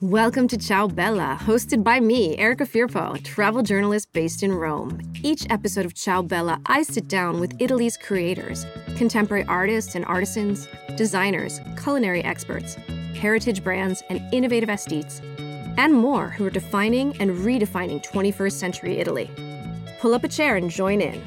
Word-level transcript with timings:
Welcome 0.00 0.46
to 0.48 0.56
Ciao 0.56 0.86
Bella, 0.86 1.36
hosted 1.40 1.82
by 1.82 1.98
me, 1.98 2.38
Erica 2.38 2.64
Firpo, 2.64 3.20
travel 3.24 3.64
journalist 3.64 4.12
based 4.12 4.44
in 4.44 4.52
Rome. 4.52 5.00
Each 5.24 5.44
episode 5.50 5.84
of 5.84 5.94
Ciao 5.94 6.22
Bella, 6.22 6.60
I 6.66 6.84
sit 6.84 7.08
down 7.08 7.40
with 7.40 7.60
Italy's 7.60 7.96
creators, 7.96 8.64
contemporary 8.96 9.44
artists 9.46 9.96
and 9.96 10.04
artisans, 10.04 10.68
designers, 10.94 11.60
culinary 11.82 12.22
experts, 12.22 12.76
heritage 13.16 13.64
brands, 13.64 14.04
and 14.08 14.22
innovative 14.32 14.68
aesthetes, 14.68 15.20
and 15.76 15.92
more 15.92 16.28
who 16.28 16.46
are 16.46 16.50
defining 16.50 17.20
and 17.20 17.32
redefining 17.32 18.00
21st 18.06 18.52
century 18.52 18.98
Italy. 19.00 19.28
Pull 19.98 20.14
up 20.14 20.22
a 20.22 20.28
chair 20.28 20.54
and 20.54 20.70
join 20.70 21.00
in. 21.00 21.20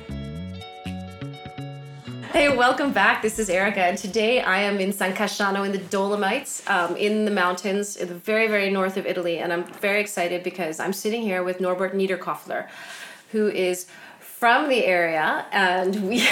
Hey, 2.31 2.55
welcome 2.55 2.93
back. 2.93 3.21
This 3.21 3.39
is 3.39 3.49
Erica, 3.49 3.81
and 3.81 3.97
today 3.97 4.39
I 4.39 4.61
am 4.61 4.79
in 4.79 4.93
San 4.93 5.13
Cassiano 5.13 5.65
in 5.65 5.73
the 5.73 5.79
Dolomites, 5.79 6.63
um, 6.69 6.95
in 6.95 7.25
the 7.25 7.31
mountains, 7.31 7.97
in 7.97 8.07
the 8.07 8.15
very, 8.15 8.47
very 8.47 8.69
north 8.69 8.95
of 8.95 9.05
Italy. 9.05 9.39
And 9.39 9.51
I'm 9.51 9.65
very 9.65 9.99
excited 9.99 10.41
because 10.41 10.79
I'm 10.79 10.93
sitting 10.93 11.23
here 11.23 11.43
with 11.43 11.59
Norbert 11.59 11.93
Niederkofler, 11.93 12.69
who 13.33 13.49
is 13.49 13.87
from 14.21 14.69
the 14.69 14.85
area, 14.85 15.45
and 15.51 16.07
we 16.07 16.19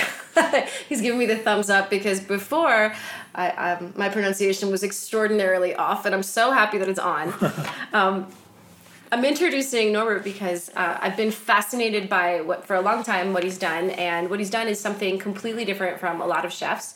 he's 0.88 1.02
giving 1.02 1.20
me 1.20 1.26
the 1.26 1.36
thumbs 1.36 1.70
up 1.70 1.90
because 1.90 2.22
before 2.22 2.96
I, 3.36 3.50
um, 3.50 3.94
my 3.98 4.08
pronunciation 4.08 4.72
was 4.72 4.84
extraordinarily 4.84 5.76
off, 5.76 6.06
and 6.06 6.16
I'm 6.16 6.24
so 6.24 6.52
happy 6.52 6.78
that 6.78 6.88
it's 6.88 6.98
on. 6.98 7.34
Um, 7.92 8.32
I'm 9.12 9.26
introducing 9.26 9.92
Norbert 9.92 10.24
because 10.24 10.70
uh, 10.76 11.00
I've 11.02 11.18
been 11.18 11.32
fascinated 11.32 12.10
by 12.10 12.42
what 12.42 12.66
for 12.66 12.76
a 12.76 12.82
long 12.82 13.04
time 13.04 13.34
what 13.34 13.44
he's 13.44 13.58
done, 13.58 13.90
and 13.92 14.30
what 14.30 14.40
he's 14.40 14.52
done 14.52 14.68
is 14.68 14.80
something 14.80 15.18
completely 15.18 15.66
different 15.66 16.00
from 16.00 16.22
a 16.22 16.28
lot 16.28 16.46
of 16.46 16.54
chefs. 16.54 16.94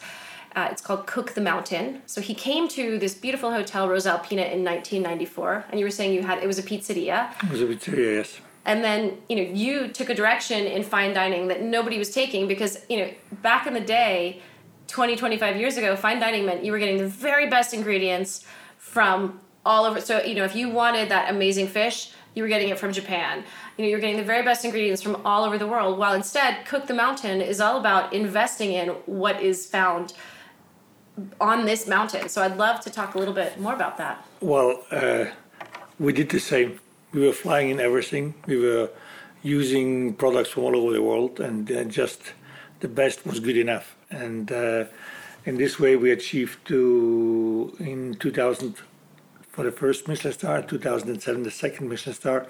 Uh, 0.56 0.68
it's 0.70 0.82
called 0.82 1.08
Cook 1.08 1.34
the 1.34 1.42
Mountain. 1.42 2.04
So 2.06 2.22
he 2.22 2.36
came 2.36 2.68
to 2.70 3.00
this 3.00 3.16
beautiful 3.16 3.52
hotel 3.52 3.90
Rosa 3.90 4.12
Alpina 4.12 4.44
in 4.44 4.64
1994, 4.64 5.66
and 5.72 5.80
you 5.80 5.86
were 5.88 5.92
saying 5.92 6.14
you 6.14 6.22
had 6.22 6.44
it 6.44 6.46
was 6.46 6.60
a 6.60 6.64
pizzeria. 6.64 7.34
It 7.44 7.50
was 7.50 7.62
a 7.62 7.66
pizzeria, 7.66 8.18
yes. 8.18 8.40
And 8.66 8.84
then 8.84 9.18
you 9.28 9.36
know 9.36 9.42
you 9.42 9.88
took 9.88 10.10
a 10.10 10.16
direction 10.16 10.68
in 10.68 10.84
fine 10.84 11.16
dining 11.16 11.48
that 11.48 11.64
nobody 11.64 11.98
was 11.98 12.14
taking 12.14 12.48
because 12.48 12.86
you 12.90 13.00
know 13.00 13.10
back 13.42 13.66
in 13.66 13.74
the 13.74 13.82
day, 13.82 14.40
20 14.88 15.16
25 15.16 15.58
years 15.58 15.78
ago, 15.78 15.96
fine 15.96 16.20
dining 16.20 16.46
meant 16.46 16.64
you 16.64 16.72
were 16.72 16.80
getting 16.80 17.00
the 17.00 17.08
very 17.08 17.50
best 17.50 17.74
ingredients 17.74 18.46
from 18.78 19.40
all 19.66 19.86
over. 19.86 20.02
So 20.02 20.22
you 20.22 20.36
know, 20.36 20.44
if 20.44 20.56
you 20.56 20.70
wanted 20.70 21.10
that 21.10 21.30
amazing 21.30 21.68
fish, 21.68 22.12
you 22.36 22.44
were 22.44 22.50
getting 22.50 22.70
it 22.70 22.80
from 22.80 22.92
Japan. 22.92 23.44
You 23.78 23.86
know, 23.86 23.90
you're 23.90 24.00
getting 24.00 24.18
the 24.18 24.24
very 24.24 24.44
best 24.44 24.66
ingredients 24.66 25.02
from 25.02 25.22
all 25.26 25.44
over 25.44 25.58
the 25.58 25.68
world. 25.68 25.98
While 25.98 26.14
instead, 26.14 26.66
Cook 26.66 26.88
the 26.88 26.94
Mountain 26.94 27.42
is 27.42 27.62
all 27.62 27.78
about 27.78 28.14
investing 28.14 28.74
in 28.74 28.90
what 29.06 29.42
is 29.42 29.66
found 29.66 30.14
on 31.40 31.66
this 31.66 31.88
mountain. 31.88 32.28
So 32.30 32.42
I'd 32.42 32.58
love 32.58 32.80
to 32.82 32.90
talk 32.90 33.16
a 33.16 33.20
little 33.20 33.34
bit 33.34 33.60
more 33.60 33.74
about 33.74 33.98
that. 33.98 34.26
Well, 34.42 34.84
uh, 34.92 35.26
we 36.00 36.12
did 36.12 36.30
the 36.30 36.40
same. 36.40 36.80
We 37.14 37.22
were 37.26 37.34
flying 37.34 37.70
in 37.70 37.80
everything. 37.80 38.34
We 38.48 38.58
were 38.58 38.90
using 39.44 40.16
products 40.16 40.50
from 40.50 40.64
all 40.64 40.76
over 40.76 40.94
the 40.94 41.04
world, 41.04 41.40
and 41.40 41.72
uh, 41.72 41.84
just 41.84 42.34
the 42.80 42.88
best 42.88 43.26
was 43.26 43.40
good 43.40 43.58
enough. 43.58 43.96
And 44.10 44.52
uh, 44.52 44.86
in 45.46 45.58
this 45.58 45.80
way, 45.80 45.96
we 45.96 46.12
achieved 46.12 46.66
to 46.68 47.76
in 47.80 48.16
2000 48.16 48.76
for 49.54 49.64
the 49.64 49.72
first 49.72 50.08
Michelin 50.08 50.34
star, 50.34 50.62
2007 50.64 51.44
the 51.44 51.52
second 51.52 51.88
Michelin 51.88 52.16
star, 52.16 52.48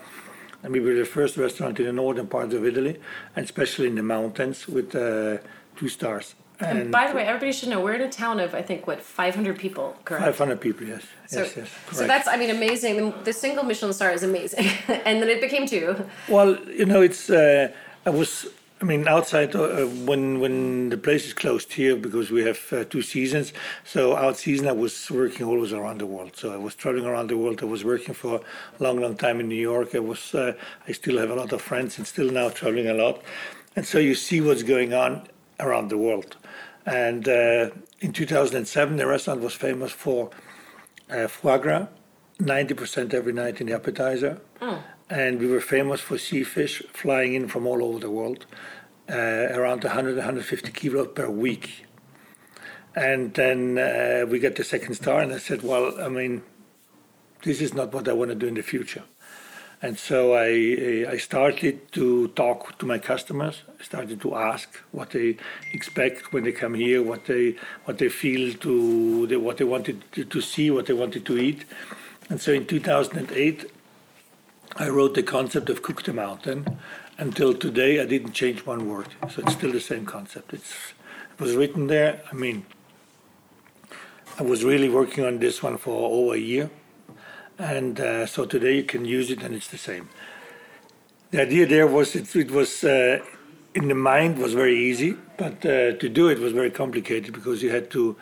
and 0.64 0.72
we 0.72 0.80
were 0.80 0.96
the 0.96 1.06
first 1.06 1.36
restaurant 1.38 1.78
in 1.80 1.86
the 1.86 1.94
northern 1.94 2.28
part 2.28 2.54
of 2.54 2.66
Italy, 2.66 2.98
and 3.36 3.44
especially 3.44 3.88
in 3.88 3.96
the 3.96 4.04
mountains 4.04 4.68
with 4.68 4.96
uh, 4.96 5.38
two 5.76 5.90
stars. 5.90 6.36
And, 6.62 6.80
and, 6.80 6.92
by 6.92 7.08
the 7.08 7.16
way, 7.16 7.26
everybody 7.26 7.52
should 7.52 7.68
know 7.70 7.82
we're 7.82 7.96
in 7.96 8.02
a 8.02 8.10
town 8.10 8.40
of 8.40 8.56
I 8.56 8.62
think 8.62 8.88
what 8.88 9.02
500 9.02 9.60
people, 9.60 9.98
correct? 10.06 10.24
500 10.24 10.62
people, 10.62 10.88
yes. 10.88 11.04
So, 11.28 11.40
yes, 11.40 11.58
yes, 11.58 11.70
so 11.92 12.08
that's 12.08 12.28
I 12.28 12.38
mean 12.38 12.52
amazing. 12.52 12.96
The, 12.96 13.24
the, 13.24 13.34
single 13.34 13.66
Michelin 13.66 13.92
star 13.92 14.12
is 14.12 14.24
amazing, 14.24 14.68
and 14.88 15.22
then 15.22 15.30
it 15.30 15.42
became 15.42 15.66
two. 15.66 16.06
Well, 16.30 16.58
you 16.70 16.86
know, 16.86 17.02
it's 17.02 17.30
uh, 17.30 17.74
I 18.06 18.10
was 18.12 18.48
I 18.84 18.86
mean, 18.86 19.08
outside 19.08 19.56
uh, 19.56 19.86
when 20.10 20.42
when 20.42 20.90
the 20.90 20.98
place 20.98 21.26
is 21.26 21.34
closed 21.34 21.72
here 21.72 21.96
because 21.96 22.30
we 22.32 22.44
have 22.44 22.62
uh, 22.74 22.84
two 22.84 23.02
seasons. 23.02 23.54
So 23.86 24.18
out 24.18 24.36
season, 24.36 24.68
I 24.68 24.74
was 24.74 25.10
working 25.10 25.46
always 25.46 25.72
around 25.72 26.00
the 26.02 26.06
world. 26.06 26.36
So 26.36 26.52
I 26.52 26.58
was 26.58 26.76
traveling 26.76 27.06
around 27.06 27.30
the 27.30 27.38
world. 27.38 27.62
I 27.62 27.66
was 27.66 27.86
working 27.86 28.14
for 28.14 28.42
a 28.78 28.84
long, 28.84 29.00
long 29.00 29.16
time 29.16 29.40
in 29.40 29.48
New 29.48 29.64
York. 29.72 29.96
I 29.96 30.00
was 30.00 30.36
uh, 30.36 30.52
I 30.86 30.92
still 30.92 31.18
have 31.18 31.30
a 31.30 31.36
lot 31.36 31.54
of 31.54 31.62
friends 31.62 31.98
and 31.98 32.06
still 32.06 32.30
now 32.30 32.50
traveling 32.50 32.90
a 32.90 32.94
lot. 32.94 33.24
And 33.78 33.86
so 33.86 34.00
you 34.00 34.16
see 34.16 34.42
what's 34.42 34.64
going 34.64 34.94
on 34.94 35.30
around 35.62 35.88
the 35.88 35.98
world. 35.98 36.36
And 36.86 37.26
uh, 37.26 37.70
in 38.02 38.12
2007, 38.12 38.98
the 38.98 39.08
restaurant 39.08 39.40
was 39.40 39.54
famous 39.54 39.94
for 39.94 40.30
uh, 41.10 41.30
foie 41.30 41.58
gras, 41.58 41.88
90% 42.40 43.14
every 43.14 43.32
night 43.32 43.62
in 43.62 43.68
the 43.68 43.76
appetizer. 43.76 44.42
Mm 44.60 44.84
and 45.10 45.40
we 45.40 45.48
were 45.48 45.62
famous 45.62 46.02
for 46.02 46.18
sea 46.18 46.44
fish 46.44 46.82
flying 46.94 47.34
in 47.34 47.48
from 47.48 47.68
all 47.68 47.84
over 47.84 48.00
the 48.00 48.10
world, 48.10 48.46
uh, 49.10 49.16
around 49.16 49.84
100 49.84 50.16
150 50.16 50.72
kilos 50.72 51.10
per 51.14 51.30
week. 51.30 51.86
And 52.96 53.34
then 53.34 53.78
uh, 53.78 54.26
we 54.30 54.40
got 54.40 54.56
the 54.56 54.64
second 54.64 54.96
star, 54.96 55.22
and 55.22 55.34
I 55.34 55.40
said, 55.40 55.64
Well, 55.64 56.00
I 56.02 56.10
mean, 56.10 56.44
this 57.44 57.60
is 57.62 57.74
not 57.74 57.94
what 57.94 58.08
I 58.08 58.14
want 58.14 58.30
to 58.30 58.36
do 58.36 58.48
in 58.48 58.54
the 58.54 58.62
future. 58.62 59.04
And 59.82 60.00
so 60.00 60.34
I, 60.34 61.06
I 61.12 61.18
started 61.18 61.92
to 61.92 62.30
talk 62.30 62.78
to 62.80 62.86
my 62.86 62.98
customers. 63.00 63.64
I 63.78 63.84
started 63.84 64.22
to 64.22 64.34
ask 64.34 64.80
what 64.94 65.10
they 65.10 65.36
expect 65.74 66.32
when 66.32 66.46
they 66.46 66.54
come 66.54 66.74
here, 66.74 67.04
what 67.04 67.26
they 67.26 67.58
what 67.84 67.98
they 67.98 68.08
feel 68.08 68.54
to, 68.60 69.40
what 69.42 69.58
they 69.58 69.66
wanted 69.66 70.02
to 70.14 70.42
see, 70.42 70.72
what 70.72 70.86
they 70.86 70.94
wanted 70.94 71.26
to 71.26 71.38
eat. 71.38 71.66
And 72.30 72.40
so 72.40 72.54
in 72.54 72.66
2008, 72.66 73.73
I 74.76 74.90
wrote 74.90 75.14
the 75.14 75.22
concept 75.22 75.70
of 75.70 75.84
Cook 75.84 76.02
the 76.02 76.14
Mountain. 76.14 76.80
Until 77.20 77.54
today, 77.54 78.02
I 78.02 78.06
didn't 78.06 78.32
change 78.32 78.66
one 78.66 78.90
word. 78.90 79.08
So 79.30 79.44
it's 79.44 79.54
still 79.54 79.72
the 79.72 79.80
same 79.80 80.04
concept. 80.04 80.52
It's, 80.52 80.94
it 81.38 81.40
was 81.40 81.56
written 81.56 81.86
there. 81.86 82.24
I 82.32 82.34
mean, 82.34 82.66
I 84.40 84.42
was 84.42 84.64
really 84.64 84.90
working 84.90 85.26
on 85.26 85.38
this 85.38 85.62
one 85.62 85.78
for 85.78 86.10
over 86.10 86.34
a 86.34 86.40
year. 86.40 86.72
And 87.60 88.00
uh, 88.00 88.26
so 88.26 88.46
today 88.46 88.78
you 88.78 88.84
can 88.84 89.06
use 89.06 89.30
it 89.30 89.44
and 89.44 89.54
it's 89.54 89.68
the 89.68 89.78
same. 89.78 90.10
The 91.30 91.42
idea 91.42 91.68
there 91.68 91.86
was 91.86 92.16
it, 92.16 92.36
it 92.36 92.50
was 92.50 92.84
uh, 92.84 93.20
in 93.76 93.90
the 93.90 93.96
mind 93.96 94.40
was 94.40 94.54
very 94.54 94.78
easy, 94.78 95.16
but 95.38 95.64
uh, 95.66 95.94
to 95.94 96.10
do 96.10 96.30
it 96.30 96.40
was 96.40 96.52
very 96.52 96.72
complicated 96.72 97.32
because 97.32 97.62
you 97.62 97.70
had 97.70 97.92
to 97.92 98.16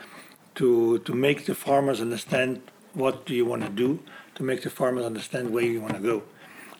to 0.55 0.99
to 0.99 1.13
make 1.13 1.45
the 1.45 1.55
farmers 1.55 2.01
understand 2.01 2.61
what 2.93 3.25
do 3.25 3.33
you 3.33 3.45
want 3.45 3.63
to 3.63 3.69
do, 3.69 3.99
to 4.35 4.43
make 4.43 4.63
the 4.63 4.69
farmers 4.69 5.05
understand 5.05 5.49
where 5.51 5.63
you 5.63 5.79
want 5.79 5.93
to 5.93 5.99
go. 6.01 6.23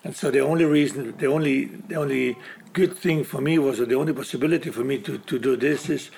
And 0.04 0.16
so 0.16 0.30
the 0.30 0.40
only 0.40 0.64
reason, 0.64 1.16
the 1.16 1.26
only, 1.26 1.66
the 1.66 1.96
only 1.96 2.36
good 2.72 2.96
thing 2.96 3.24
for 3.24 3.40
me 3.40 3.58
was, 3.58 3.80
or 3.80 3.86
the 3.86 3.94
only 3.94 4.12
possibility 4.12 4.70
for 4.70 4.84
me 4.84 4.98
to, 4.98 5.18
to 5.18 5.38
do 5.38 5.56
this 5.56 5.88
is, 5.88 6.10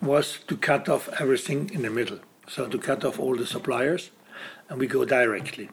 was 0.00 0.38
to 0.48 0.56
cut 0.56 0.88
off 0.88 1.08
everything 1.20 1.70
in 1.72 1.82
the 1.82 1.90
middle. 1.90 2.18
So 2.48 2.66
to 2.66 2.78
cut 2.78 3.04
off 3.04 3.18
all 3.18 3.36
the 3.36 3.46
suppliers, 3.46 4.10
and 4.68 4.78
we 4.78 4.86
go 4.86 5.04
directly. 5.04 5.70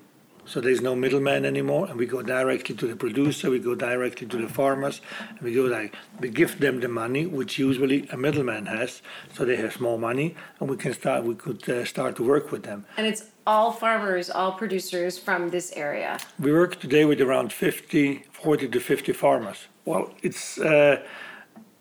So 0.47 0.61
there's 0.61 0.81
no 0.81 0.95
middleman 0.95 1.43
anymore, 1.43 1.87
and 1.87 1.97
we 1.97 2.05
go 2.05 2.21
directly 2.21 2.75
to 2.75 2.87
the 2.87 2.95
producer, 2.95 3.49
we 3.49 3.57
go 3.57 3.73
directly 3.73 4.27
to 4.27 4.37
the 4.37 4.47
farmers, 4.47 5.01
and 5.29 5.41
we 5.41 5.53
go 5.53 5.63
like 5.63 5.95
we 6.19 6.29
give 6.29 6.59
them 6.59 6.81
the 6.81 6.87
money, 6.87 7.25
which 7.25 7.57
usually 7.57 8.07
a 8.09 8.17
middleman 8.17 8.67
has, 8.67 9.01
so 9.33 9.43
they 9.43 9.55
have 9.55 9.81
more 9.81 9.97
money, 9.97 10.35
and 10.59 10.69
we 10.69 10.77
can 10.77 10.93
start. 10.93 11.23
We 11.23 11.33
could 11.33 11.67
uh, 11.67 11.83
start 11.83 12.15
to 12.17 12.23
work 12.23 12.51
with 12.51 12.61
them. 12.61 12.85
And 12.95 13.07
it's 13.07 13.23
all 13.45 13.72
farmers, 13.72 14.29
all 14.29 14.53
producers 14.53 15.17
from 15.17 15.50
this 15.50 15.72
area. 15.73 16.17
We 16.39 16.51
work 16.51 16.79
today 16.79 17.06
with 17.06 17.22
around 17.22 17.53
50, 17.53 18.23
40 18.31 18.67
to 18.69 18.79
50 18.79 19.13
farmers. 19.13 19.67
Well, 19.85 20.13
it's 20.23 20.57
uh, 20.59 21.03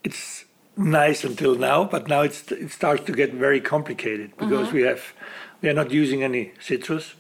it's 0.03 0.45
nice 0.77 1.25
until 1.25 1.55
now, 1.55 1.85
but 1.85 2.09
now 2.09 2.21
it's 2.21 2.51
it 2.53 2.71
starts 2.71 3.05
to 3.05 3.13
get 3.13 3.33
very 3.33 3.61
complicated 3.61 4.37
because 4.37 4.69
mm-hmm. 4.69 4.77
we 4.77 4.83
have 4.83 5.15
we 5.63 5.69
are 5.71 5.75
not 5.75 5.91
using 5.91 6.23
any 6.23 6.53
citrus 6.61 7.15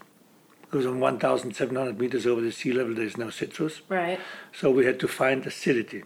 because 0.62 0.86
on 0.86 0.98
1,700 1.00 1.98
meters 1.98 2.26
over 2.26 2.40
the 2.40 2.50
sea 2.52 2.72
level 2.72 2.94
there 2.94 3.04
is 3.04 3.16
no 3.16 3.30
citrus. 3.30 3.80
Right. 3.88 4.18
So 4.52 4.70
we 4.70 4.84
had 4.84 4.98
to 5.00 5.08
find 5.08 5.46
acidity. 5.46 6.02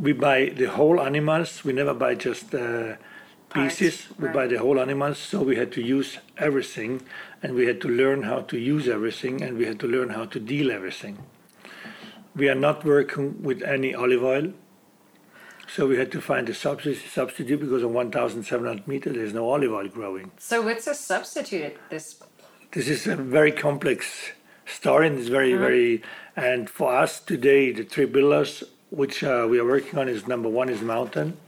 We 0.00 0.12
buy 0.12 0.52
the 0.56 0.66
whole 0.66 1.00
animals. 1.00 1.64
We 1.64 1.72
never 1.72 1.92
buy 1.92 2.14
just 2.14 2.54
uh, 2.54 2.96
pieces. 3.50 4.08
Right. 4.18 4.32
buy 4.32 4.46
the 4.46 4.58
whole 4.58 4.80
animals. 4.80 5.18
So 5.18 5.42
we 5.42 5.56
had 5.56 5.72
to 5.72 5.82
use 5.82 6.18
everything, 6.36 7.02
and 7.42 7.54
we 7.54 7.66
had 7.66 7.80
to 7.82 7.88
learn 7.88 8.22
how 8.22 8.40
to 8.42 8.58
use 8.58 8.88
everything, 8.88 9.42
and 9.42 9.56
we 9.56 9.66
had 9.66 9.78
to 9.80 9.86
learn 9.86 10.10
how 10.10 10.26
to 10.26 10.40
deal 10.40 10.70
everything. 10.70 11.18
We 12.34 12.48
are 12.48 12.54
not 12.54 12.84
working 12.84 13.42
with 13.42 13.62
any 13.62 13.94
olive 13.94 14.22
oil. 14.22 14.52
So 15.74 15.86
we 15.86 15.98
had 15.98 16.10
to 16.12 16.20
find 16.20 16.48
a 16.48 16.54
substitute 16.54 17.60
because 17.60 17.84
on 17.84 17.92
1,700 17.92 18.88
meters 18.88 19.16
there's 19.16 19.34
no 19.34 19.50
olive 19.50 19.72
oil 19.72 19.88
growing. 19.88 20.30
So 20.38 20.62
what's 20.62 20.86
a 20.86 20.94
substitute 20.94 21.62
at 21.62 21.90
this 21.90 22.22
this 22.72 22.88
is 22.88 23.06
a 23.06 23.16
very 23.16 23.50
complex 23.50 24.32
story 24.66 25.06
and 25.06 25.18
it's 25.18 25.28
very, 25.28 25.52
mm-hmm. 25.52 25.60
very, 25.60 26.02
and 26.36 26.68
for 26.68 26.94
us 26.94 27.18
today, 27.18 27.72
the 27.72 27.82
three 27.82 28.06
pillars 28.06 28.62
which 28.90 29.24
uh, 29.24 29.46
we 29.48 29.58
are 29.58 29.64
working 29.64 29.98
on 29.98 30.08
is 30.08 30.26
number 30.26 30.48
one 30.48 30.68
is 30.68 30.82
mountain. 30.82 31.38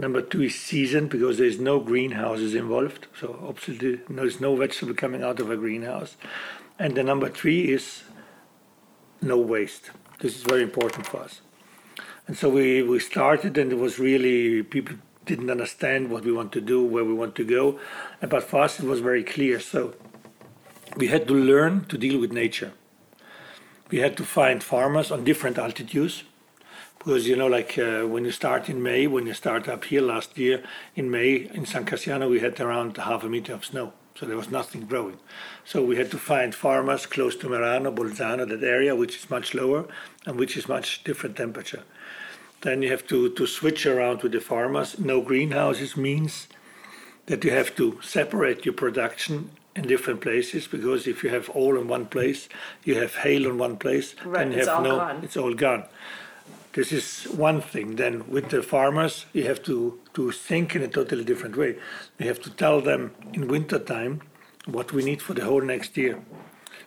Number 0.00 0.22
two 0.22 0.42
is 0.42 0.54
season 0.54 1.08
because 1.08 1.38
there's 1.38 1.58
no 1.58 1.80
greenhouses 1.80 2.54
involved. 2.54 3.08
So 3.18 3.44
absolutely 3.48 4.00
there's 4.08 4.40
no 4.40 4.54
vegetable 4.54 4.94
coming 4.94 5.24
out 5.24 5.40
of 5.40 5.50
a 5.50 5.56
greenhouse. 5.56 6.16
And 6.78 6.96
the 6.96 7.02
number 7.02 7.28
three 7.28 7.72
is 7.72 8.04
no 9.20 9.36
waste. 9.36 9.90
This 10.20 10.36
is 10.36 10.44
very 10.44 10.62
important 10.62 11.04
for 11.04 11.18
us. 11.18 11.40
And 12.28 12.36
so 12.36 12.48
we, 12.48 12.80
we 12.82 13.00
started 13.00 13.58
and 13.58 13.72
it 13.72 13.78
was 13.78 13.98
really 13.98 14.62
people 14.62 14.94
didn't 15.26 15.50
understand 15.50 16.10
what 16.10 16.24
we 16.24 16.30
want 16.30 16.52
to 16.52 16.60
do, 16.60 16.80
where 16.80 17.04
we 17.04 17.12
want 17.12 17.34
to 17.34 17.44
go. 17.44 17.80
But 18.20 18.44
for 18.44 18.62
us 18.62 18.78
it 18.78 18.86
was 18.86 19.00
very 19.00 19.24
clear. 19.24 19.58
So 19.58 19.94
we 20.96 21.08
had 21.08 21.26
to 21.26 21.34
learn 21.34 21.86
to 21.86 21.98
deal 21.98 22.20
with 22.20 22.30
nature. 22.30 22.72
We 23.90 23.98
had 23.98 24.16
to 24.18 24.24
find 24.24 24.62
farmers 24.62 25.10
on 25.10 25.24
different 25.24 25.58
altitudes 25.58 26.22
because 26.98 27.26
you 27.26 27.36
know 27.36 27.46
like 27.46 27.78
uh, 27.78 28.02
when 28.02 28.24
you 28.24 28.32
start 28.32 28.68
in 28.68 28.82
may 28.82 29.06
when 29.06 29.26
you 29.26 29.34
start 29.34 29.68
up 29.68 29.84
here 29.84 30.02
last 30.02 30.36
year 30.36 30.62
in 30.96 31.10
may 31.10 31.48
in 31.54 31.64
san 31.64 31.84
Cassiano 31.84 32.28
we 32.28 32.40
had 32.40 32.60
around 32.60 32.96
half 32.96 33.24
a 33.24 33.28
meter 33.28 33.54
of 33.54 33.64
snow. 33.64 33.92
So 34.14 34.26
there 34.26 34.36
was 34.36 34.50
nothing 34.50 34.86
growing. 34.86 35.18
So 35.64 35.84
we 35.84 35.94
had 35.94 36.10
to 36.10 36.18
find 36.18 36.52
farmers 36.52 37.06
close 37.06 37.36
to 37.36 37.46
merano 37.46 37.94
bolzano 37.94 38.48
that 38.48 38.64
area 38.64 38.96
which 38.96 39.16
is 39.16 39.30
much 39.30 39.54
lower 39.54 39.86
and 40.26 40.36
which 40.36 40.56
is 40.56 40.68
much 40.68 41.04
different 41.04 41.36
temperature. 41.36 41.84
Then 42.62 42.82
you 42.82 42.90
have 42.90 43.06
to, 43.06 43.30
to 43.30 43.46
switch 43.46 43.86
around 43.86 44.22
with 44.22 44.32
the 44.32 44.40
farmers. 44.40 44.98
No 44.98 45.20
greenhouses 45.20 45.96
means 45.96 46.48
that 47.26 47.44
you 47.44 47.52
have 47.52 47.76
to 47.76 48.00
separate 48.02 48.64
your 48.64 48.74
production 48.74 49.50
in 49.76 49.86
different 49.86 50.20
places 50.20 50.66
because 50.66 51.06
if 51.06 51.22
you 51.22 51.30
have 51.30 51.48
all 51.50 51.78
in 51.78 51.86
one 51.86 52.06
place 52.06 52.48
you 52.82 52.96
have 52.96 53.14
hail 53.14 53.46
in 53.46 53.58
one 53.58 53.76
place 53.76 54.16
right, 54.24 54.42
and 54.42 54.52
you 54.52 54.58
have 54.58 54.82
no 54.82 54.96
gone. 54.96 55.20
it's 55.22 55.36
all 55.36 55.54
gone 55.54 55.84
this 56.78 56.92
is 56.92 57.24
one 57.24 57.60
thing. 57.60 57.96
Then 57.96 58.30
with 58.30 58.50
the 58.50 58.62
farmers, 58.62 59.26
you 59.32 59.42
have 59.48 59.64
to, 59.64 59.98
to 60.14 60.30
think 60.30 60.76
in 60.76 60.82
a 60.82 60.86
totally 60.86 61.24
different 61.24 61.56
way. 61.56 61.76
You 62.20 62.28
have 62.28 62.40
to 62.42 62.50
tell 62.50 62.80
them 62.80 63.16
in 63.32 63.48
winter 63.48 63.80
time 63.80 64.22
what 64.64 64.92
we 64.92 65.02
need 65.02 65.20
for 65.20 65.34
the 65.34 65.44
whole 65.44 65.60
next 65.60 65.96
year. 65.96 66.22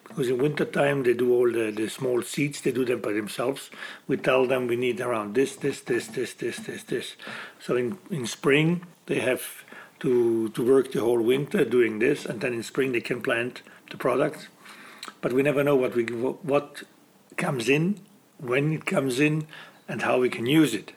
Because 0.07 0.29
in 0.29 0.37
winter 0.37 0.63
time 0.63 1.03
they 1.03 1.13
do 1.13 1.33
all 1.33 1.51
the, 1.51 1.71
the 1.71 1.89
small 1.89 2.21
seeds, 2.21 2.61
they 2.61 2.71
do 2.71 2.85
them 2.85 3.01
by 3.01 3.11
themselves. 3.11 3.69
We 4.07 4.15
tell 4.15 4.47
them 4.47 4.67
we 4.67 4.77
need 4.77 5.01
around 5.01 5.35
this, 5.35 5.57
this, 5.57 5.81
this, 5.81 6.07
this, 6.07 6.35
this, 6.35 6.55
this, 6.59 6.83
this. 6.83 7.15
So 7.59 7.75
in, 7.75 7.97
in 8.09 8.25
spring 8.27 8.85
they 9.07 9.19
have 9.19 9.65
to, 9.99 10.47
to 10.49 10.65
work 10.65 10.93
the 10.93 11.01
whole 11.01 11.21
winter 11.21 11.65
doing 11.65 11.99
this, 11.99 12.25
and 12.25 12.39
then 12.39 12.53
in 12.53 12.63
spring 12.63 12.93
they 12.93 13.01
can 13.01 13.21
plant 13.21 13.61
the 13.89 13.97
products. 13.97 14.47
But 15.19 15.33
we 15.33 15.43
never 15.43 15.65
know 15.65 15.75
what 15.75 15.95
we 15.95 16.05
what 16.05 16.83
comes 17.35 17.67
in, 17.67 17.99
when 18.37 18.73
it 18.73 18.85
comes 18.85 19.19
in, 19.19 19.47
and 19.87 20.01
how 20.01 20.19
we 20.19 20.29
can 20.29 20.45
use 20.45 20.73
it. 20.73 20.93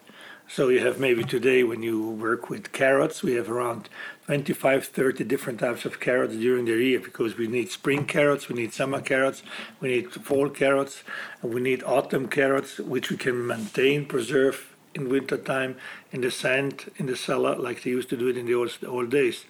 So 0.47 0.69
you 0.69 0.81
have 0.81 1.01
maybe 1.01 1.25
today 1.25 1.65
when 1.65 1.83
you 1.83 2.11
work 2.11 2.51
with 2.51 2.73
carrots, 2.73 3.23
we 3.23 3.33
have 3.33 3.51
around 3.51 3.89
25, 4.27 4.87
30 4.87 5.25
different 5.25 5.61
types 5.61 5.85
of 5.85 6.01
carrots 6.01 6.35
during 6.35 6.67
the 6.67 6.77
year 6.77 7.01
because 7.01 7.37
we 7.37 7.47
need 7.47 7.71
spring 7.71 8.05
carrots, 8.05 8.49
we 8.49 8.55
need 8.55 8.73
summer 8.73 9.01
carrots, 9.01 9.43
we 9.81 9.89
need 9.89 10.13
fall 10.13 10.51
carrots, 10.51 11.03
and 11.41 11.55
we 11.55 11.61
need 11.61 11.83
autumn 11.85 12.29
carrots, 12.29 12.79
which 12.79 13.11
we 13.11 13.17
can 13.17 13.47
maintain, 13.47 14.05
preserve 14.05 14.75
in 14.95 15.09
winter 15.09 15.37
time 15.37 15.77
in 16.13 16.21
the 16.21 16.31
sand 16.31 16.91
in 16.97 17.07
the 17.07 17.17
cellar 17.17 17.57
like 17.57 17.83
they 17.83 17.91
used 17.91 18.11
to 18.11 18.17
do 18.17 18.29
it 18.29 18.37
in 18.37 18.47
the 18.47 18.55
old, 18.55 18.77
old 18.87 19.11
days. 19.11 19.45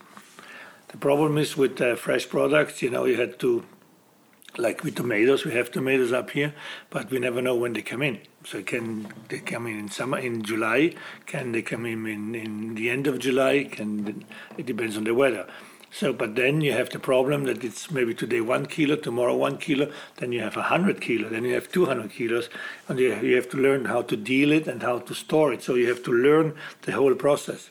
The 0.88 0.96
problem 0.96 1.38
is 1.38 1.56
with 1.56 1.80
uh, 1.80 1.96
fresh 1.96 2.28
products, 2.28 2.80
you 2.80 2.88
know, 2.88 3.04
you 3.04 3.20
had 3.20 3.38
to 3.40 3.64
like 4.56 4.84
with 4.84 4.94
tomatoes, 4.94 5.44
we 5.44 5.52
have 5.52 5.72
tomatoes 5.72 6.12
up 6.12 6.30
here, 6.30 6.54
but 6.88 7.10
we 7.10 7.18
never 7.18 7.42
know 7.42 7.56
when 7.56 7.72
they 7.72 7.82
come 7.82 8.02
in. 8.02 8.20
So 8.44 8.62
can 8.62 9.12
they 9.28 9.38
come 9.38 9.66
in 9.66 9.78
in 9.78 9.88
summer 9.88 10.18
in 10.18 10.42
July? 10.42 10.94
Can 11.26 11.52
they 11.52 11.62
come 11.62 11.86
in 11.86 12.06
in, 12.06 12.34
in 12.34 12.74
the 12.74 12.90
end 12.90 13.06
of 13.06 13.18
July? 13.18 13.64
Can 13.64 14.24
it 14.58 14.66
depends 14.66 14.96
on 14.96 15.04
the 15.04 15.14
weather. 15.14 15.46
So, 15.90 16.12
but 16.12 16.34
then 16.34 16.60
you 16.60 16.72
have 16.72 16.90
the 16.90 16.98
problem 16.98 17.44
that 17.44 17.62
it's 17.62 17.88
maybe 17.88 18.14
today 18.14 18.40
one 18.40 18.66
kilo, 18.66 18.96
tomorrow 18.96 19.36
one 19.36 19.58
kilo, 19.58 19.92
then 20.16 20.32
you 20.32 20.40
have 20.40 20.56
a 20.56 20.62
hundred 20.62 21.00
kilo, 21.00 21.28
then 21.28 21.44
you 21.44 21.54
have 21.54 21.70
two 21.70 21.86
hundred 21.86 22.10
kilos, 22.10 22.48
and 22.88 22.98
you, 22.98 23.14
you 23.20 23.36
have 23.36 23.48
to 23.50 23.56
learn 23.56 23.84
how 23.84 24.02
to 24.02 24.16
deal 24.16 24.50
it 24.50 24.66
and 24.66 24.82
how 24.82 24.98
to 24.98 25.14
store 25.14 25.52
it. 25.52 25.62
So 25.62 25.76
you 25.76 25.88
have 25.88 26.02
to 26.02 26.10
learn 26.10 26.56
the 26.82 26.92
whole 26.92 27.14
process. 27.14 27.70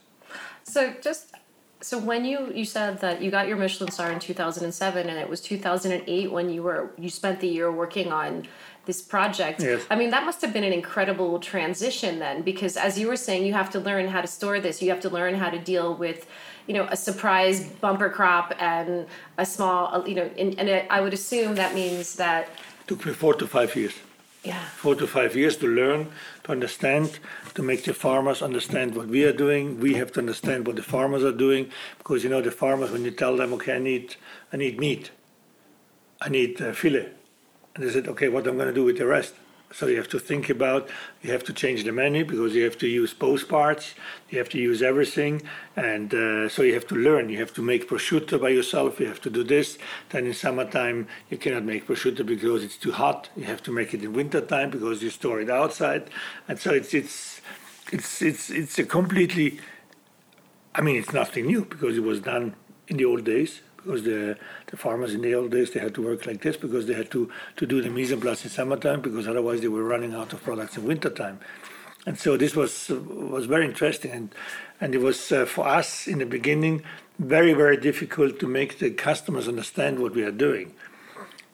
So 0.63 0.93
just 1.01 1.35
so 1.81 1.99
when 1.99 2.23
you 2.23 2.49
you 2.55 2.63
said 2.63 3.01
that 3.01 3.21
you 3.21 3.29
got 3.29 3.49
your 3.49 3.57
Michelin 3.57 3.91
star 3.91 4.09
in 4.09 4.19
2007 4.19 5.09
and 5.09 5.19
it 5.19 5.29
was 5.29 5.41
2008 5.41 6.31
when 6.31 6.49
you 6.49 6.63
were 6.63 6.91
you 6.97 7.09
spent 7.09 7.41
the 7.41 7.49
year 7.49 7.69
working 7.69 8.13
on 8.13 8.47
this 8.85 9.01
project. 9.01 9.61
Yes. 9.61 9.85
I 9.89 9.95
mean 9.95 10.09
that 10.11 10.25
must 10.25 10.41
have 10.41 10.53
been 10.53 10.63
an 10.63 10.73
incredible 10.73 11.39
transition 11.39 12.19
then 12.19 12.41
because 12.41 12.75
as 12.77 12.97
you 12.99 13.07
were 13.07 13.15
saying 13.15 13.45
you 13.45 13.53
have 13.53 13.69
to 13.71 13.79
learn 13.79 14.07
how 14.07 14.21
to 14.21 14.27
store 14.27 14.59
this, 14.59 14.81
you 14.81 14.89
have 14.89 15.01
to 15.01 15.09
learn 15.09 15.35
how 15.35 15.49
to 15.49 15.59
deal 15.59 15.95
with 15.95 16.27
you 16.67 16.73
know 16.73 16.87
a 16.89 16.97
surprise 16.97 17.65
bumper 17.83 18.09
crop 18.09 18.53
and 18.59 19.05
a 19.37 19.45
small 19.45 20.07
you 20.07 20.15
know 20.15 20.29
and, 20.37 20.57
and 20.59 20.69
it, 20.69 20.85
I 20.89 21.01
would 21.01 21.13
assume 21.13 21.55
that 21.55 21.73
means 21.75 22.15
that 22.15 22.49
took 22.87 23.05
me 23.05 23.13
4 23.13 23.35
to 23.35 23.47
5 23.47 23.75
years 23.75 23.93
yeah. 24.43 24.59
four 24.75 24.95
to 24.95 25.07
five 25.07 25.35
years 25.35 25.57
to 25.57 25.67
learn, 25.67 26.11
to 26.43 26.51
understand, 26.51 27.19
to 27.55 27.63
make 27.63 27.83
the 27.85 27.93
farmers 27.93 28.41
understand 28.41 28.95
what 28.95 29.07
we 29.07 29.23
are 29.23 29.33
doing. 29.33 29.79
We 29.79 29.93
have 29.95 30.11
to 30.13 30.19
understand 30.19 30.67
what 30.67 30.75
the 30.75 30.83
farmers 30.83 31.23
are 31.23 31.31
doing 31.31 31.71
because 31.97 32.23
you 32.23 32.29
know 32.29 32.41
the 32.41 32.51
farmers 32.51 32.91
when 32.91 33.05
you 33.05 33.11
tell 33.11 33.37
them, 33.37 33.53
okay, 33.53 33.75
I 33.75 33.79
need, 33.79 34.15
I 34.51 34.57
need 34.57 34.79
meat, 34.79 35.11
I 36.21 36.29
need 36.29 36.61
uh, 36.61 36.73
fillet, 36.73 37.09
and 37.75 37.83
they 37.83 37.91
said, 37.91 38.07
okay, 38.07 38.29
what 38.29 38.45
I'm 38.47 38.55
going 38.55 38.67
to 38.67 38.73
do 38.73 38.83
with 38.83 38.97
the 38.97 39.05
rest? 39.05 39.33
So 39.73 39.87
you 39.87 39.97
have 39.97 40.09
to 40.09 40.19
think 40.19 40.51
about, 40.51 40.87
you 41.23 41.31
have 41.31 41.43
to 41.45 41.53
change 41.53 41.83
the 41.83 41.91
menu 41.91 42.23
because 42.25 42.53
you 42.53 42.63
have 42.63 42.77
to 42.77 42.87
use 42.87 43.11
both 43.11 43.49
parts, 43.49 43.95
you 44.29 44.37
have 44.37 44.49
to 44.49 44.59
use 44.59 44.83
everything, 44.83 45.41
and 45.75 46.13
uh, 46.13 46.47
so 46.47 46.61
you 46.61 46.75
have 46.75 46.85
to 46.89 46.95
learn. 46.95 47.29
You 47.29 47.39
have 47.39 47.55
to 47.55 47.63
make 47.63 47.89
prosciutto 47.89 48.39
by 48.39 48.49
yourself, 48.49 48.99
you 48.99 49.07
have 49.07 49.21
to 49.21 49.31
do 49.31 49.43
this. 49.43 49.79
Then 50.09 50.27
in 50.27 50.35
summertime, 50.35 51.07
you 51.31 51.37
cannot 51.39 51.63
make 51.63 51.87
prosciutto 51.87 52.23
because 52.23 52.63
it's 52.63 52.77
too 52.77 52.91
hot. 52.91 53.29
You 53.35 53.45
have 53.45 53.63
to 53.63 53.71
make 53.71 53.95
it 53.95 54.03
in 54.03 54.13
wintertime 54.13 54.69
because 54.69 55.01
you 55.01 55.09
store 55.09 55.41
it 55.41 55.49
outside. 55.49 56.11
And 56.47 56.59
so 56.59 56.71
it's, 56.71 56.93
it's, 56.93 57.41
it's, 57.91 58.21
it's, 58.21 58.51
it's 58.51 58.77
a 58.77 58.83
completely, 58.83 59.59
I 60.75 60.81
mean, 60.81 60.97
it's 60.97 61.13
nothing 61.13 61.47
new 61.47 61.65
because 61.65 61.97
it 61.97 62.03
was 62.03 62.19
done 62.19 62.53
in 62.87 62.97
the 62.97 63.05
old 63.05 63.23
days 63.23 63.61
because 63.83 64.03
the, 64.03 64.37
the 64.67 64.77
farmers 64.77 65.13
in 65.13 65.21
the 65.21 65.33
old 65.33 65.51
days 65.51 65.71
they 65.71 65.79
had 65.79 65.93
to 65.95 66.01
work 66.01 66.25
like 66.25 66.41
this 66.41 66.57
because 66.57 66.85
they 66.85 66.93
had 66.93 67.11
to, 67.11 67.29
to 67.57 67.65
do 67.65 67.81
the 67.81 67.89
mise 67.89 68.11
en 68.11 68.21
place 68.21 68.43
in 68.43 68.49
summertime 68.49 69.01
because 69.01 69.27
otherwise 69.27 69.61
they 69.61 69.67
were 69.67 69.83
running 69.83 70.13
out 70.13 70.31
of 70.33 70.43
products 70.43 70.77
in 70.77 70.85
wintertime. 70.85 71.39
And 72.05 72.17
so 72.19 72.35
this 72.35 72.55
was 72.55 72.89
was 72.89 73.45
very 73.45 73.65
interesting 73.65 74.11
and 74.11 74.35
and 74.81 74.93
it 74.93 75.01
was 75.01 75.31
uh, 75.31 75.45
for 75.45 75.67
us 75.67 76.07
in 76.07 76.19
the 76.19 76.25
beginning 76.25 76.83
very 77.17 77.53
very 77.53 77.77
difficult 77.77 78.39
to 78.39 78.47
make 78.47 78.79
the 78.79 78.91
customers 78.91 79.47
understand 79.47 79.99
what 79.99 80.13
we 80.13 80.23
are 80.23 80.31
doing. 80.31 80.73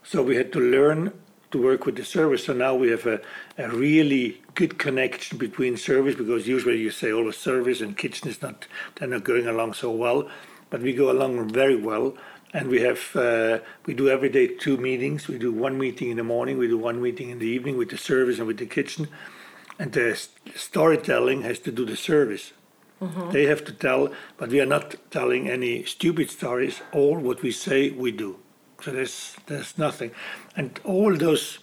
So 0.03 0.23
we 0.23 0.35
had 0.35 0.51
to 0.53 0.59
learn 0.59 1.13
to 1.51 1.61
work 1.61 1.85
with 1.85 1.95
the 1.95 2.05
service. 2.05 2.45
So 2.45 2.53
now 2.53 2.75
we 2.75 2.89
have 2.89 3.05
a, 3.05 3.21
a 3.57 3.69
really 3.69 4.41
good 4.55 4.77
connection 4.77 5.37
between 5.37 5.77
service 5.77 6.15
because 6.15 6.47
usually 6.47 6.79
you 6.79 6.91
say 6.91 7.11
always 7.11 7.37
service 7.37 7.81
and 7.81 7.95
kitchen 7.95 8.27
is 8.27 8.41
not 8.41 8.67
they're 8.95 9.07
not 9.07 9.23
going 9.23 9.47
along 9.47 9.73
so 9.73 9.91
well 9.91 10.29
but 10.69 10.81
we 10.81 10.93
go 10.93 11.11
along 11.11 11.49
very 11.49 11.75
well. 11.75 12.15
And 12.51 12.67
we 12.67 12.81
have 12.81 13.15
uh, 13.15 13.59
we 13.85 13.93
do 13.93 14.09
every 14.09 14.29
day 14.29 14.47
two 14.47 14.77
meetings. 14.77 15.27
We 15.27 15.37
do 15.37 15.51
one 15.51 15.77
meeting 15.77 16.09
in 16.09 16.17
the 16.17 16.23
morning, 16.23 16.57
we 16.57 16.67
do 16.67 16.79
one 16.79 16.99
meeting 16.99 17.29
in 17.29 17.37
the 17.37 17.45
evening 17.45 17.77
with 17.77 17.89
the 17.89 17.97
service 17.97 18.39
and 18.39 18.47
with 18.47 18.57
the 18.57 18.65
kitchen. 18.65 19.07
And 19.77 19.93
the 19.93 20.19
storytelling 20.55 21.43
has 21.43 21.59
to 21.59 21.71
do 21.71 21.85
the 21.85 21.95
service. 21.95 22.53
Mm-hmm. 23.01 23.31
They 23.31 23.45
have 23.45 23.63
to 23.65 23.71
tell, 23.71 24.11
but 24.37 24.49
we 24.49 24.59
are 24.59 24.65
not 24.65 24.95
telling 25.09 25.47
any 25.47 25.85
stupid 25.85 26.29
stories. 26.29 26.81
All 26.91 27.17
what 27.17 27.41
we 27.41 27.51
say, 27.51 27.91
we 27.91 28.11
do. 28.11 28.39
So 28.81 28.91
there's 28.91 29.35
there's 29.45 29.77
nothing, 29.77 30.11
and 30.55 30.79
all 30.83 31.15
those, 31.15 31.59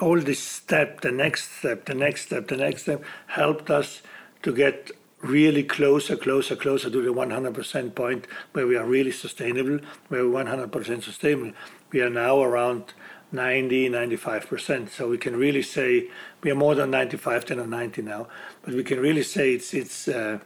all 0.00 0.20
this 0.20 0.40
step, 0.40 1.00
the 1.00 1.12
next 1.12 1.58
step, 1.58 1.84
the 1.84 1.94
next 1.94 2.26
step, 2.26 2.48
the 2.48 2.56
next 2.56 2.82
step, 2.82 3.04
helped 3.26 3.70
us 3.70 4.02
to 4.42 4.52
get 4.52 4.90
really 5.24 5.62
closer, 5.62 6.16
closer, 6.16 6.54
closer 6.54 6.90
to 6.90 7.02
the 7.02 7.12
100% 7.12 7.94
point 7.94 8.26
where 8.52 8.66
we 8.66 8.76
are 8.76 8.84
really 8.84 9.10
sustainable, 9.10 9.78
where 10.08 10.28
we're 10.28 10.44
100% 10.44 11.02
sustainable. 11.02 11.52
We 11.90 12.02
are 12.02 12.10
now 12.10 12.42
around 12.42 12.92
90, 13.32 13.88
95%. 13.88 14.90
So 14.90 15.08
we 15.08 15.16
can 15.16 15.34
really 15.36 15.62
say 15.62 16.10
we 16.42 16.50
are 16.50 16.54
more 16.54 16.74
than 16.74 16.90
95 16.90 17.46
than 17.46 17.70
90 17.70 18.02
now, 18.02 18.28
but 18.62 18.74
we 18.74 18.84
can 18.84 19.00
really 19.00 19.22
say 19.22 19.54
it's 19.54 19.72
it's 19.72 20.08
uh, 20.08 20.38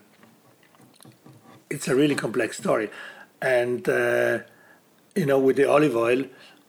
it's 1.68 1.88
a 1.88 1.94
really 1.94 2.14
complex 2.14 2.56
story. 2.56 2.88
And 3.42 3.86
uh, 3.88 4.38
you 5.16 5.26
know, 5.26 5.40
with 5.40 5.56
the 5.56 5.68
olive 5.68 5.96
oil, 5.96 6.24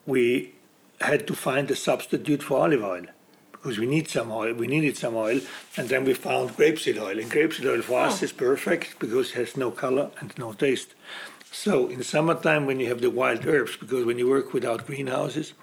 we 0.08 0.56
had 1.00 1.28
to 1.28 1.36
find 1.36 1.70
a 1.72 1.76
substitute 1.76 2.42
for 2.44 2.60
olive 2.60 2.84
oil 2.84 3.06
because 3.62 3.78
we 3.78 3.86
need 3.86 4.08
some 4.10 4.32
oil. 4.32 4.54
We 4.54 4.68
needed 4.68 4.98
some 4.98 5.16
oil, 5.16 5.40
and 5.78 5.90
then 5.90 6.06
we 6.06 6.14
found 6.14 6.52
grapeseed 6.52 6.98
oil. 6.98 7.20
And 7.20 7.30
grapeseed 7.32 7.66
oil 7.66 7.82
for 7.82 8.00
oh. 8.00 8.04
us 8.04 8.24
is 8.24 8.32
perfect 8.32 9.00
because 9.00 9.32
it 9.32 9.36
has 9.36 9.58
no 9.58 9.72
color 9.72 10.12
and 10.20 10.34
no 10.38 10.54
taste. 10.54 10.96
So 11.52 11.88
in 11.88 12.04
summertime, 12.04 12.66
when 12.66 12.80
you 12.80 12.88
have 12.88 13.02
the 13.02 13.10
wild 13.10 13.46
herbs, 13.46 13.76
because 13.78 14.06
when 14.06 14.18
you 14.20 14.30
work 14.30 14.54
without 14.54 14.86
greenhouses, 14.86 15.54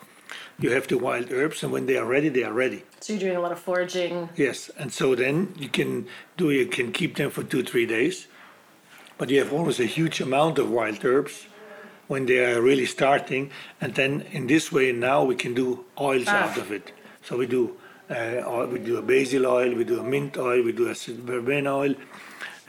You 0.58 0.70
have 0.72 0.86
the 0.88 0.96
wild 0.96 1.30
herbs, 1.30 1.62
and 1.62 1.70
when 1.70 1.86
they 1.86 1.96
are 1.98 2.06
ready, 2.06 2.28
they 2.30 2.42
are 2.42 2.52
ready. 2.52 2.82
So 3.00 3.12
you're 3.12 3.20
doing 3.20 3.36
a 3.36 3.40
lot 3.40 3.52
of 3.52 3.58
foraging. 3.58 4.28
Yes, 4.36 4.70
and 4.78 4.90
so 4.92 5.14
then 5.14 5.54
you 5.56 5.68
can 5.68 6.06
do 6.36 6.50
you 6.50 6.66
can 6.66 6.92
keep 6.92 7.16
them 7.16 7.30
for 7.30 7.42
two 7.44 7.62
three 7.62 7.86
days, 7.86 8.26
but 9.18 9.28
you 9.30 9.38
have 9.38 9.52
always 9.52 9.78
a 9.80 9.84
huge 9.84 10.20
amount 10.20 10.58
of 10.58 10.70
wild 10.70 11.04
herbs 11.04 11.46
when 12.08 12.26
they 12.26 12.38
are 12.44 12.60
really 12.62 12.86
starting, 12.86 13.50
and 13.80 13.94
then 13.94 14.22
in 14.32 14.46
this 14.46 14.72
way 14.72 14.92
now 14.92 15.22
we 15.30 15.36
can 15.36 15.54
do 15.54 15.84
oils 15.98 16.26
Ah. 16.28 16.44
out 16.44 16.56
of 16.56 16.72
it. 16.72 16.92
So 17.22 17.36
we 17.36 17.46
do 17.46 17.76
uh, 18.10 18.66
we 18.70 18.78
do 18.78 18.98
a 18.98 19.02
basil 19.02 19.46
oil, 19.46 19.74
we 19.74 19.84
do 19.84 20.00
a 20.00 20.02
mint 20.02 20.36
oil, 20.36 20.62
we 20.62 20.72
do 20.72 20.88
a 20.88 20.94
verbena 20.94 21.76
oil, 21.76 21.94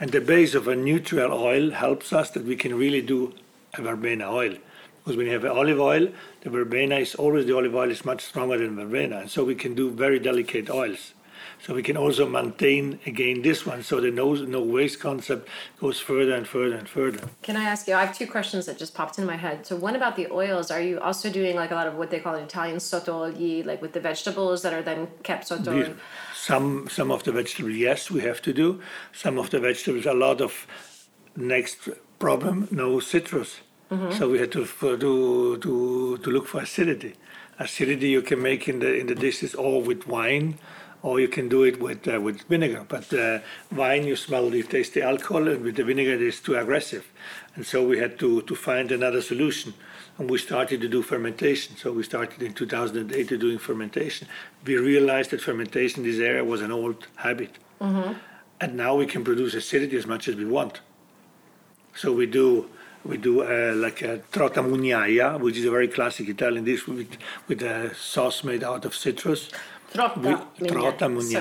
and 0.00 0.10
the 0.10 0.20
base 0.20 0.54
of 0.54 0.68
a 0.68 0.76
neutral 0.76 1.32
oil 1.32 1.70
helps 1.70 2.12
us 2.12 2.30
that 2.30 2.44
we 2.44 2.56
can 2.56 2.74
really 2.76 3.02
do 3.02 3.34
a 3.74 3.82
verbena 3.82 4.30
oil. 4.30 4.56
Because 4.98 5.16
when 5.16 5.26
you 5.26 5.32
have 5.32 5.44
olive 5.44 5.80
oil, 5.80 6.08
the 6.42 6.50
verbena 6.50 6.96
is 6.96 7.14
always 7.14 7.46
the 7.46 7.56
olive 7.56 7.74
oil 7.74 7.90
is 7.90 8.04
much 8.04 8.22
stronger 8.22 8.58
than 8.58 8.76
verbena, 8.76 9.18
and 9.18 9.30
so 9.30 9.44
we 9.44 9.54
can 9.54 9.74
do 9.74 9.90
very 9.90 10.18
delicate 10.18 10.68
oils. 10.70 11.14
So 11.60 11.74
we 11.74 11.82
can 11.82 11.96
also 11.96 12.26
maintain 12.28 12.98
again 13.04 13.42
this 13.42 13.66
one, 13.66 13.82
so 13.82 14.00
the 14.00 14.10
no 14.10 14.34
no 14.34 14.60
waste 14.62 15.00
concept 15.00 15.48
goes 15.80 15.98
further 16.00 16.34
and 16.34 16.46
further 16.46 16.76
and 16.76 16.88
further. 16.88 17.20
Can 17.42 17.56
I 17.56 17.64
ask 17.64 17.86
you? 17.88 17.94
I 17.94 18.04
have 18.04 18.16
two 18.16 18.26
questions 18.26 18.66
that 18.66 18.78
just 18.78 18.94
popped 18.94 19.18
in 19.18 19.26
my 19.26 19.36
head. 19.36 19.66
So 19.66 19.76
one 19.76 19.96
about 19.96 20.14
the 20.16 20.28
oils. 20.30 20.70
Are 20.70 20.80
you 20.80 21.00
also 21.00 21.28
doing 21.30 21.56
like 21.56 21.70
a 21.70 21.74
lot 21.74 21.86
of 21.88 21.94
what 21.96 22.10
they 22.10 22.20
call 22.20 22.34
Italian 22.36 22.78
sottooli, 22.78 23.66
like 23.66 23.82
with 23.82 23.92
the 23.92 24.00
vegetables 24.00 24.62
that 24.62 24.72
are 24.72 24.82
then 24.82 25.08
kept 25.24 25.48
sotto? 25.48 25.72
We- 25.74 25.94
Some 26.34 26.88
some 26.88 27.10
of 27.10 27.22
the 27.24 27.32
vegetables, 27.32 27.74
yes, 27.76 28.10
we 28.10 28.20
have 28.20 28.40
to 28.42 28.52
do. 28.52 28.80
Some 29.12 29.36
of 29.38 29.50
the 29.50 29.58
vegetables, 29.60 30.06
a 30.06 30.14
lot 30.14 30.40
of 30.40 30.52
next 31.36 31.88
problem, 32.18 32.68
no 32.70 33.00
citrus. 33.00 33.60
Mm-hmm. 33.90 34.12
So 34.12 34.28
we 34.30 34.38
had 34.38 34.52
to 34.52 34.64
to 34.64 35.56
to 35.58 36.18
to 36.22 36.30
look 36.30 36.46
for 36.46 36.60
acidity. 36.60 37.12
Acidity 37.58 38.08
you 38.08 38.22
can 38.22 38.40
make 38.40 38.68
in 38.68 38.78
the 38.78 38.94
in 39.00 39.06
the 39.06 39.14
dishes 39.14 39.54
or 39.54 39.82
with 39.82 40.06
wine, 40.06 40.58
or 41.02 41.20
you 41.20 41.28
can 41.28 41.48
do 41.48 41.62
it 41.62 41.80
with 41.80 42.06
uh, 42.08 42.20
with 42.20 42.42
vinegar. 42.42 42.84
But 42.88 43.12
uh, 43.12 43.40
wine 43.70 44.04
you 44.04 44.16
smell, 44.16 44.54
you 44.54 44.62
taste 44.62 44.94
the 44.94 45.02
alcohol, 45.02 45.48
and 45.48 45.62
with 45.62 45.76
the 45.76 45.84
vinegar 45.84 46.14
it 46.14 46.22
is 46.22 46.40
too 46.40 46.56
aggressive. 46.56 47.06
And 47.54 47.66
so 47.66 47.86
we 47.86 47.98
had 47.98 48.18
to 48.18 48.42
to 48.42 48.54
find 48.54 48.90
another 48.92 49.22
solution. 49.22 49.74
And 50.18 50.28
we 50.28 50.38
started 50.38 50.80
to 50.80 50.88
do 50.88 51.02
fermentation. 51.02 51.76
So 51.76 51.92
we 51.92 52.02
started 52.02 52.42
in 52.42 52.52
2008 52.52 53.28
to 53.28 53.38
doing 53.38 53.58
fermentation. 53.58 54.26
We 54.64 54.76
realized 54.76 55.30
that 55.30 55.40
fermentation 55.40 56.04
in 56.04 56.10
this 56.10 56.20
area 56.20 56.44
was 56.44 56.60
an 56.60 56.72
old 56.72 57.06
habit. 57.16 57.52
And 58.60 58.76
now 58.76 58.96
we 58.96 59.06
can 59.06 59.22
produce 59.22 59.54
acidity 59.54 59.96
as 59.96 60.06
much 60.08 60.26
as 60.26 60.34
we 60.34 60.44
want. 60.44 60.80
So 61.94 62.12
we 62.12 62.26
do 62.26 62.68
we 63.04 63.16
do 63.16 63.42
uh, 63.42 63.74
like 63.76 64.02
a 64.02 64.18
trota 64.32 64.60
mugnaia, 64.70 65.38
which 65.40 65.56
is 65.56 65.64
a 65.64 65.70
very 65.70 65.86
classic 65.86 66.28
Italian 66.28 66.64
dish 66.64 66.88
with 66.88 67.16
with 67.46 67.62
a 67.62 67.94
sauce 67.94 68.42
made 68.42 68.64
out 68.64 68.84
of 68.84 68.94
citrus. 68.96 69.50
Trotta. 69.92 70.18
We, 70.60 70.68
trota 70.68 71.06
so- 71.32 71.38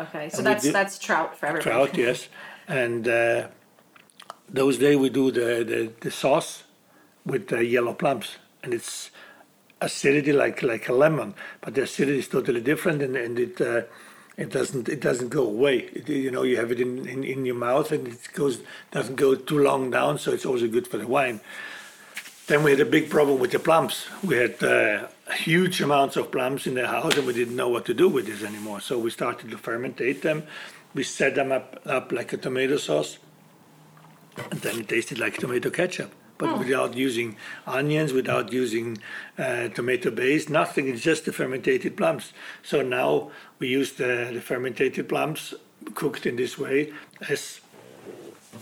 Okay, 0.00 0.28
so 0.28 0.38
And 0.38 0.46
that's 0.46 0.64
do- 0.64 0.72
that's 0.72 0.98
trout 0.98 1.36
for 1.38 1.46
everybody. 1.46 1.70
trout, 1.70 1.96
yes. 2.06 2.28
And 2.66 3.06
uh, 3.08 3.48
those 4.48 4.78
days 4.78 4.96
we 4.96 5.10
do 5.10 5.30
the, 5.30 5.64
the, 5.64 5.92
the 6.00 6.10
sauce 6.10 6.64
with 7.24 7.52
uh, 7.52 7.58
yellow 7.58 7.94
plums, 7.94 8.36
and 8.62 8.72
it's 8.74 9.10
acidity 9.80 10.32
like 10.32 10.62
like 10.62 10.88
a 10.88 10.92
lemon, 10.92 11.34
but 11.60 11.74
the 11.74 11.82
acidity 11.82 12.18
is 12.18 12.28
totally 12.28 12.60
different, 12.60 13.02
and, 13.02 13.16
and 13.16 13.38
it 13.38 13.60
uh, 13.60 13.82
it 14.36 14.50
doesn't 14.50 14.88
it 14.88 15.00
doesn't 15.00 15.28
go 15.28 15.44
away. 15.44 15.78
It, 15.92 16.08
you 16.08 16.30
know, 16.30 16.42
you 16.42 16.56
have 16.56 16.72
it 16.72 16.80
in, 16.80 17.06
in, 17.06 17.22
in 17.24 17.44
your 17.44 17.54
mouth, 17.54 17.92
and 17.92 18.08
it 18.08 18.28
goes 18.32 18.60
doesn't 18.90 19.16
go 19.16 19.34
too 19.34 19.58
long 19.58 19.90
down, 19.90 20.18
so 20.18 20.32
it's 20.32 20.46
also 20.46 20.66
good 20.68 20.86
for 20.88 20.98
the 20.98 21.06
wine. 21.06 21.40
Then 22.46 22.62
we 22.62 22.72
had 22.72 22.80
a 22.80 22.84
big 22.84 23.08
problem 23.08 23.38
with 23.38 23.52
the 23.52 23.58
plums. 23.58 24.06
We 24.22 24.36
had 24.36 24.62
uh, 24.62 25.08
huge 25.32 25.80
amounts 25.80 26.16
of 26.16 26.30
plums 26.30 26.66
in 26.66 26.74
the 26.74 26.86
house, 26.86 27.16
and 27.16 27.26
we 27.26 27.32
didn't 27.32 27.56
know 27.56 27.70
what 27.70 27.86
to 27.86 27.94
do 27.94 28.06
with 28.06 28.26
this 28.26 28.42
anymore. 28.42 28.80
So 28.80 28.98
we 28.98 29.10
started 29.10 29.50
to 29.50 29.56
fermentate 29.56 30.20
them. 30.20 30.46
We 30.92 31.04
set 31.04 31.36
them 31.36 31.52
up, 31.52 31.80
up 31.86 32.12
like 32.12 32.34
a 32.34 32.36
tomato 32.36 32.76
sauce, 32.76 33.18
and 34.50 34.60
then 34.60 34.80
it 34.80 34.88
tasted 34.88 35.18
like 35.18 35.38
tomato 35.38 35.70
ketchup, 35.70 36.12
but 36.36 36.58
without 36.58 36.94
using 36.94 37.36
onions, 37.66 38.12
without 38.12 38.52
using 38.52 38.98
uh, 39.38 39.68
tomato 39.68 40.10
base, 40.10 40.50
nothing. 40.50 40.88
It's 40.88 41.02
just 41.02 41.24
the 41.24 41.32
fermented 41.32 41.96
plums. 41.96 42.34
So 42.62 42.82
now 42.82 43.30
we 43.58 43.68
use 43.68 43.92
the, 43.92 44.30
the 44.34 44.40
fermented 44.42 45.08
plums 45.08 45.54
cooked 45.94 46.26
in 46.26 46.36
this 46.36 46.58
way 46.58 46.92
as 47.28 47.60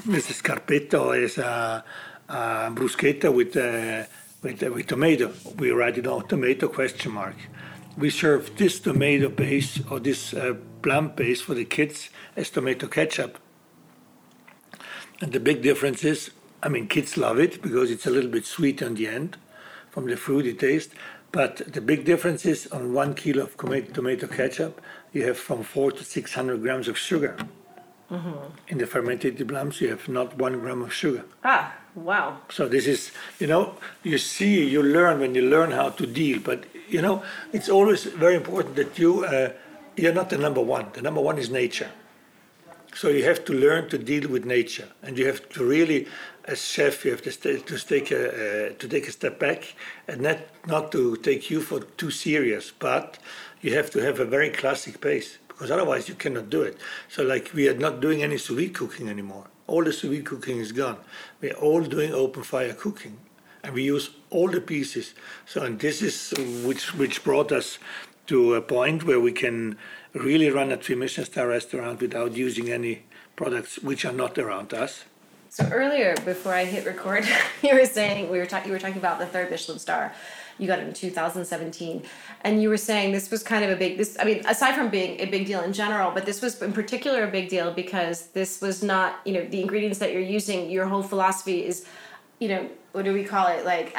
scarpetta 0.07 1.01
or 1.01 1.17
as 1.17 1.39
a, 1.39 1.85
a 2.29 2.71
bruschetta 2.71 3.33
with, 3.35 3.57
uh, 3.57 4.05
with, 4.43 4.62
uh, 4.62 4.73
with 4.73 4.87
tomato. 4.87 5.33
We 5.57 5.71
write 5.71 5.99
it 5.99 6.07
on 6.07 6.26
tomato 6.29 6.69
question 6.69 7.12
mark. 7.12 7.37
We 7.97 8.11
serve 8.11 8.57
this 8.57 8.81
tomato 8.81 9.29
base 9.29 9.81
or 9.91 10.00
this 10.00 10.33
uh, 10.33 10.55
plum 10.83 11.11
base 11.11 11.41
for 11.41 11.55
the 11.55 11.64
kids 11.64 12.11
as 12.37 12.50
tomato 12.50 12.87
ketchup. 12.87 13.38
And 15.21 15.33
the 15.33 15.41
big 15.41 15.62
difference 15.62 16.02
is, 16.05 16.31
I 16.62 16.69
mean, 16.69 16.88
kids 16.88 17.17
love 17.17 17.38
it 17.38 17.62
because 17.62 17.91
it's 17.91 18.07
a 18.07 18.11
little 18.11 18.31
bit 18.31 18.47
sweet 18.47 18.83
on 18.83 18.95
the 18.95 19.07
end 19.07 19.37
from 19.91 20.07
the 20.07 20.17
fruity 20.17 20.55
taste. 20.55 20.91
But 21.33 21.73
the 21.73 21.81
big 21.81 22.05
difference 22.05 22.45
is 22.45 22.67
on 22.67 22.93
one 22.93 23.14
kilo 23.14 23.45
of 23.45 23.57
tomato 23.57 24.26
ketchup, 24.26 24.81
you 25.12 25.25
have 25.26 25.38
from 25.38 25.62
four 25.62 25.93
to 25.93 26.05
600 26.05 26.61
grams 26.61 26.88
of 26.88 26.99
sugar. 26.99 27.37
In 28.69 28.78
the 28.78 28.87
fermented 28.87 29.47
plums, 29.49 29.81
you 29.81 29.88
have 29.88 30.09
not 30.09 30.37
one 30.38 30.61
gram 30.61 30.83
of 30.83 30.92
sugar. 30.92 31.25
Ah, 31.45 31.75
wow. 31.95 32.38
So 32.50 32.69
this 32.69 32.87
is, 32.87 33.11
you 33.38 33.47
know, 33.47 33.76
you 34.02 34.19
see, 34.19 34.69
you 34.69 34.83
learn 34.83 35.21
when 35.21 35.35
you 35.35 35.42
learn 35.42 35.71
how 35.71 35.90
to 35.90 36.07
deal. 36.07 36.38
But 36.40 36.64
you 36.88 37.00
know, 37.00 37.23
it's 37.52 37.71
always 37.71 38.04
very 38.04 38.37
important 38.37 38.76
that 38.76 38.99
you, 38.99 39.25
uh, 39.25 39.52
you're 39.97 40.12
not 40.12 40.28
the 40.28 40.37
number 40.37 40.61
one. 40.61 40.87
The 40.92 41.00
number 41.00 41.23
one 41.23 41.38
is 41.38 41.49
nature. 41.49 41.90
So 42.95 43.09
you 43.09 43.25
have 43.25 43.47
to 43.47 43.54
learn 43.54 43.88
to 43.88 43.97
deal 43.97 44.28
with 44.28 44.45
nature, 44.45 44.88
and 45.02 45.16
you 45.16 45.26
have 45.26 45.49
to 45.50 45.64
really, 45.64 46.07
as 46.45 46.62
chef, 46.62 47.07
you 47.07 47.11
have 47.12 47.23
to, 47.23 47.33
sta 47.33 47.57
to 47.57 47.78
take 47.78 48.11
a 48.11 48.23
uh, 48.28 48.73
to 48.78 48.87
take 48.87 49.09
a 49.09 49.12
step 49.12 49.38
back, 49.38 49.75
and 50.07 50.21
not 50.21 50.38
not 50.66 50.92
to 50.92 51.16
take 51.16 51.50
you 51.50 51.62
for 51.62 51.81
too 51.81 52.11
serious, 52.11 52.71
but 52.71 53.19
you 53.62 53.75
have 53.75 53.90
to 53.92 54.00
have 54.00 54.21
a 54.21 54.26
very 54.26 54.50
classic 54.50 55.00
pace 55.00 55.38
because 55.62 55.71
otherwise 55.71 56.09
you 56.09 56.16
cannot 56.16 56.50
do 56.50 56.62
it. 56.62 56.76
So 57.09 57.23
like 57.23 57.52
we 57.54 57.69
are 57.69 57.78
not 57.78 58.00
doing 58.00 58.21
any 58.21 58.37
sous 58.37 58.59
vide 58.59 58.75
cooking 58.75 59.09
anymore. 59.09 59.47
All 59.69 59.85
the 59.85 59.92
sous 59.92 60.11
vide 60.11 60.26
cooking 60.26 60.59
is 60.59 60.73
gone. 60.73 60.97
We 61.40 61.52
are 61.52 61.61
all 61.66 61.83
doing 61.83 62.12
open 62.12 62.42
fire 62.42 62.73
cooking, 62.73 63.19
and 63.62 63.73
we 63.73 63.85
use 63.85 64.11
all 64.31 64.49
the 64.49 64.61
pieces. 64.61 65.14
So 65.47 65.62
and 65.62 65.78
this 65.78 66.02
is 66.02 66.35
which 66.66 66.92
which 66.95 67.23
brought 67.23 67.52
us 67.52 67.78
to 68.26 68.54
a 68.54 68.61
point 68.61 69.04
where 69.04 69.21
we 69.21 69.31
can 69.31 69.78
really 70.14 70.50
run 70.50 70.73
a 70.73 70.76
three 70.76 70.97
Michelin 70.97 71.26
star 71.26 71.47
restaurant 71.47 72.00
without 72.00 72.33
using 72.33 72.69
any 72.69 73.04
products 73.37 73.78
which 73.78 74.04
are 74.04 74.16
not 74.25 74.37
around 74.38 74.75
us. 74.75 75.04
So 75.49 75.69
earlier, 75.71 76.16
before 76.25 76.54
I 76.54 76.64
hit 76.64 76.87
record, 76.87 77.25
you 77.62 77.73
were 77.78 77.87
saying 77.87 78.31
we 78.31 78.38
were 78.38 78.47
talking. 78.47 78.66
You 78.66 78.73
were 78.73 78.81
talking 78.81 79.02
about 79.07 79.21
the 79.21 79.26
third 79.26 79.49
Michelin 79.49 79.78
star. 79.78 80.12
You 80.62 80.69
got 80.69 80.78
it 80.78 80.87
in 80.87 80.95
2017, 80.95 82.04
and 82.42 82.62
you 82.62 82.69
were 82.69 82.76
saying 82.76 83.11
this 83.11 83.33
was 83.33 83.42
kind 83.42 83.64
of 83.64 83.71
a 83.71 83.75
big. 83.75 83.99
This, 83.99 84.16
I 84.21 84.25
mean, 84.25 84.47
aside 84.47 84.76
from 84.76 84.90
being 84.90 85.21
a 85.21 85.25
big 85.26 85.45
deal 85.45 85.61
in 85.62 85.73
general, 85.73 86.12
but 86.12 86.25
this 86.25 86.40
was 86.40 86.62
in 86.62 86.73
particular 86.73 87.25
a 87.25 87.26
big 87.26 87.49
deal 87.49 87.73
because 87.73 88.26
this 88.28 88.61
was 88.61 88.81
not, 88.81 89.16
you 89.25 89.33
know, 89.33 89.45
the 89.45 89.61
ingredients 89.61 89.99
that 89.99 90.12
you're 90.12 90.21
using. 90.23 90.71
Your 90.71 90.87
whole 90.87 91.02
philosophy 91.02 91.66
is, 91.66 91.85
you 92.38 92.47
know, 92.47 92.71
what 92.92 93.04
do 93.04 93.12
we 93.12 93.25
call 93.25 93.49
it? 93.49 93.64
Like, 93.64 93.97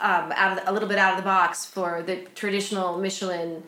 um, 0.00 0.32
out 0.32 0.56
of 0.56 0.64
the, 0.64 0.70
a 0.70 0.72
little 0.72 0.88
bit 0.88 0.96
out 0.96 1.12
of 1.12 1.18
the 1.18 1.22
box 1.24 1.66
for 1.66 2.02
the 2.02 2.16
traditional 2.34 2.96
Michelin 2.98 3.62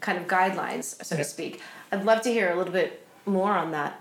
kind 0.00 0.16
of 0.16 0.28
guidelines, 0.28 1.04
so 1.04 1.16
Yeah. 1.16 1.24
to 1.24 1.28
speak. 1.28 1.60
I'd 1.90 2.04
love 2.04 2.22
to 2.22 2.30
hear 2.30 2.52
a 2.52 2.56
little 2.56 2.72
bit 2.72 3.04
more 3.26 3.50
on 3.52 3.72
that. 3.72 4.00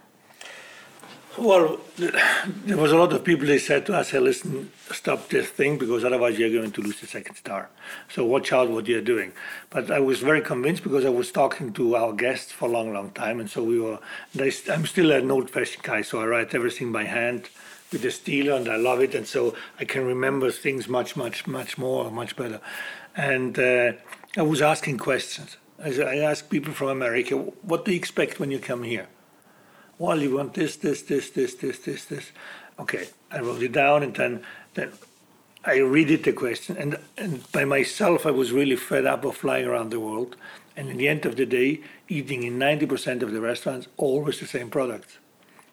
Well, 1.38 1.80
there 1.98 2.78
was 2.78 2.92
a 2.92 2.98
lot 2.98 3.14
of 3.14 3.24
people. 3.24 3.46
They 3.46 3.60
said 3.60 3.86
to 3.86 3.94
us, 3.96 4.10
"Hey, 4.10 4.20
listen, 4.20 4.72
stop 4.92 5.30
this 5.30 5.48
thing 5.48 5.78
because 5.78 6.04
otherwise 6.04 6.40
you're 6.40 6.50
going 6.50 6.72
to 6.72 6.82
lose 6.82 7.00
the 7.00 7.06
second 7.06 7.36
star. 7.36 7.70
So 8.10 8.26
watch 8.26 8.52
out 8.52 8.72
what 8.72 8.88
you're 8.88 9.02
doing." 9.02 9.34
But 9.70 9.92
I 9.92 10.00
was 10.00 10.20
very 10.20 10.42
convinced 10.42 10.82
because 10.82 11.06
I 11.06 11.10
was 11.10 11.32
talking 11.32 11.74
to 11.74 11.96
our 11.96 12.14
guests 12.14 12.52
for 12.52 12.68
a 12.68 12.72
long, 12.72 12.92
long 12.92 13.12
time, 13.12 13.40
and 13.40 13.48
so 13.48 13.62
we 13.62 13.80
were. 13.80 14.00
They, 14.34 14.52
I'm 14.72 14.88
still 14.88 15.12
an 15.12 15.30
old-fashioned 15.30 15.84
guy, 15.84 16.02
so 16.02 16.20
I 16.22 16.26
write 16.26 16.56
everything 16.56 16.92
by 16.92 17.04
hand 17.04 17.50
with 17.92 18.02
the 18.02 18.10
stilo, 18.10 18.56
and 18.56 18.68
I 18.68 18.78
love 18.78 19.00
it, 19.00 19.14
and 19.14 19.28
so 19.28 19.54
I 19.80 19.86
can 19.86 20.06
remember 20.06 20.50
things 20.50 20.88
much, 20.88 21.16
much, 21.16 21.46
much 21.46 21.78
more, 21.78 22.10
much 22.10 22.36
better. 22.36 22.62
And 23.16 23.60
uh, 23.60 23.92
I 24.36 24.42
was 24.42 24.62
asking 24.62 24.98
questions. 24.98 25.58
I 25.80 26.18
asked 26.18 26.50
people 26.50 26.74
from 26.74 26.90
America, 26.90 27.36
"What 27.62 27.86
do 27.86 27.92
you 27.92 27.98
expect 27.98 28.40
when 28.40 28.50
you 28.50 28.58
come 28.58 28.82
here?" 28.82 29.08
Well, 30.00 30.22
you 30.22 30.36
want 30.36 30.54
this, 30.54 30.76
this, 30.76 31.02
this, 31.02 31.30
this, 31.32 31.56
this, 31.56 31.80
this, 31.80 32.06
this. 32.06 32.32
Okay, 32.80 33.08
I 33.32 33.40
wrote 33.40 33.64
it 33.64 33.72
down, 33.72 34.04
and 34.04 34.16
then 34.16 34.44
then 34.76 34.92
I 35.66 35.80
read 35.80 36.12
it 36.12 36.24
the 36.24 36.34
question, 36.34 36.78
and 36.78 37.00
and 37.18 37.52
by 37.52 37.66
myself, 37.66 38.26
I 38.26 38.32
was 38.32 38.52
really 38.52 38.76
fed 38.76 39.06
up 39.06 39.26
of 39.26 39.36
flying 39.36 39.66
around 39.66 39.90
the 39.90 40.00
world, 40.00 40.36
and 40.76 40.90
in 40.90 40.98
the 40.98 41.08
end 41.08 41.26
of 41.26 41.36
the 41.36 41.46
day, 41.46 41.82
eating 42.08 42.44
in 42.44 42.60
ninety 42.60 42.86
percent 42.86 43.24
of 43.24 43.32
the 43.32 43.42
restaurants 43.42 43.88
always 43.98 44.40
the 44.40 44.46
same 44.46 44.70
products. 44.70 45.18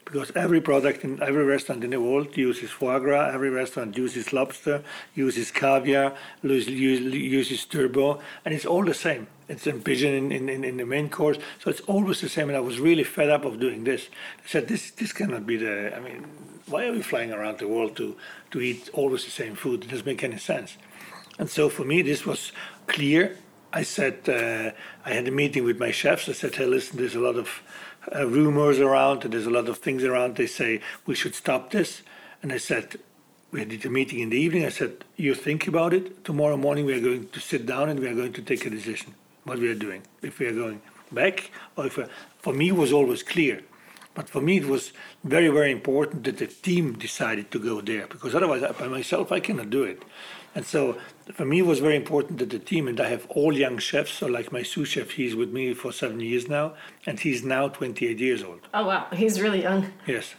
Because 0.05 0.31
every 0.35 0.61
product 0.61 1.05
in 1.05 1.23
every 1.23 1.45
restaurant 1.45 1.83
in 1.83 1.91
the 1.91 2.01
world 2.01 2.37
uses 2.37 2.71
foie 2.71 2.99
gras, 2.99 3.31
every 3.33 3.51
restaurant 3.51 3.97
uses 3.97 4.33
lobster, 4.33 4.83
uses 5.15 5.51
caviar, 5.51 6.15
uses, 6.43 7.65
turbot, 7.65 8.21
and 8.45 8.55
it's 8.55 8.67
all 8.67 8.85
the 8.85 8.95
same. 8.95 9.27
It's 9.49 9.67
in 9.67 9.83
pigeon 9.83 10.33
in, 10.33 10.49
in, 10.49 10.65
in 10.65 10.77
the 10.77 10.87
main 10.87 11.09
course, 11.09 11.39
so 11.59 11.71
it's 11.71 11.81
always 11.83 12.21
the 12.21 12.29
same. 12.29 12.49
And 12.49 12.57
I 12.57 12.61
was 12.61 12.79
really 12.81 13.05
fed 13.05 13.31
up 13.31 13.45
of 13.45 13.61
doing 13.61 13.85
this. 13.85 14.09
I 14.45 14.49
said, 14.49 14.69
this 14.69 14.91
this 14.91 15.13
cannot 15.13 15.47
be 15.47 15.57
the. 15.57 15.97
I 15.97 16.01
mean, 16.01 16.25
why 16.67 16.87
are 16.87 16.93
we 16.93 17.03
flying 17.03 17.33
around 17.33 17.59
the 17.59 17.69
world 17.69 17.97
to 17.97 18.17
to 18.53 18.61
eat 18.61 18.91
always 18.93 19.25
the 19.25 19.31
same 19.31 19.55
food? 19.55 19.85
It 19.85 19.91
doesn't 19.91 20.07
make 20.07 20.23
any 20.25 20.39
sense. 20.39 20.77
And 21.39 21.51
so 21.51 21.69
for 21.69 21.85
me, 21.85 22.03
this 22.03 22.25
was 22.25 22.53
clear. 22.87 23.39
I 23.73 23.83
said, 23.83 24.29
uh, 24.29 24.71
I 25.05 25.15
had 25.15 25.27
a 25.27 25.33
meeting 25.33 25.65
with 25.65 25.81
my 25.81 25.91
chefs. 25.91 26.29
I 26.29 26.33
said, 26.33 26.55
hey, 26.55 26.65
listen, 26.65 26.97
there's 26.97 27.17
a 27.17 27.21
lot 27.21 27.35
of 27.35 27.49
uh, 28.15 28.27
rumors 28.27 28.81
around, 28.81 29.25
and 29.25 29.33
there's 29.33 29.47
a 29.47 29.51
lot 29.51 29.69
of 29.69 29.79
things 29.79 30.05
around. 30.05 30.37
They 30.37 30.47
say 30.47 30.81
we 31.07 31.15
should 31.15 31.35
stop 31.35 31.71
this. 31.71 32.03
And 32.43 32.53
I 32.53 32.59
said, 32.59 32.99
we 33.51 33.65
did 33.65 33.87
a 33.87 33.91
meeting 33.91 34.21
in 34.21 34.31
the 34.31 34.39
evening. 34.39 34.67
I 34.67 34.71
said, 34.71 35.05
you 35.17 35.35
think 35.35 35.69
about 35.69 35.95
it. 35.95 36.25
Tomorrow 36.25 36.57
morning, 36.57 36.85
we 36.85 36.95
are 36.95 37.01
going 37.01 37.29
to 37.29 37.41
sit 37.41 37.67
down 37.67 37.89
and 37.89 38.01
we 38.01 38.09
are 38.09 38.15
going 38.15 38.33
to 38.33 38.43
take 38.43 38.67
a 38.67 38.71
decision 38.71 39.15
what 39.45 39.59
we 39.59 39.69
are 39.69 39.75
doing. 39.75 40.03
If 40.23 40.39
we 40.39 40.47
are 40.47 40.53
going 40.53 40.81
back, 41.13 41.51
or 41.77 41.87
if 41.87 41.99
for 42.39 42.53
me, 42.53 42.69
it 42.69 42.77
was 42.77 42.93
always 42.93 43.23
clear. 43.23 43.63
But 44.15 44.29
for 44.29 44.41
me, 44.41 44.59
it 44.59 44.67
was 44.67 44.93
very, 45.23 45.49
very 45.49 45.73
important 45.73 46.25
that 46.25 46.39
the 46.39 46.47
team 46.47 46.95
decided 46.95 47.51
to 47.51 47.59
go 47.59 47.81
there 47.81 48.07
because 48.07 48.35
otherwise, 48.35 48.63
by 48.79 48.89
myself, 48.89 49.33
I 49.33 49.41
cannot 49.41 49.71
do 49.71 49.83
it. 49.83 50.03
And 50.55 50.65
so 50.65 50.97
for 51.33 51.45
me, 51.45 51.61
it 51.61 51.67
was 51.67 51.81
very 51.81 51.97
important 51.97 52.39
that 52.39 52.51
the 52.51 52.59
team, 52.59 52.87
and 52.87 53.01
I 53.01 53.09
have 53.09 53.27
all 53.29 53.53
young 53.53 53.79
chefs. 53.79 54.13
So, 54.13 54.27
like 54.27 54.53
my 54.53 54.63
sous 54.63 54.89
chef, 54.89 55.11
he's 55.11 55.35
with 55.35 55.53
me 55.53 55.75
for 55.75 55.93
seven 55.93 56.21
years 56.21 56.49
now, 56.49 56.75
and 57.07 57.19
he's 57.19 57.43
now 57.43 57.69
28 57.69 58.19
years 58.19 58.43
old. 58.43 58.61
Oh, 58.73 58.87
wow. 58.87 59.07
He's 59.13 59.41
really 59.41 59.63
young. 59.63 59.93
Yes. 60.07 60.35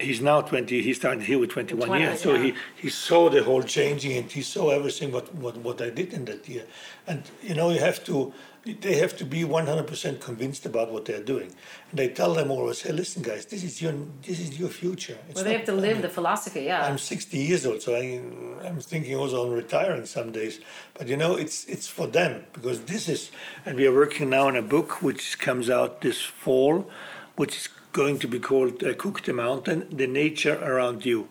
He's 0.00 0.20
now 0.20 0.40
20, 0.42 0.82
he 0.82 0.94
started 0.94 1.24
here 1.24 1.38
with 1.38 1.50
21 1.50 1.88
20, 1.88 2.02
years. 2.02 2.20
So 2.20 2.34
yeah. 2.34 2.42
he, 2.42 2.54
he 2.76 2.88
saw 2.88 3.28
the 3.28 3.42
whole 3.42 3.62
changing 3.62 4.16
and 4.16 4.30
he 4.30 4.42
saw 4.42 4.70
everything 4.70 5.10
what, 5.10 5.34
what, 5.34 5.56
what 5.56 5.82
I 5.82 5.90
did 5.90 6.12
in 6.12 6.24
that 6.26 6.48
year. 6.48 6.64
And, 7.06 7.22
you 7.42 7.54
know, 7.54 7.70
you 7.70 7.80
have 7.80 8.04
to 8.04 8.32
they 8.74 8.96
have 8.96 9.16
to 9.16 9.24
be 9.24 9.42
100% 9.42 10.20
convinced 10.20 10.66
about 10.66 10.90
what 10.90 11.04
they're 11.04 11.22
doing. 11.22 11.54
And 11.90 12.00
I 12.00 12.08
tell 12.08 12.34
them 12.34 12.50
always, 12.50 12.82
hey, 12.82 12.92
listen, 12.92 13.22
guys, 13.22 13.46
this 13.46 13.64
is 13.64 13.80
your 13.80 13.92
this 14.22 14.40
is 14.40 14.58
your 14.58 14.68
future. 14.68 15.16
It's 15.28 15.36
well, 15.36 15.44
they 15.44 15.52
not, 15.52 15.58
have 15.58 15.66
to 15.66 15.72
live 15.72 15.90
I 15.90 15.92
mean, 15.94 16.02
the 16.02 16.08
philosophy, 16.08 16.62
yeah. 16.62 16.84
I'm 16.84 16.98
60 16.98 17.38
years 17.38 17.64
old, 17.66 17.82
so 17.82 17.94
I, 17.94 18.20
I'm 18.66 18.80
thinking 18.80 19.16
also 19.16 19.46
on 19.46 19.52
retiring 19.52 20.06
some 20.06 20.32
days. 20.32 20.60
But 20.94 21.08
you 21.08 21.16
know, 21.16 21.36
it's 21.36 21.64
it's 21.64 21.88
for 21.88 22.06
them 22.06 22.44
because 22.52 22.82
this 22.82 23.08
is, 23.08 23.30
and 23.64 23.76
we 23.76 23.86
are 23.86 23.94
working 23.94 24.30
now 24.30 24.48
on 24.48 24.56
a 24.56 24.62
book 24.62 25.02
which 25.02 25.38
comes 25.38 25.70
out 25.70 26.00
this 26.00 26.20
fall, 26.20 26.90
which 27.38 27.56
is 27.56 27.68
going 27.92 28.18
to 28.18 28.26
be 28.26 28.40
called 28.40 28.82
uh, 28.82 28.94
Cook 28.94 29.22
the 29.22 29.32
Mountain: 29.32 29.86
The 29.92 30.08
Nature 30.08 30.58
Around 30.60 31.06
You. 31.06 31.28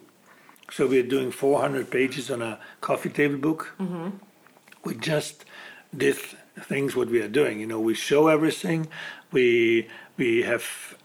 So 0.71 0.87
we're 0.87 1.03
doing 1.03 1.31
400 1.31 1.91
pages 1.91 2.31
on 2.31 2.41
a 2.41 2.59
coffee 2.81 3.09
table 3.09 3.37
book. 3.37 3.73
Mm-hmm. 3.79 4.09
We 4.85 4.95
just 4.95 5.45
did 5.95 6.15
things 6.71 6.95
what 6.95 7.09
we 7.09 7.21
are 7.21 7.27
doing. 7.27 7.59
You 7.59 7.67
know, 7.67 7.79
we 7.79 7.93
show 7.93 8.29
everything. 8.29 8.87
We 9.31 9.87
we 10.17 10.43
have 10.43 10.95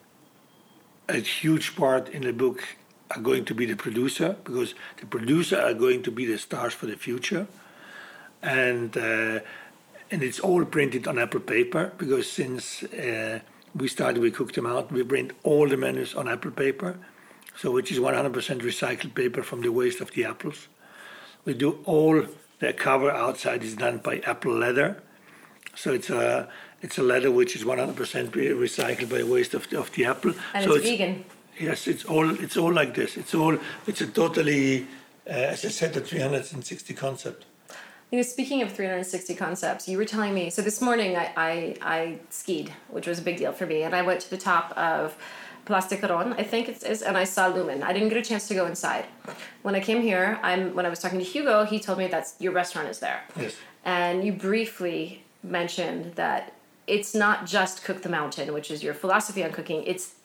a 1.08 1.18
huge 1.18 1.74
part 1.74 2.08
in 2.08 2.22
the 2.22 2.32
book 2.32 2.62
are 3.10 3.20
going 3.20 3.44
to 3.44 3.54
be 3.54 3.66
the 3.66 3.76
producer 3.76 4.36
because 4.44 4.74
the 5.00 5.06
producer 5.06 5.60
are 5.60 5.74
going 5.74 6.02
to 6.04 6.10
be 6.10 6.24
the 6.26 6.38
stars 6.38 6.74
for 6.74 6.86
the 6.86 6.96
future, 6.96 7.48
and 8.40 8.96
uh, 8.96 9.40
and 10.12 10.22
it's 10.22 10.38
all 10.38 10.64
printed 10.64 11.08
on 11.08 11.18
Apple 11.18 11.40
paper 11.40 11.92
because 11.98 12.30
since 12.30 12.84
uh, 12.84 13.40
we 13.74 13.88
started 13.88 14.20
we 14.20 14.30
cooked 14.30 14.54
them 14.54 14.66
out 14.66 14.92
we 14.92 15.02
print 15.02 15.32
all 15.42 15.68
the 15.68 15.76
menus 15.76 16.14
on 16.14 16.28
Apple 16.28 16.50
paper, 16.50 16.98
so 17.56 17.70
which 17.70 17.90
is 17.90 17.98
100% 17.98 18.32
recycled 18.60 19.14
paper 19.14 19.42
from 19.42 19.62
the 19.62 19.72
waste 19.72 20.00
of 20.00 20.10
the 20.12 20.24
apples. 20.24 20.68
We 21.44 21.54
do 21.54 21.78
all 21.84 22.26
the 22.60 22.72
cover 22.72 23.10
outside 23.10 23.64
is 23.64 23.74
done 23.74 23.98
by 23.98 24.18
apple 24.24 24.52
leather 24.52 25.02
so 25.74 25.92
it's 25.92 26.10
a 26.10 26.48
it's 26.80 26.98
a 26.98 27.02
leather 27.02 27.30
which 27.30 27.54
is 27.54 27.62
100% 27.64 27.94
recycled 28.30 29.08
by 29.08 29.22
waste 29.22 29.54
of 29.54 29.70
the, 29.70 29.78
of 29.78 29.92
the 29.92 30.04
apple. 30.04 30.34
And 30.52 30.64
so 30.64 30.74
it's, 30.74 30.84
it's 30.84 30.90
vegan. 30.90 31.24
Yes, 31.58 31.86
it's 31.86 32.04
all 32.04 32.28
it's 32.40 32.56
all 32.56 32.72
like 32.72 32.94
this. 32.94 33.16
It's 33.16 33.34
all 33.34 33.56
it's 33.86 34.00
a 34.00 34.06
totally, 34.06 34.86
uh, 35.26 35.30
as 35.30 35.64
I 35.64 35.68
said, 35.68 35.96
a 35.96 36.00
360 36.00 36.94
concept. 36.94 37.44
You 38.12 38.18
know, 38.18 38.22
speaking 38.22 38.60
of 38.60 38.70
360 38.70 39.34
concepts, 39.36 39.88
you 39.88 39.96
were 39.96 40.04
telling 40.04 40.34
me. 40.34 40.50
So 40.50 40.60
this 40.60 40.82
morning 40.82 41.16
I, 41.16 41.32
I, 41.34 41.76
I 41.80 42.18
skied, 42.28 42.70
which 42.90 43.06
was 43.06 43.18
a 43.18 43.22
big 43.22 43.38
deal 43.38 43.52
for 43.52 43.64
me, 43.64 43.84
and 43.84 43.94
I 43.94 44.02
went 44.02 44.20
to 44.20 44.28
the 44.28 44.36
top 44.36 44.76
of 44.76 45.16
Place 45.64 45.86
de 45.86 45.96
Couronne, 45.96 46.34
I 46.34 46.42
think 46.42 46.68
it 46.68 46.82
is, 46.82 47.00
and 47.00 47.16
I 47.16 47.24
saw 47.24 47.46
Lumen. 47.46 47.82
I 47.82 47.94
didn't 47.94 48.10
get 48.10 48.18
a 48.18 48.22
chance 48.22 48.48
to 48.48 48.54
go 48.54 48.66
inside. 48.66 49.06
When 49.62 49.74
I 49.74 49.80
came 49.80 50.02
here, 50.02 50.38
I'm 50.42 50.74
when 50.74 50.84
I 50.84 50.90
was 50.90 50.98
talking 50.98 51.20
to 51.20 51.24
Hugo, 51.24 51.64
he 51.64 51.80
told 51.80 51.96
me 51.96 52.06
that 52.08 52.34
your 52.38 52.52
restaurant 52.52 52.88
is 52.88 52.98
there. 52.98 53.22
Yes. 53.34 53.56
And 53.82 54.24
you 54.24 54.32
briefly 54.32 55.22
mentioned 55.42 56.16
that 56.16 56.52
it's 56.86 57.14
not 57.14 57.46
just 57.46 57.82
cook 57.82 58.02
the 58.02 58.10
mountain, 58.10 58.52
which 58.52 58.70
is 58.70 58.82
your 58.82 58.92
philosophy 58.92 59.42
on 59.42 59.52
cooking. 59.52 59.84
It's 59.86 60.16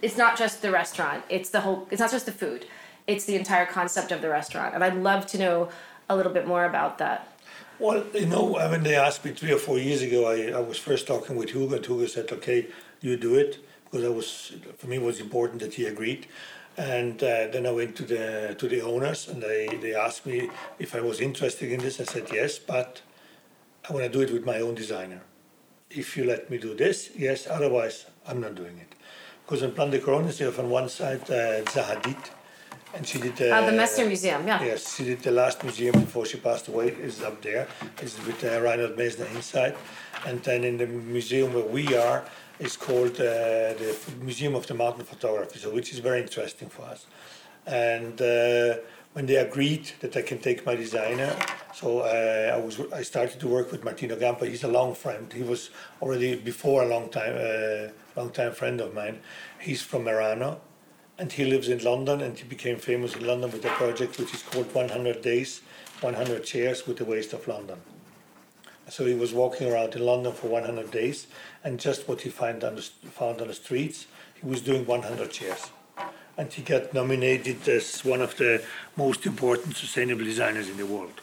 it's 0.00 0.16
not 0.16 0.38
just 0.38 0.62
the 0.62 0.70
restaurant. 0.70 1.24
It's 1.28 1.48
the 1.48 1.62
whole. 1.62 1.88
It's 1.90 2.00
not 2.00 2.12
just 2.12 2.26
the 2.26 2.32
food. 2.32 2.66
It's 3.06 3.24
the 3.24 3.34
entire 3.34 3.66
concept 3.66 4.12
of 4.12 4.20
the 4.20 4.28
restaurant, 4.28 4.74
and 4.74 4.84
I'd 4.84 4.96
love 4.96 5.26
to 5.28 5.38
know 5.38 5.70
a 6.08 6.16
little 6.16 6.32
bit 6.32 6.46
more 6.46 6.64
about 6.64 6.98
that. 6.98 7.28
Well, 7.78 8.04
you 8.14 8.26
know, 8.26 8.44
when 8.44 8.82
they 8.84 8.94
asked 8.94 9.24
me 9.24 9.32
three 9.32 9.52
or 9.52 9.58
four 9.58 9.78
years 9.78 10.00
ago. 10.02 10.26
I, 10.26 10.56
I 10.56 10.60
was 10.60 10.78
first 10.78 11.06
talking 11.06 11.34
with 11.36 11.50
Hugo, 11.50 11.74
and 11.76 11.84
Hugo 11.84 12.06
said, 12.06 12.30
"Okay, 12.30 12.68
you 13.00 13.16
do 13.16 13.34
it," 13.34 13.58
because 13.84 14.04
I 14.04 14.08
was 14.08 14.52
for 14.78 14.86
me 14.86 14.96
it 14.96 15.02
was 15.02 15.20
important 15.20 15.60
that 15.60 15.74
he 15.74 15.86
agreed. 15.86 16.26
And 16.76 17.22
uh, 17.22 17.46
then 17.52 17.66
I 17.66 17.70
went 17.70 17.96
to 17.96 18.04
the 18.04 18.54
to 18.58 18.68
the 18.68 18.80
owners, 18.80 19.28
and 19.28 19.42
they, 19.42 19.66
they 19.80 19.94
asked 19.94 20.24
me 20.26 20.50
if 20.78 20.94
I 20.94 21.00
was 21.00 21.20
interested 21.20 21.70
in 21.70 21.80
this. 21.80 22.00
I 22.00 22.04
said 22.04 22.28
yes, 22.32 22.58
but 22.58 23.02
I 23.88 23.92
want 23.92 24.04
to 24.04 24.10
do 24.10 24.20
it 24.20 24.32
with 24.32 24.44
my 24.44 24.60
own 24.60 24.74
designer. 24.74 25.22
If 25.90 26.16
you 26.16 26.24
let 26.24 26.50
me 26.50 26.58
do 26.58 26.74
this, 26.74 27.10
yes, 27.16 27.46
otherwise, 27.46 28.06
I'm 28.26 28.40
not 28.40 28.54
doing 28.54 28.78
it. 28.78 28.94
Because 29.44 29.62
in 29.62 29.72
Plan 29.72 29.90
de 29.90 30.00
Corones, 30.00 30.40
you 30.40 30.46
have 30.46 30.58
on 30.58 30.70
one 30.70 30.88
side 30.88 31.22
uh, 31.30 31.62
Zaha 31.64 32.00
Hadid, 32.00 32.30
and 32.94 33.06
she 33.06 33.18
did. 33.18 33.36
the, 33.36 33.54
uh, 33.54 33.66
the 33.70 33.76
Messner 33.76 34.06
Museum, 34.06 34.46
yeah. 34.46 34.62
Yes, 34.62 34.96
she 34.96 35.04
did 35.04 35.20
the 35.22 35.30
last 35.30 35.62
museum 35.62 35.92
before 35.92 36.26
she 36.26 36.38
passed 36.38 36.68
away, 36.68 36.88
is 36.88 37.22
up 37.22 37.42
there. 37.42 37.66
It's 38.00 38.16
with 38.26 38.42
uh, 38.44 38.60
Reinhold 38.60 38.96
Messner 38.96 39.26
inside. 39.34 39.76
And 40.26 40.42
then 40.42 40.64
in 40.64 40.78
the 40.78 40.86
museum 40.86 41.52
where 41.52 41.64
we 41.64 41.94
are, 41.96 42.24
it's 42.58 42.76
called 42.76 43.16
uh, 43.20 43.74
the 43.82 43.96
Museum 44.20 44.54
of 44.54 44.66
the 44.66 44.74
Mountain 44.74 45.04
Photography, 45.04 45.58
so 45.58 45.70
which 45.70 45.92
is 45.92 45.98
very 45.98 46.20
interesting 46.20 46.68
for 46.68 46.82
us. 46.82 47.06
And 47.66 48.20
uh, 48.20 48.76
when 49.14 49.26
they 49.26 49.36
agreed 49.36 49.90
that 50.00 50.16
I 50.16 50.22
can 50.22 50.38
take 50.38 50.64
my 50.64 50.76
designer, 50.76 51.34
so 51.72 52.00
uh, 52.00 52.54
I 52.54 52.58
was 52.58 52.80
I 52.92 53.02
started 53.02 53.40
to 53.40 53.48
work 53.48 53.72
with 53.72 53.84
Martino 53.84 54.16
Gamper. 54.16 54.46
He's 54.46 54.64
a 54.64 54.68
long 54.68 54.94
friend. 54.94 55.32
He 55.32 55.42
was 55.42 55.70
already 56.00 56.36
before 56.36 56.82
a 56.82 56.86
long 56.86 57.08
time 57.08 57.34
uh, 57.36 58.20
long 58.20 58.30
time 58.30 58.52
friend 58.52 58.80
of 58.80 58.94
mine. 58.94 59.20
He's 59.58 59.82
from 59.82 60.04
Merano, 60.04 60.58
and 61.18 61.32
he 61.32 61.44
lives 61.44 61.68
in 61.68 61.82
London. 61.82 62.20
And 62.20 62.38
he 62.38 62.44
became 62.44 62.76
famous 62.76 63.14
in 63.14 63.26
London 63.26 63.50
with 63.50 63.64
a 63.64 63.70
project 63.70 64.18
which 64.18 64.34
is 64.34 64.42
called 64.42 64.72
100 64.74 65.22
Days, 65.22 65.60
100 66.00 66.44
Chairs 66.44 66.86
with 66.86 66.98
the 66.98 67.04
Waste 67.04 67.32
of 67.32 67.46
London. 67.48 67.80
So 68.88 69.06
he 69.06 69.14
was 69.14 69.32
walking 69.32 69.72
around 69.72 69.94
in 69.94 70.04
London 70.04 70.32
for 70.32 70.48
100 70.48 70.90
days, 70.90 71.26
and 71.62 71.80
just 71.80 72.06
what 72.06 72.20
he 72.20 72.28
found 72.28 72.62
on 72.64 72.74
the, 72.74 72.82
found 72.82 73.40
on 73.40 73.48
the 73.48 73.54
streets, 73.54 74.06
he 74.34 74.46
was 74.46 74.60
doing 74.60 74.84
100 74.84 75.30
chairs 75.30 75.70
and 76.36 76.52
he 76.52 76.62
got 76.62 76.92
nominated 76.92 77.66
as 77.68 78.04
one 78.04 78.20
of 78.20 78.36
the 78.36 78.62
most 78.96 79.26
important 79.26 79.76
sustainable 79.76 80.24
designers 80.24 80.68
in 80.68 80.76
the 80.76 80.86
world. 80.86 81.20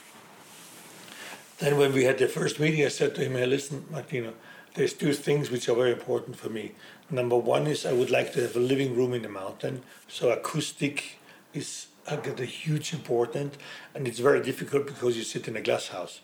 Then, 1.60 1.78
when 1.78 1.94
we 1.94 2.06
had 2.06 2.18
the 2.18 2.28
first 2.28 2.60
meeting, 2.60 2.86
I 2.86 2.88
said 2.88 3.14
to 3.16 3.22
him, 3.24 3.34
hey, 3.34 3.46
listen, 3.46 3.86
Martino, 3.92 4.34
there's 4.74 4.94
two 4.94 5.14
things 5.14 5.52
which 5.52 5.70
are 5.70 5.76
very 5.76 5.92
important 5.92 6.38
for 6.38 6.50
me. 6.50 6.72
Number 7.12 7.36
one 7.36 7.68
is 7.68 7.86
I 7.86 7.92
would 7.92 8.10
like 8.10 8.32
to 8.34 8.42
have 8.42 8.56
a 8.56 8.60
living 8.60 8.96
room 8.96 9.14
in 9.14 9.22
the 9.22 9.30
mountain, 9.30 9.84
so 10.08 10.32
acoustic 10.32 11.18
is 11.54 11.88
get 12.24 12.40
a 12.40 12.46
huge 12.46 12.94
important, 12.94 13.58
and 13.94 14.08
it's 14.08 14.20
very 14.20 14.42
difficult 14.42 14.88
because 14.88 15.18
you 15.18 15.24
sit 15.24 15.48
in 15.48 15.58
a 15.58 15.62
glass 15.62 15.90
house. 15.90 16.22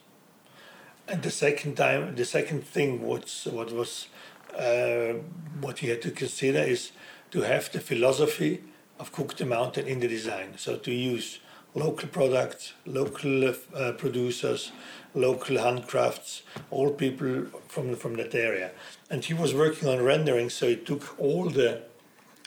And 1.07 1.21
the 1.21 1.31
second 1.31 1.75
time, 1.75 2.15
the 2.15 2.25
second 2.25 2.65
thing, 2.65 3.01
what's 3.01 3.45
what 3.45 3.71
was 3.71 4.07
uh, 4.57 5.13
what 5.59 5.79
he 5.79 5.89
had 5.89 6.01
to 6.03 6.11
consider 6.11 6.59
is 6.59 6.91
to 7.31 7.41
have 7.41 7.69
the 7.71 7.79
philosophy 7.79 8.63
of 8.97 9.11
Cook 9.11 9.35
the 9.35 9.45
Mountain 9.45 9.87
in 9.87 9.99
the 9.99 10.07
design. 10.07 10.53
So 10.57 10.77
to 10.77 10.91
use 10.91 11.39
local 11.75 12.07
products, 12.07 12.73
local 12.85 13.49
uh, 13.49 13.91
producers, 13.97 14.71
local 15.13 15.57
handcrafts, 15.57 16.41
all 16.71 16.91
people 16.91 17.45
from 17.67 17.95
from 17.95 18.15
that 18.15 18.33
area. 18.33 18.71
And 19.09 19.23
he 19.23 19.33
was 19.33 19.53
working 19.53 19.87
on 19.87 20.03
rendering, 20.03 20.49
so 20.49 20.67
he 20.67 20.75
took 20.75 21.17
all 21.19 21.49
the 21.49 21.81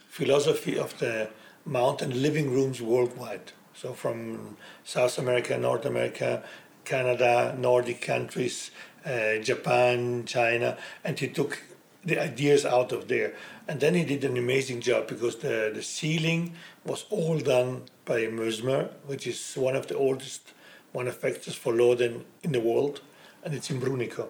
philosophy 0.09 0.79
of 0.79 0.99
the 0.99 1.31
mountain 1.65 2.23
living 2.23 2.51
rooms 2.53 2.83
worldwide. 2.83 3.53
So 3.75 3.95
from 3.95 4.57
South 4.85 5.19
America, 5.19 5.57
North 5.57 5.87
America, 5.87 6.43
Canada, 6.85 7.55
Nordic 7.59 8.03
countries, 8.03 8.71
uh, 9.07 9.37
Japan, 9.39 10.25
China, 10.27 10.77
and 11.03 11.19
he 11.19 11.29
took 11.29 11.63
the 12.05 12.19
ideas 12.19 12.67
out 12.67 12.93
of 12.93 13.09
there. 13.09 13.35
And 13.69 13.81
then 13.81 13.95
he 13.95 14.05
did 14.05 14.25
an 14.25 14.37
amazing 14.37 14.81
job 14.81 15.07
because 15.07 15.37
the, 15.37 15.71
the 15.75 15.83
ceiling 15.83 16.55
was 16.85 17.05
all 17.11 17.39
done 17.39 17.83
by 18.05 18.23
Moessmer, 18.23 18.91
which 19.07 19.27
is 19.27 19.55
one 19.55 19.77
of 19.77 19.87
the 19.87 19.97
oldest 19.97 20.53
manufacturers 20.95 21.57
for 21.57 21.73
Loden 21.73 22.25
in 22.43 22.53
the 22.53 22.61
world, 22.61 23.01
and 23.45 23.55
it's 23.55 23.71
in 23.71 23.81
Brunico. 23.81 24.29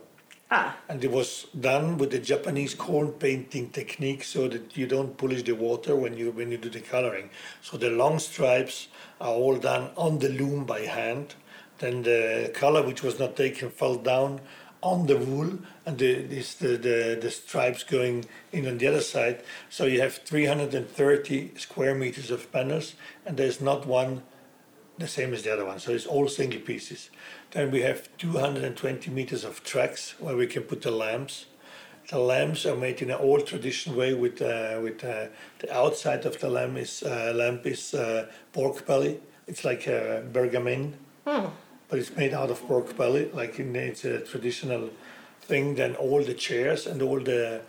Ah, 0.52 0.76
And 0.88 1.04
it 1.04 1.12
was 1.12 1.46
done 1.58 1.96
with 1.96 2.10
the 2.10 2.18
Japanese 2.18 2.74
corn 2.74 3.12
painting 3.12 3.70
technique 3.70 4.24
so 4.24 4.48
that 4.48 4.76
you 4.76 4.86
don't 4.86 5.16
polish 5.16 5.44
the 5.44 5.52
water 5.54 5.94
when 5.94 6.16
you 6.16 6.32
when 6.32 6.50
you 6.50 6.58
do 6.58 6.68
the 6.68 6.80
coloring. 6.80 7.30
So 7.62 7.76
the 7.76 7.90
long 7.90 8.18
stripes 8.18 8.88
are 9.20 9.32
all 9.32 9.56
done 9.58 9.90
on 9.96 10.18
the 10.18 10.28
loom 10.28 10.64
by 10.64 10.80
hand. 10.80 11.36
Then 11.78 12.02
the 12.02 12.50
color 12.52 12.82
which 12.82 13.02
was 13.04 13.20
not 13.20 13.36
taken 13.36 13.70
fell 13.70 13.94
down 13.94 14.40
on 14.82 15.06
the 15.06 15.16
wool 15.16 15.58
and 15.86 15.98
the 15.98 16.14
this 16.22 16.54
the, 16.54 16.76
the, 16.76 17.18
the 17.20 17.30
stripes 17.30 17.84
going 17.84 18.24
in 18.50 18.66
on 18.66 18.78
the 18.78 18.88
other 18.88 19.02
side. 19.02 19.44
So 19.68 19.84
you 19.84 20.00
have 20.00 20.14
330 20.14 21.52
square 21.58 21.94
meters 21.94 22.30
of 22.32 22.50
panels 22.50 22.94
and 23.24 23.36
there's 23.36 23.60
not 23.60 23.86
one 23.86 24.22
the 25.00 25.08
same 25.08 25.32
as 25.32 25.42
the 25.42 25.52
other 25.52 25.64
one. 25.64 25.80
So 25.80 25.92
it's 25.92 26.06
all 26.06 26.28
single 26.28 26.60
pieces. 26.60 27.10
Then 27.50 27.70
we 27.70 27.80
have 27.80 28.08
220 28.18 29.10
meters 29.10 29.44
of 29.44 29.64
tracks 29.64 30.14
where 30.20 30.36
we 30.36 30.46
can 30.46 30.62
put 30.62 30.82
the 30.82 30.90
lamps. 30.90 31.46
The 32.08 32.18
lamps 32.18 32.66
are 32.66 32.76
made 32.76 33.02
in 33.02 33.10
an 33.10 33.18
old 33.18 33.46
traditional 33.46 33.96
way. 33.96 34.14
With 34.14 34.42
uh, 34.42 34.80
with 34.82 35.02
uh, 35.04 35.26
the 35.58 35.72
outside 35.72 36.26
of 36.26 36.38
the 36.40 36.48
lamp 36.48 36.76
is 36.76 37.02
uh, 37.02 37.32
lamp 37.34 37.66
is 37.66 37.94
uh, 37.94 38.26
pork 38.52 38.86
belly. 38.86 39.20
It's 39.46 39.64
like 39.64 39.86
a 39.86 40.22
bergamin, 40.32 40.94
but 41.88 41.98
it's 41.98 42.14
made 42.16 42.34
out 42.34 42.50
of 42.50 42.60
pork 42.66 42.96
belly. 42.96 43.30
Like 43.32 43.58
in, 43.58 43.74
it's 43.76 44.04
a 44.04 44.20
traditional 44.20 44.90
thing. 45.40 45.76
Then 45.76 45.94
all 45.96 46.22
the 46.22 46.34
chairs 46.34 46.86
and 46.86 47.00
all 47.02 47.20
the 47.20 47.62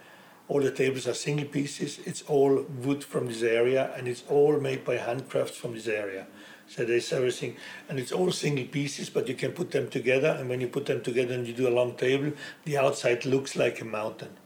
all 0.48 0.62
the 0.62 0.72
tables 0.72 1.08
are 1.08 1.14
single 1.14 1.48
pieces. 1.48 2.00
It's 2.06 2.24
all 2.24 2.66
wood 2.84 3.04
from 3.04 3.28
this 3.28 3.44
area, 3.44 3.94
and 3.96 4.08
it's 4.08 4.24
all 4.28 4.60
made 4.60 4.84
by 4.84 4.98
handcrafts 4.98 5.56
from 5.56 5.74
this 5.74 5.88
area. 5.88 6.28
So 6.72 6.86
there's 6.86 7.12
everything, 7.12 7.58
and 7.90 8.00
it's 8.00 8.14
all 8.14 8.32
single 8.32 8.64
pieces, 8.64 9.10
but 9.10 9.28
you 9.28 9.36
can 9.36 9.52
put 9.52 9.72
them 9.72 9.90
together. 9.90 10.30
And 10.40 10.48
when 10.48 10.62
you 10.62 10.70
put 10.70 10.86
them 10.86 11.02
together 11.02 11.34
and 11.34 11.46
you 11.46 11.54
do 11.54 11.68
a 11.68 11.76
long 11.80 11.96
table, 11.96 12.32
the 12.64 12.78
outside 12.78 13.26
looks 13.26 13.58
like 13.58 13.82
a 13.82 13.86
mountain. 13.86 14.38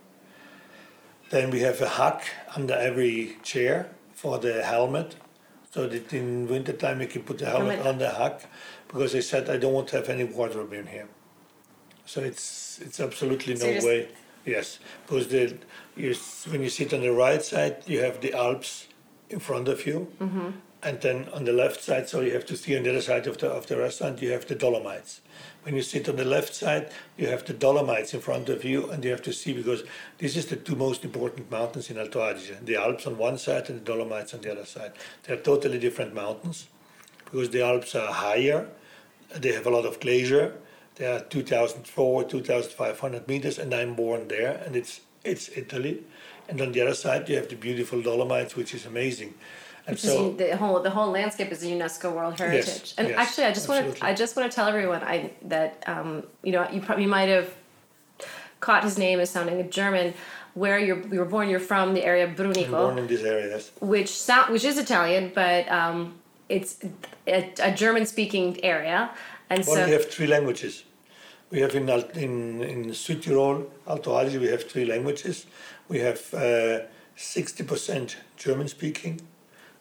Then 1.30 1.52
we 1.52 1.60
have 1.60 1.80
a 1.82 1.88
hut 1.88 2.24
under 2.56 2.74
every 2.74 3.38
chair 3.44 3.92
for 4.14 4.40
the 4.40 4.64
helmet, 4.64 5.16
so 5.72 5.88
that 5.88 6.12
in 6.14 6.48
wintertime 6.48 7.00
you 7.02 7.08
can 7.08 7.22
put 7.22 7.38
the 7.38 7.46
helmet 7.46 7.86
on 7.86 8.00
the 8.00 8.10
hut, 8.10 8.44
because 8.88 9.12
they 9.12 9.22
said 9.22 9.48
I 9.48 9.58
don't 9.58 9.74
want 9.74 9.88
to 9.90 9.98
have 9.98 10.10
any 10.10 10.24
wardrobe 10.24 10.74
in 10.74 10.88
here. 10.88 11.08
So 12.06 12.22
it's 12.22 12.80
it's 12.82 13.00
absolutely 13.00 13.56
So 13.56 13.70
no 13.70 13.86
way. 13.86 14.08
Yes, 14.46 14.80
because 15.06 15.28
the 15.28 15.58
you, 15.96 16.16
when 16.50 16.62
you 16.64 16.70
sit 16.70 16.92
on 16.92 17.02
the 17.02 17.12
right 17.12 17.44
side, 17.44 17.84
you 17.86 18.00
have 18.02 18.22
the 18.22 18.34
Alps 18.34 18.88
in 19.30 19.40
front 19.40 19.68
of 19.68 19.86
you, 19.86 20.08
Mm-hmm. 20.20 20.50
And 20.86 21.02
then 21.02 21.28
on 21.34 21.46
the 21.46 21.52
left 21.52 21.84
side, 21.84 22.08
so 22.08 22.22
you 22.22 22.32
have 22.34 22.46
to 22.46 22.56
see 22.56 22.78
on 22.78 22.84
the 22.84 22.92
other 22.92 23.02
side 23.02 23.26
of 23.28 23.40
the 23.40 23.50
of 23.50 23.66
the 23.68 23.78
restaurant, 23.78 24.22
you 24.22 24.32
have 24.32 24.46
the 24.46 24.56
Dolomites. 24.56 25.22
When 25.64 25.76
you 25.76 25.82
sit 25.82 26.08
on 26.08 26.16
the 26.16 26.26
left 26.26 26.54
side, 26.54 26.92
you 27.18 27.28
have 27.28 27.44
the 27.44 27.54
Dolomites 27.54 28.14
in 28.14 28.22
front 28.22 28.50
of 28.50 28.64
you, 28.64 28.92
and 28.92 29.04
you 29.04 29.10
have 29.10 29.24
to 29.24 29.34
see 29.34 29.52
because 29.54 29.84
this 30.20 30.38
is 30.38 30.46
the 30.46 30.56
two 30.56 30.76
most 30.76 31.04
important 31.04 31.50
mountains 31.50 31.90
in 31.90 31.98
Alto 31.98 32.22
Adige: 32.22 32.54
the 32.64 32.76
Alps 32.76 33.08
on 33.08 33.18
one 33.18 33.38
side 33.38 33.70
and 33.70 33.82
the 33.82 33.86
Dolomites 33.92 34.34
on 34.36 34.42
the 34.42 34.52
other 34.52 34.66
side. 34.66 34.94
They're 35.24 35.44
totally 35.52 35.80
different 35.80 36.14
mountains 36.14 36.68
because 37.26 37.50
the 37.50 37.64
Alps 37.64 37.96
are 37.96 38.14
higher, 38.14 38.68
they 39.34 39.54
have 39.54 39.66
a 39.66 39.70
lot 39.70 39.86
of 39.86 40.00
glacier. 40.00 40.54
They 40.96 41.08
are 41.08 41.20
2,004, 41.20 42.24
2,500 42.24 43.28
meters, 43.28 43.60
and 43.60 43.74
I'm 43.74 43.96
born 43.96 44.30
there, 44.30 44.62
and 44.66 44.76
it's 44.76 45.02
it's 45.26 45.50
Italy. 45.58 46.04
And 46.48 46.62
on 46.62 46.72
the 46.72 46.82
other 46.82 46.94
side, 46.94 47.28
you 47.28 47.36
have 47.36 47.50
the 47.50 47.56
beautiful 47.56 48.02
Dolomites, 48.02 48.56
which 48.56 48.74
is 48.74 48.86
amazing. 48.86 49.34
And 49.88 49.96
which 49.96 50.06
is 50.06 50.38
the 50.38 50.58
whole 50.58 50.80
the 50.82 50.90
whole 50.90 51.12
landscape 51.12 51.52
is 51.52 51.64
a 51.64 51.68
UNESCO 51.68 52.12
World 52.14 52.40
Heritage. 52.40 52.96
and 52.98 53.08
yes, 53.10 53.18
actually, 53.20 53.46
I 53.46 53.54
just 53.54 53.68
want 53.70 53.96
to. 53.96 54.06
I 54.06 54.14
just 54.16 54.36
want 54.36 54.52
to 54.52 54.56
tell 54.56 54.68
everyone 54.68 55.02
I 55.04 55.32
that 55.44 55.84
um, 55.86 56.24
you 56.44 56.52
know 56.52 56.68
you 56.74 56.82
probably 56.82 57.06
might 57.06 57.30
have 57.30 57.54
caught 58.62 58.84
his 58.84 58.98
name 58.98 59.20
as 59.20 59.30
sounding 59.30 59.70
German. 59.70 60.14
Where 60.56 60.80
you're 60.80 61.02
you 61.14 61.20
were 61.20 61.26
born, 61.36 61.50
you're 61.50 61.60
from 61.60 61.94
the 61.94 62.04
area 62.04 62.24
of 62.24 62.32
I'm 62.32 62.36
Brunico. 62.38 62.72
born 62.72 62.98
in 62.98 63.08
this 63.08 63.24
area. 63.24 63.48
Yes. 63.56 63.72
which 63.80 64.10
sound 64.10 64.52
which 64.54 64.64
is 64.64 64.78
Italian, 64.78 65.32
but 65.36 65.70
um, 65.70 66.16
it's 66.50 66.72
a, 67.28 67.54
a 67.62 67.72
German 67.76 68.06
speaking 68.06 68.64
area, 68.64 69.12
and 69.52 69.60
Well, 69.68 69.76
so 69.76 69.86
we 69.86 69.92
have 69.92 70.10
three 70.10 70.28
languages. 70.28 70.84
We 71.52 71.60
have 71.60 71.76
in 71.76 71.88
in 72.26 72.64
in 72.64 72.86
Südtirol, 72.92 73.68
Alto 73.86 74.12
Adige, 74.20 74.40
we 74.40 74.48
have 74.48 74.64
three 74.64 74.86
languages. 74.86 75.46
We 75.90 76.00
have 76.00 76.20
sixty 77.16 77.64
percent 77.64 78.18
German 78.38 78.68
speaking. 78.68 79.22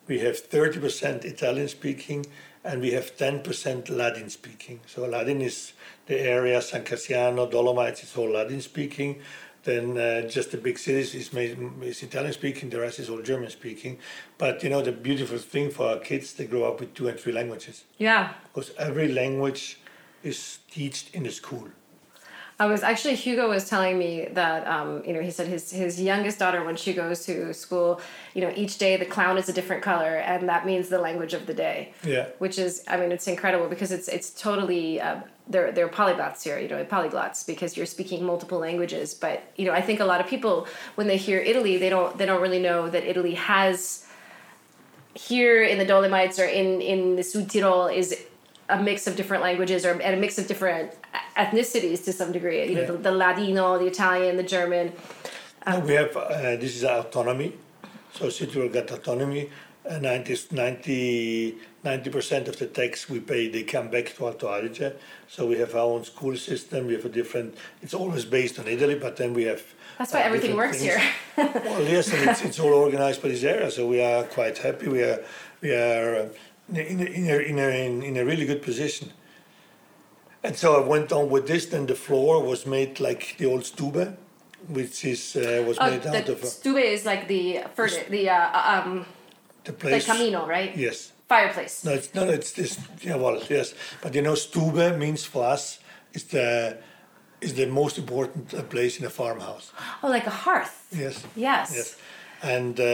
We 0.06 0.18
have 0.20 0.38
thirty 0.38 0.78
percent 0.80 1.24
Italian 1.24 1.68
speaking, 1.68 2.26
and 2.62 2.80
we 2.80 2.92
have 2.92 3.16
ten 3.16 3.42
percent 3.42 3.88
Latin 3.88 4.28
speaking. 4.28 4.80
So 4.86 5.06
Latin 5.06 5.40
is 5.40 5.72
the 6.06 6.20
area 6.20 6.60
San 6.60 6.84
Cassiano, 6.84 7.50
Dolomites. 7.50 8.02
It's 8.02 8.16
all 8.16 8.30
Latin 8.30 8.60
speaking. 8.60 9.20
Then 9.64 9.96
uh, 9.96 10.28
just 10.28 10.50
the 10.50 10.58
big 10.58 10.78
cities 10.78 11.14
is, 11.14 11.32
made, 11.32 11.56
is 11.82 12.02
Italian 12.02 12.34
speaking. 12.34 12.68
The 12.68 12.80
rest 12.80 12.98
is 12.98 13.08
all 13.08 13.22
German 13.22 13.48
speaking. 13.48 13.98
But 14.36 14.62
you 14.62 14.68
know 14.68 14.82
the 14.82 14.92
beautiful 14.92 15.38
thing 15.38 15.70
for 15.70 15.88
our 15.88 15.98
kids, 15.98 16.34
they 16.34 16.44
grow 16.44 16.64
up 16.64 16.80
with 16.80 16.92
two 16.92 17.08
and 17.08 17.18
three 17.18 17.32
languages 17.32 17.84
yeah. 17.96 18.34
because 18.42 18.72
every 18.78 19.08
language 19.08 19.78
is 20.22 20.58
taught 20.70 21.04
in 21.14 21.22
the 21.22 21.30
school. 21.30 21.68
I 22.58 22.66
was 22.66 22.84
actually 22.84 23.16
Hugo 23.16 23.48
was 23.48 23.68
telling 23.68 23.98
me 23.98 24.28
that 24.32 24.66
um, 24.66 25.02
you 25.04 25.12
know 25.12 25.20
he 25.20 25.30
said 25.30 25.48
his 25.48 25.70
his 25.70 26.00
youngest 26.00 26.38
daughter 26.38 26.64
when 26.64 26.76
she 26.76 26.92
goes 26.92 27.26
to 27.26 27.52
school, 27.52 28.00
you 28.32 28.42
know 28.42 28.52
each 28.54 28.78
day 28.78 28.96
the 28.96 29.04
clown 29.04 29.38
is 29.38 29.48
a 29.48 29.52
different 29.52 29.82
color 29.82 30.16
and 30.16 30.48
that 30.48 30.64
means 30.64 30.88
the 30.88 30.98
language 30.98 31.34
of 31.34 31.46
the 31.46 31.54
day. 31.54 31.92
Yeah. 32.04 32.28
Which 32.38 32.58
is 32.58 32.84
I 32.86 32.96
mean 32.96 33.10
it's 33.10 33.26
incredible 33.26 33.68
because 33.68 33.90
it's 33.90 34.06
it's 34.08 34.30
totally 34.30 35.00
uh, 35.00 35.20
they're 35.48 35.72
they're 35.72 35.88
polyglots 35.88 36.42
here 36.44 36.58
you 36.58 36.68
know 36.68 36.84
polyglots 36.84 37.44
because 37.44 37.76
you're 37.76 37.86
speaking 37.86 38.24
multiple 38.24 38.58
languages 38.58 39.14
but 39.14 39.42
you 39.56 39.64
know 39.66 39.72
I 39.72 39.82
think 39.82 39.98
a 40.00 40.04
lot 40.04 40.20
of 40.20 40.26
people 40.28 40.68
when 40.94 41.08
they 41.08 41.16
hear 41.16 41.40
Italy 41.40 41.76
they 41.76 41.88
don't 41.88 42.16
they 42.16 42.26
don't 42.26 42.40
really 42.40 42.60
know 42.60 42.88
that 42.88 43.02
Italy 43.02 43.34
has 43.34 44.06
here 45.14 45.62
in 45.62 45.78
the 45.78 45.84
Dolomites 45.84 46.38
or 46.38 46.46
in 46.46 46.80
in 46.80 47.16
the 47.16 47.24
Sud 47.24 47.48
Tirol 47.48 47.94
is 47.94 48.24
a 48.68 48.82
mix 48.82 49.06
of 49.06 49.16
different 49.16 49.42
languages 49.42 49.84
or 49.84 49.90
and 49.90 50.14
a 50.14 50.16
mix 50.16 50.38
of 50.38 50.46
different 50.46 50.92
ethnicities 51.36 52.04
to 52.04 52.12
some 52.12 52.32
degree. 52.32 52.68
You 52.68 52.74
know, 52.74 52.80
Yeah. 52.82 52.86
the, 52.86 52.96
the 52.98 53.12
Ladino, 53.12 53.78
the 53.78 53.86
Italian, 53.86 54.36
the 54.36 54.42
German. 54.42 54.92
Now 55.66 55.80
we 55.80 55.94
have 55.94 56.14
uh, 56.16 56.56
this 56.56 56.76
is 56.76 56.84
autonomy. 56.84 57.52
So 58.12 58.26
Südtirol 58.26 58.70
got 58.72 58.90
autonomy. 58.90 59.50
Uh, 59.88 59.98
90 59.98 61.56
percent 62.10 62.48
of 62.48 62.56
the 62.58 62.66
tax 62.66 63.06
we 63.10 63.20
pay 63.20 63.48
they 63.50 63.62
come 63.64 63.90
back 63.90 64.14
to 64.16 64.26
Alto 64.26 64.48
Adige. 64.48 64.94
So 65.28 65.46
we 65.46 65.58
have 65.58 65.74
our 65.74 65.82
own 65.82 66.04
school 66.04 66.36
system. 66.36 66.86
We 66.86 66.94
have 66.94 67.04
a 67.04 67.10
different. 67.10 67.54
It's 67.82 67.92
always 67.92 68.24
based 68.24 68.58
on 68.58 68.66
Italy, 68.66 68.94
but 68.94 69.16
then 69.16 69.34
we 69.34 69.42
have. 69.44 69.62
That's 69.98 70.12
why 70.14 70.22
uh, 70.22 70.26
everything 70.26 70.56
works 70.56 70.78
things. 70.78 70.94
here. 70.94 71.02
well, 71.36 71.82
yes, 71.82 72.10
and 72.14 72.30
it's, 72.30 72.42
it's 72.42 72.58
all 72.58 72.72
organized 72.72 73.20
by 73.22 73.28
this 73.28 73.44
area, 73.44 73.70
so 73.70 73.86
we 73.86 74.00
are 74.02 74.24
quite 74.24 74.56
happy. 74.58 74.88
We 74.88 75.02
are 75.02 75.20
we 75.60 75.74
are 75.74 76.16
uh, 76.16 76.28
in 76.74 77.00
a, 77.00 77.04
in 77.04 77.28
a, 77.28 77.36
in 77.50 77.58
a, 77.58 77.68
in 78.08 78.16
a 78.16 78.24
really 78.24 78.46
good 78.46 78.62
position. 78.62 79.10
And 80.44 80.54
so 80.56 80.82
I 80.82 80.86
went 80.86 81.10
on 81.12 81.30
with 81.30 81.46
this. 81.46 81.66
Then 81.66 81.86
the 81.86 81.94
floor 81.94 82.42
was 82.42 82.66
made 82.66 83.00
like 83.00 83.36
the 83.38 83.46
old 83.46 83.64
stube, 83.64 84.16
which 84.68 85.04
is 85.04 85.36
uh, 85.36 85.64
was 85.66 85.78
Oh, 85.80 85.90
made 85.90 86.06
out 86.06 86.26
the 86.26 86.32
of 86.32 86.42
uh, 86.42 86.46
stube 86.46 86.76
is 86.76 87.04
like 87.06 87.26
the 87.28 87.64
furnace, 87.74 88.04
the 88.10 88.28
uh, 88.28 88.72
um, 88.72 89.06
the 89.64 89.72
place. 89.72 90.06
the 90.06 90.12
camino, 90.12 90.46
right? 90.46 90.76
Yes. 90.76 91.12
Fireplace. 91.28 91.84
No, 91.84 91.92
it's 91.92 92.14
no, 92.14 92.24
it's 92.28 92.52
this. 92.52 92.78
Yeah, 93.00 93.16
well, 93.16 93.42
yes, 93.48 93.74
but 94.02 94.14
you 94.14 94.20
know, 94.22 94.34
stube 94.34 94.98
means 94.98 95.24
for 95.24 95.44
us 95.54 95.78
is 96.12 96.24
the 96.24 96.76
is 97.40 97.54
the 97.54 97.66
most 97.66 97.96
important 97.98 98.52
uh, 98.52 98.62
place 98.62 99.00
in 99.00 99.06
a 99.06 99.10
farmhouse. 99.10 99.72
Oh, 100.02 100.08
like 100.08 100.26
a 100.26 100.36
hearth. 100.44 100.86
Yes. 100.92 101.24
Yes. 101.34 101.72
Yes, 101.74 101.96
and 102.42 102.78
uh, 102.78 102.84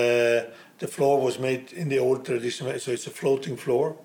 the 0.78 0.86
floor 0.86 1.20
was 1.20 1.38
made 1.38 1.72
in 1.72 1.88
the 1.88 1.98
old 1.98 2.24
tradition, 2.24 2.78
so 2.78 2.92
it's 2.92 3.06
a 3.06 3.10
floating 3.10 3.56
floor, 3.56 3.96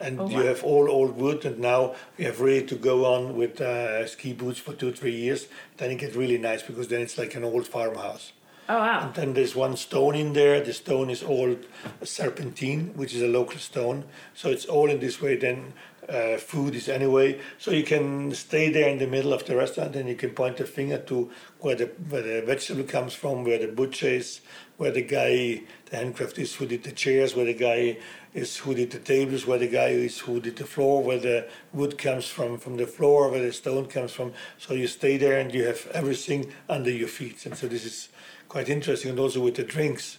and 0.00 0.20
Oh, 0.20 0.28
you 0.28 0.38
wow. 0.38 0.44
have 0.44 0.64
all 0.64 0.90
old 0.90 1.16
wood, 1.16 1.44
and 1.44 1.58
now 1.58 1.94
you 2.18 2.26
have 2.26 2.40
ready 2.40 2.64
to 2.66 2.74
go 2.76 3.04
on 3.14 3.36
with 3.36 3.60
uh, 3.60 4.06
ski 4.06 4.32
boots 4.32 4.58
for 4.58 4.72
two 4.72 4.92
three 4.92 5.14
years. 5.14 5.46
Then 5.76 5.90
it 5.90 5.98
gets 5.98 6.16
really 6.16 6.38
nice 6.38 6.62
because 6.62 6.88
then 6.88 7.00
it's 7.02 7.18
like 7.18 7.34
an 7.34 7.44
old 7.44 7.66
farmhouse. 7.66 8.32
Oh 8.68 8.78
wow! 8.78 9.00
And 9.06 9.14
then 9.14 9.34
there's 9.34 9.54
one 9.56 9.76
stone 9.76 10.14
in 10.14 10.32
there. 10.32 10.60
The 10.60 10.72
stone 10.72 11.10
is 11.10 11.22
all 11.22 11.56
serpentine, 12.04 12.92
which 12.94 13.14
is 13.14 13.22
a 13.22 13.26
local 13.28 13.58
stone. 13.58 14.04
So 14.34 14.48
it's 14.50 14.64
all 14.66 14.88
in 14.90 15.00
this 15.00 15.20
way. 15.20 15.36
Then 15.36 15.72
uh, 16.10 16.36
food 16.38 16.74
is 16.74 16.88
anyway. 16.88 17.40
So 17.58 17.70
you 17.70 17.84
can 17.84 18.34
stay 18.34 18.70
there 18.70 18.88
in 18.88 18.98
the 18.98 19.06
middle 19.06 19.32
of 19.32 19.44
the 19.44 19.56
restaurant 19.56 19.94
and 19.96 20.08
you 20.08 20.16
can 20.16 20.30
point 20.30 20.58
a 20.60 20.66
finger 20.66 20.98
to 20.98 21.30
where 21.60 21.76
the 21.76 21.86
where 22.08 22.22
the 22.22 22.42
vegetable 22.42 22.84
comes 22.84 23.14
from, 23.14 23.44
where 23.44 23.58
the 23.58 23.68
butcher 23.68 24.08
is, 24.08 24.40
where 24.76 24.90
the 24.90 25.02
guy, 25.02 25.62
the 25.86 25.96
handcraft 25.96 26.38
is 26.38 26.54
who 26.56 26.66
did 26.66 26.82
the 26.82 26.92
chairs, 26.92 27.36
where 27.36 27.44
the 27.44 27.54
guy 27.54 27.98
is 28.34 28.56
who 28.58 28.74
did 28.74 28.90
the 28.90 28.98
tables, 28.98 29.46
where 29.46 29.58
the 29.58 29.68
guy 29.68 29.88
is 29.88 30.18
who 30.20 30.40
did 30.40 30.56
the 30.56 30.64
floor, 30.64 31.02
where 31.02 31.18
the 31.18 31.48
wood 31.72 31.96
comes 31.96 32.26
from 32.26 32.58
from 32.58 32.76
the 32.76 32.86
floor, 32.86 33.30
where 33.30 33.42
the 33.42 33.52
stone 33.52 33.86
comes 33.86 34.12
from. 34.12 34.32
So 34.58 34.74
you 34.74 34.88
stay 34.88 35.16
there 35.16 35.38
and 35.38 35.54
you 35.54 35.64
have 35.64 35.86
everything 35.92 36.52
under 36.68 36.90
your 36.90 37.08
feet. 37.08 37.46
And 37.46 37.56
so 37.56 37.68
this 37.68 37.84
is 37.84 38.08
quite 38.48 38.68
interesting. 38.68 39.10
And 39.10 39.20
also 39.20 39.40
with 39.40 39.56
the 39.56 39.64
drinks, 39.64 40.18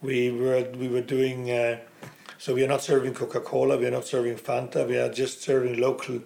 we 0.00 0.30
were 0.30 0.70
we 0.78 0.88
were 0.88 1.02
doing. 1.02 1.50
Uh, 1.50 1.78
so 2.44 2.52
we 2.52 2.62
are 2.62 2.68
not 2.68 2.82
serving 2.82 3.14
Coca-Cola, 3.14 3.78
we 3.78 3.86
are 3.86 3.90
not 3.90 4.04
serving 4.04 4.36
Fanta, 4.36 4.86
we 4.86 4.98
are 4.98 5.08
just 5.08 5.40
serving 5.40 5.80
local 5.80 6.16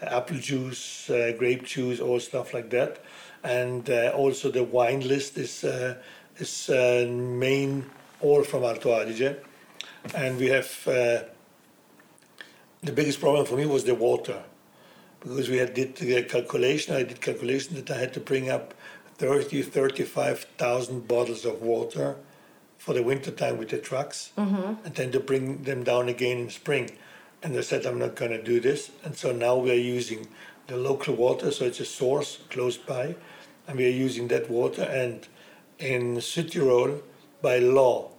uh, 0.00 0.04
apple 0.04 0.38
juice, 0.38 1.10
uh, 1.10 1.32
grape 1.36 1.64
juice, 1.64 1.98
all 1.98 2.20
stuff 2.20 2.54
like 2.54 2.70
that. 2.70 3.02
And 3.42 3.90
uh, 3.90 4.12
also 4.14 4.52
the 4.52 4.62
wine 4.62 5.00
list 5.00 5.36
is 5.36 5.64
uh, 5.64 5.96
is 6.36 6.70
uh, 6.70 7.08
main 7.10 7.90
all 8.20 8.44
from 8.44 8.62
Alto 8.62 8.90
Adige, 8.90 9.36
and 10.14 10.38
we 10.38 10.46
have 10.46 10.70
uh, 10.86 11.24
the 12.84 12.92
biggest 12.92 13.18
problem 13.18 13.44
for 13.44 13.56
me 13.56 13.66
was 13.66 13.82
the 13.82 13.96
water, 13.96 14.44
because 15.18 15.48
we 15.48 15.56
had 15.56 15.74
did 15.74 15.96
the 15.96 16.22
calculation. 16.22 16.94
I 16.94 17.02
did 17.02 17.20
calculation 17.20 17.74
that 17.74 17.90
I 17.90 17.98
had 17.98 18.14
to 18.14 18.20
bring 18.20 18.48
up 18.48 18.74
30, 19.18 19.62
35,000 19.62 21.08
bottles 21.08 21.44
of 21.44 21.62
water 21.62 22.14
for 22.84 22.92
the 22.92 23.02
winter 23.02 23.30
time 23.30 23.56
with 23.56 23.70
the 23.70 23.78
trucks 23.78 24.30
Mm-hmm. 24.36 24.84
and 24.84 24.94
then 24.94 25.10
to 25.12 25.20
bring 25.20 25.62
them 25.62 25.84
down 25.84 26.08
again 26.08 26.36
in 26.38 26.50
spring. 26.50 26.90
And 27.42 27.54
they 27.54 27.62
said, 27.62 27.86
I'm 27.86 27.98
not 27.98 28.14
going 28.14 28.30
to 28.32 28.42
do 28.42 28.60
this. 28.60 28.90
And 29.04 29.16
so 29.16 29.32
now 29.32 29.56
we 29.56 29.70
are 29.70 29.84
using 29.98 30.28
the 30.66 30.76
local 30.76 31.14
water, 31.14 31.50
so 31.50 31.64
it's 31.64 31.80
a 31.80 31.84
source 31.84 32.38
close 32.50 32.76
by, 32.76 33.16
and 33.66 33.78
we 33.78 33.84
are 33.86 33.96
using 34.06 34.28
that 34.28 34.50
water. 34.50 34.82
And 34.82 35.26
in 35.78 36.16
Südtirol, 36.16 37.00
by 37.42 37.58
law, 37.58 38.10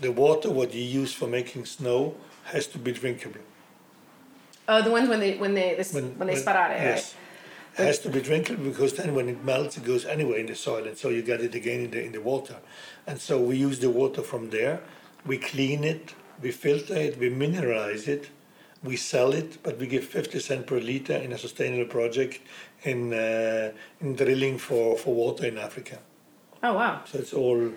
the 0.00 0.10
water 0.12 0.50
what 0.50 0.74
you 0.74 0.82
use 0.82 1.12
for 1.12 1.26
making 1.28 1.66
snow 1.66 2.14
has 2.52 2.66
to 2.68 2.78
be 2.78 2.92
drinkable. 2.92 3.40
Oh, 4.68 4.80
the 4.82 4.90
ones 4.90 5.08
when 5.08 5.20
they 5.20 5.36
when 5.38 5.54
they 5.54 5.74
this, 5.74 5.92
when, 5.92 6.26
they 6.28 6.34
sparare, 6.34 6.78
yes. 6.80 7.14
It 7.14 7.16
has 7.74 7.98
to 8.00 8.10
be 8.10 8.20
drinkable 8.20 8.64
because 8.64 8.94
then 8.94 9.14
when 9.14 9.28
it 9.28 9.44
melts, 9.44 9.76
it 9.76 9.84
goes 9.84 10.04
anyway 10.04 10.40
in 10.40 10.46
the 10.46 10.54
soil, 10.54 10.86
and 10.86 10.96
so 10.96 11.08
you 11.08 11.22
get 11.22 11.40
it 11.40 11.54
again 11.54 11.80
in 11.80 11.90
the 11.90 12.04
in 12.04 12.12
the 12.12 12.20
water. 12.20 12.56
And 13.06 13.20
so 13.20 13.40
we 13.40 13.56
use 13.56 13.78
the 13.80 13.90
water 13.90 14.22
from 14.22 14.50
there. 14.50 14.80
We 15.24 15.38
clean 15.38 15.84
it, 15.84 16.14
we 16.42 16.50
filter 16.50 16.96
it, 16.96 17.18
we 17.18 17.30
mineralize 17.30 18.08
it, 18.08 18.30
we 18.82 18.96
sell 18.96 19.32
it, 19.32 19.62
but 19.62 19.78
we 19.78 19.86
give 19.86 20.04
50 20.04 20.38
cent 20.40 20.66
per 20.66 20.78
liter 20.78 21.16
in 21.16 21.32
a 21.32 21.38
sustainable 21.38 21.90
project 21.90 22.40
in 22.82 23.14
uh, 23.14 23.72
in 24.00 24.16
drilling 24.16 24.58
for, 24.58 24.98
for 24.98 25.14
water 25.14 25.46
in 25.46 25.58
Africa. 25.58 25.98
Oh 26.62 26.74
wow! 26.74 27.02
So 27.06 27.18
it's 27.18 27.32
all 27.32 27.72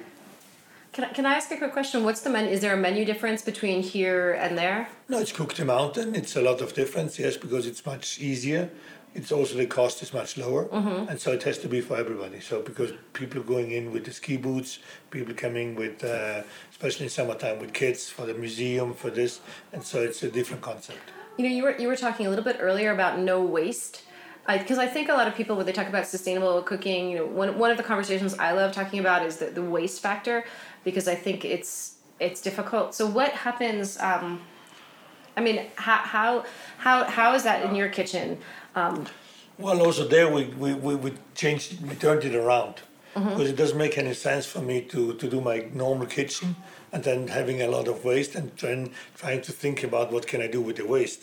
Can 0.95 1.03
I, 1.03 1.07
can 1.09 1.25
I 1.25 1.35
ask 1.35 1.51
a 1.51 1.57
quick 1.57 1.73
question? 1.73 2.03
What's 2.03 2.21
the 2.21 2.29
menu? 2.29 2.51
Is 2.51 2.61
there 2.61 2.73
a 2.73 2.77
menu 2.77 3.03
difference 3.05 3.41
between 3.41 3.81
here 3.81 4.31
and 4.33 4.57
there? 4.57 4.87
no, 5.09 5.19
it's 5.19 5.31
cooked 5.31 5.57
the 5.57 5.65
mountain. 5.65 6.15
It's 6.15 6.35
a 6.35 6.41
lot 6.41 6.61
of 6.61 6.73
difference, 6.73 7.19
yes, 7.19 7.37
because 7.37 7.67
it's 7.67 7.85
much 7.85 8.19
easier. 8.19 8.69
It's 9.15 9.31
also 9.31 9.55
the 9.55 9.65
cost 9.65 10.03
is 10.03 10.13
much 10.13 10.37
lower, 10.37 10.67
and 11.09 11.17
so 11.19 11.31
it 11.31 11.43
has 11.43 11.57
to 11.59 11.69
be 11.69 11.79
for 11.79 11.95
everybody. 11.95 12.41
So 12.41 12.61
because 12.61 12.91
people 13.13 13.39
are 13.39 13.45
going 13.45 13.71
in 13.71 13.93
with 13.93 14.03
the 14.03 14.11
ski 14.11 14.35
boots, 14.35 14.79
people 15.09 15.33
coming 15.33 15.73
with, 15.73 16.03
uh, 16.03 16.43
especially 16.69 17.05
in 17.05 17.09
summertime, 17.09 17.59
with 17.59 17.71
kids 17.73 18.09
for 18.09 18.25
the 18.25 18.33
museum 18.33 18.93
for 18.93 19.09
this, 19.09 19.39
and 19.71 19.81
so 19.81 20.01
it's 20.01 20.21
a 20.23 20.29
different 20.29 20.61
concept. 20.61 20.99
You 21.37 21.43
know, 21.45 21.55
you 21.55 21.63
were 21.63 21.77
you 21.77 21.87
were 21.87 21.95
talking 21.95 22.27
a 22.27 22.29
little 22.29 22.43
bit 22.43 22.57
earlier 22.59 22.91
about 22.91 23.17
no 23.17 23.41
waste, 23.41 24.03
because 24.47 24.77
I, 24.77 24.87
think 24.87 25.09
a 25.09 25.13
lot 25.13 25.27
of 25.27 25.35
people 25.35 25.55
when 25.55 25.65
they 25.65 25.71
talk 25.71 25.87
about 25.87 26.05
sustainable 26.05 26.61
cooking, 26.61 27.09
you 27.09 27.17
know, 27.19 27.25
one 27.25 27.57
one 27.57 27.71
of 27.71 27.77
the 27.77 27.83
conversations 27.83 28.33
I 28.37 28.51
love 28.51 28.73
talking 28.73 28.99
about 28.99 29.25
is 29.25 29.37
the, 29.37 29.47
the 29.47 29.63
waste 29.63 30.01
factor, 30.01 30.43
because 30.83 31.07
I 31.07 31.15
think 31.15 31.45
it's 31.45 31.95
it's 32.19 32.41
difficult. 32.41 32.93
So 32.93 33.07
what 33.07 33.31
happens? 33.31 33.97
Um, 33.99 34.41
I 35.37 35.41
mean, 35.41 35.65
how 35.75 35.97
how 35.97 36.45
how 36.77 37.05
how 37.05 37.33
is 37.33 37.43
that 37.43 37.65
in 37.65 37.75
your 37.75 37.89
kitchen? 37.89 38.37
Um, 38.75 39.05
Well, 39.57 39.81
also 39.81 40.05
there 40.05 40.29
we, 40.29 40.45
we, 40.45 40.73
we, 40.73 40.95
we 40.95 41.13
changed, 41.33 41.81
we 41.89 41.95
turned 41.95 42.23
it 42.25 42.35
around 42.35 42.75
because 43.13 43.49
it 43.49 43.55
doesn't 43.55 43.77
make 43.77 43.97
any 43.97 44.13
sense 44.13 44.45
for 44.45 44.59
me 44.59 44.81
to, 44.81 45.13
to 45.13 45.29
do 45.29 45.39
my 45.39 45.67
normal 45.73 46.05
kitchen 46.07 46.57
and 46.91 47.01
then 47.05 47.29
having 47.29 47.61
a 47.61 47.67
lot 47.67 47.87
of 47.87 48.03
waste 48.03 48.35
and 48.35 48.51
then 48.57 48.89
trying 49.15 49.41
to 49.43 49.53
think 49.53 49.83
about 49.83 50.11
what 50.11 50.27
can 50.27 50.41
I 50.41 50.47
do 50.47 50.59
with 50.61 50.75
the 50.75 50.85
waste. 50.85 51.21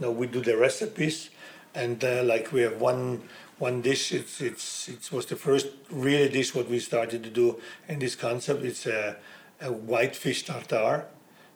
Now 0.00 0.10
we 0.10 0.26
do 0.26 0.40
the 0.40 0.56
recipes 0.56 1.28
and 1.74 2.02
uh, 2.02 2.22
like 2.24 2.50
we 2.52 2.62
have 2.62 2.80
one 2.80 3.20
one 3.58 3.82
dish. 3.82 4.12
It's 4.12 4.40
it's 4.40 4.88
it 4.88 5.12
was 5.12 5.26
the 5.26 5.36
first 5.36 5.66
really 5.90 6.30
dish 6.30 6.54
what 6.54 6.68
we 6.70 6.78
started 6.80 7.22
to 7.24 7.30
do 7.30 7.60
in 7.88 7.98
this 7.98 8.16
concept. 8.16 8.64
It's 8.64 8.86
a, 8.86 9.16
a 9.60 9.70
white 9.70 10.16
fish 10.16 10.44
tartare, 10.46 11.04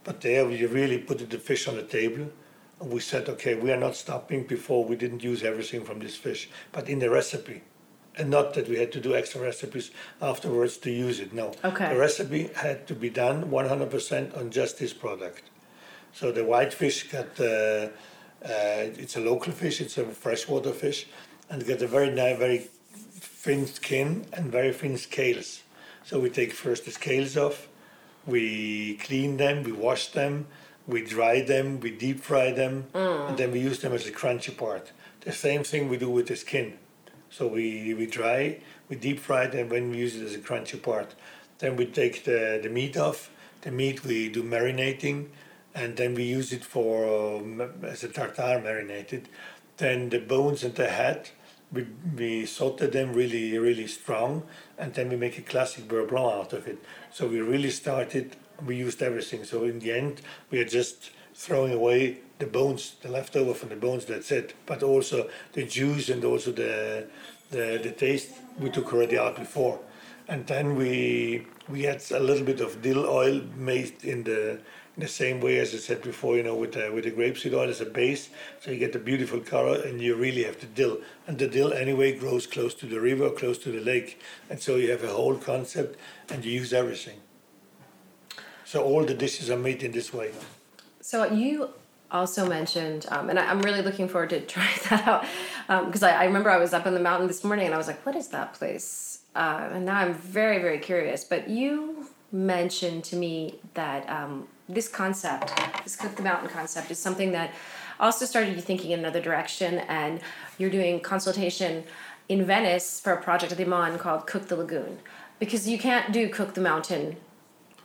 but 0.04 0.20
there 0.20 0.44
we 0.46 0.66
really 0.66 0.98
put 0.98 1.18
the 1.30 1.38
fish 1.38 1.66
on 1.68 1.76
the 1.76 1.82
table 1.82 2.26
we 2.80 3.00
said, 3.00 3.28
okay, 3.28 3.54
we 3.54 3.72
are 3.72 3.76
not 3.76 3.96
stopping 3.96 4.44
before 4.44 4.84
we 4.84 4.96
didn't 4.96 5.22
use 5.22 5.42
everything 5.42 5.84
from 5.84 5.98
this 5.98 6.16
fish, 6.16 6.48
but 6.72 6.88
in 6.88 6.98
the 6.98 7.10
recipe. 7.10 7.62
And 8.16 8.30
not 8.30 8.54
that 8.54 8.68
we 8.68 8.78
had 8.78 8.90
to 8.92 9.00
do 9.00 9.14
extra 9.14 9.40
recipes 9.40 9.90
afterwards 10.20 10.76
to 10.78 10.90
use 10.90 11.20
it. 11.20 11.32
No. 11.32 11.52
Okay. 11.64 11.88
The 11.88 11.98
recipe 11.98 12.50
had 12.54 12.86
to 12.88 12.94
be 12.94 13.10
done 13.10 13.50
100% 13.50 14.36
on 14.36 14.50
just 14.50 14.78
this 14.78 14.92
product. 14.92 15.42
So 16.12 16.32
the 16.32 16.44
white 16.44 16.72
fish 16.72 17.10
got, 17.12 17.38
uh, 17.38 17.88
uh, 18.44 18.98
it's 19.02 19.16
a 19.16 19.20
local 19.20 19.52
fish, 19.52 19.80
it's 19.80 19.98
a 19.98 20.04
freshwater 20.04 20.72
fish, 20.72 21.06
and 21.48 21.64
got 21.66 21.82
a 21.82 21.86
very 21.86 22.10
nice, 22.10 22.38
very 22.38 22.58
thin 22.58 23.66
skin 23.66 24.26
and 24.32 24.50
very 24.50 24.72
thin 24.72 24.96
scales. 24.96 25.62
So 26.04 26.18
we 26.18 26.30
take 26.30 26.52
first 26.52 26.84
the 26.86 26.90
scales 26.90 27.36
off, 27.36 27.68
we 28.26 28.96
clean 28.96 29.36
them, 29.36 29.62
we 29.62 29.72
wash 29.72 30.08
them, 30.08 30.46
we 30.88 31.04
dry 31.04 31.42
them, 31.42 31.78
we 31.78 31.90
deep 31.90 32.20
fry 32.20 32.50
them, 32.50 32.86
and 33.28 33.36
then 33.38 33.52
we 33.52 33.60
use 33.60 33.78
them 33.80 33.92
as 33.92 34.06
a 34.06 34.10
crunchy 34.10 34.56
part. 34.56 34.90
The 35.20 35.32
same 35.32 35.62
thing 35.62 35.88
we 35.88 35.98
do 35.98 36.10
with 36.10 36.26
the 36.26 36.36
skin. 36.36 36.78
So 37.30 37.46
we, 37.46 37.94
we 37.94 38.06
dry, 38.06 38.60
we 38.88 38.96
deep 38.96 39.20
fry 39.20 39.44
it, 39.44 39.54
and 39.54 39.70
when 39.70 39.90
we 39.90 39.98
use 39.98 40.16
it 40.16 40.24
as 40.24 40.34
a 40.34 40.38
crunchy 40.38 40.82
part. 40.82 41.14
Then 41.58 41.76
we 41.76 41.86
take 41.86 42.24
the, 42.24 42.58
the 42.62 42.70
meat 42.70 42.96
off. 42.96 43.30
The 43.60 43.70
meat 43.72 44.04
we 44.04 44.28
do 44.28 44.42
marinating, 44.42 45.26
and 45.74 45.96
then 45.96 46.14
we 46.14 46.22
use 46.22 46.52
it 46.52 46.64
for 46.64 47.38
um, 47.38 47.60
as 47.82 48.04
a 48.04 48.08
tartare 48.08 48.62
marinated. 48.62 49.28
Then 49.76 50.08
the 50.08 50.20
bones 50.20 50.62
and 50.62 50.74
the 50.74 50.88
head, 50.88 51.30
we, 51.72 51.86
we 52.16 52.46
saute 52.46 52.86
them 52.86 53.12
really, 53.12 53.58
really 53.58 53.88
strong, 53.88 54.44
and 54.78 54.94
then 54.94 55.08
we 55.08 55.16
make 55.16 55.38
a 55.38 55.42
classic 55.42 55.88
beurre 55.88 56.06
blanc 56.06 56.32
out 56.34 56.52
of 56.52 56.68
it. 56.68 56.78
So 57.12 57.26
we 57.26 57.40
really 57.40 57.70
started, 57.70 58.36
we 58.64 58.76
used 58.76 59.02
everything. 59.02 59.44
So 59.44 59.64
in 59.64 59.78
the 59.78 59.92
end, 59.92 60.22
we 60.50 60.60
are 60.60 60.64
just 60.64 61.10
throwing 61.34 61.72
away 61.72 62.18
the 62.38 62.46
bones, 62.46 62.96
the 63.02 63.08
leftover 63.08 63.54
from 63.54 63.68
the 63.70 63.76
bones, 63.76 64.04
that's 64.04 64.30
it. 64.30 64.54
But 64.66 64.82
also 64.82 65.28
the 65.52 65.64
juice 65.64 66.08
and 66.08 66.24
also 66.24 66.52
the, 66.52 67.06
the, 67.50 67.80
the 67.82 67.92
taste 67.92 68.30
we 68.58 68.70
took 68.70 68.92
already 68.92 69.18
out 69.18 69.36
before. 69.36 69.80
And 70.28 70.46
then 70.46 70.76
we 70.76 71.46
we 71.68 71.82
had 71.82 72.02
a 72.12 72.20
little 72.20 72.44
bit 72.44 72.60
of 72.60 72.80
dill 72.82 73.06
oil 73.06 73.42
made 73.56 73.92
in 74.02 74.24
the 74.24 74.60
in 74.98 75.02
the 75.02 75.08
same 75.08 75.40
way 75.40 75.58
as 75.58 75.72
I 75.72 75.78
said 75.78 76.02
before, 76.02 76.36
you 76.36 76.42
know, 76.42 76.56
with 76.56 76.72
the, 76.72 76.90
with 76.92 77.04
the 77.04 77.12
grapeseed 77.12 77.54
oil 77.54 77.70
as 77.70 77.80
a 77.80 77.86
base, 77.86 78.30
so 78.60 78.72
you 78.72 78.78
get 78.78 78.92
the 78.92 78.98
beautiful 78.98 79.38
color, 79.38 79.80
and 79.82 80.00
you 80.00 80.16
really 80.16 80.42
have 80.42 80.58
the 80.58 80.66
dill. 80.66 80.98
And 81.28 81.38
the 81.38 81.46
dill 81.46 81.72
anyway 81.72 82.18
grows 82.18 82.48
close 82.48 82.74
to 82.74 82.86
the 82.86 83.00
river, 83.00 83.30
close 83.30 83.58
to 83.58 83.70
the 83.70 83.80
lake, 83.80 84.20
and 84.50 84.60
so 84.60 84.74
you 84.74 84.90
have 84.90 85.04
a 85.04 85.12
whole 85.12 85.36
concept, 85.36 86.00
and 86.28 86.44
you 86.44 86.50
use 86.50 86.72
everything. 86.72 87.20
So 88.68 88.84
all 88.84 89.02
the 89.02 89.14
dishes 89.14 89.48
are 89.48 89.56
made 89.56 89.82
in 89.82 89.92
this 89.92 90.12
way. 90.12 90.30
So 91.00 91.24
you 91.24 91.70
also 92.10 92.46
mentioned, 92.46 93.06
um, 93.08 93.30
and 93.30 93.38
I, 93.38 93.50
I'm 93.50 93.62
really 93.62 93.80
looking 93.80 94.08
forward 94.10 94.28
to 94.28 94.40
trying 94.54 94.78
that 94.90 95.26
out 95.70 95.86
because 95.86 96.02
I, 96.02 96.10
I 96.10 96.24
remember 96.26 96.50
I 96.50 96.58
was 96.58 96.74
up 96.74 96.86
in 96.86 96.92
the 96.92 97.00
mountain 97.00 97.28
this 97.28 97.42
morning 97.42 97.64
and 97.64 97.74
I 97.74 97.78
was 97.78 97.86
like, 97.86 98.04
"What 98.04 98.14
is 98.14 98.28
that 98.28 98.52
place?" 98.52 99.20
Uh, 99.34 99.70
and 99.72 99.86
now 99.86 99.96
I'm 99.96 100.12
very, 100.12 100.58
very 100.58 100.80
curious. 100.80 101.24
But 101.24 101.48
you 101.48 102.10
mentioned 102.30 103.04
to 103.04 103.16
me 103.16 103.58
that 103.72 104.06
um, 104.10 104.46
this 104.68 104.86
concept, 104.86 105.50
this 105.82 105.96
cook 105.96 106.16
the 106.16 106.22
mountain 106.22 106.50
concept, 106.50 106.90
is 106.90 106.98
something 106.98 107.32
that 107.32 107.54
also 107.98 108.26
started 108.26 108.54
you 108.54 108.60
thinking 108.60 108.90
in 108.90 108.98
another 108.98 109.22
direction, 109.22 109.78
and 109.88 110.20
you're 110.58 110.68
doing 110.68 111.00
consultation 111.00 111.84
in 112.28 112.44
Venice 112.44 113.00
for 113.00 113.14
a 113.14 113.22
project 113.22 113.50
at 113.50 113.56
the 113.56 113.64
Mon 113.64 113.96
called 113.96 114.26
Cook 114.26 114.48
the 114.48 114.56
Lagoon, 114.56 114.98
because 115.38 115.66
you 115.66 115.78
can't 115.78 116.12
do 116.12 116.28
Cook 116.28 116.52
the 116.52 116.60
Mountain 116.60 117.16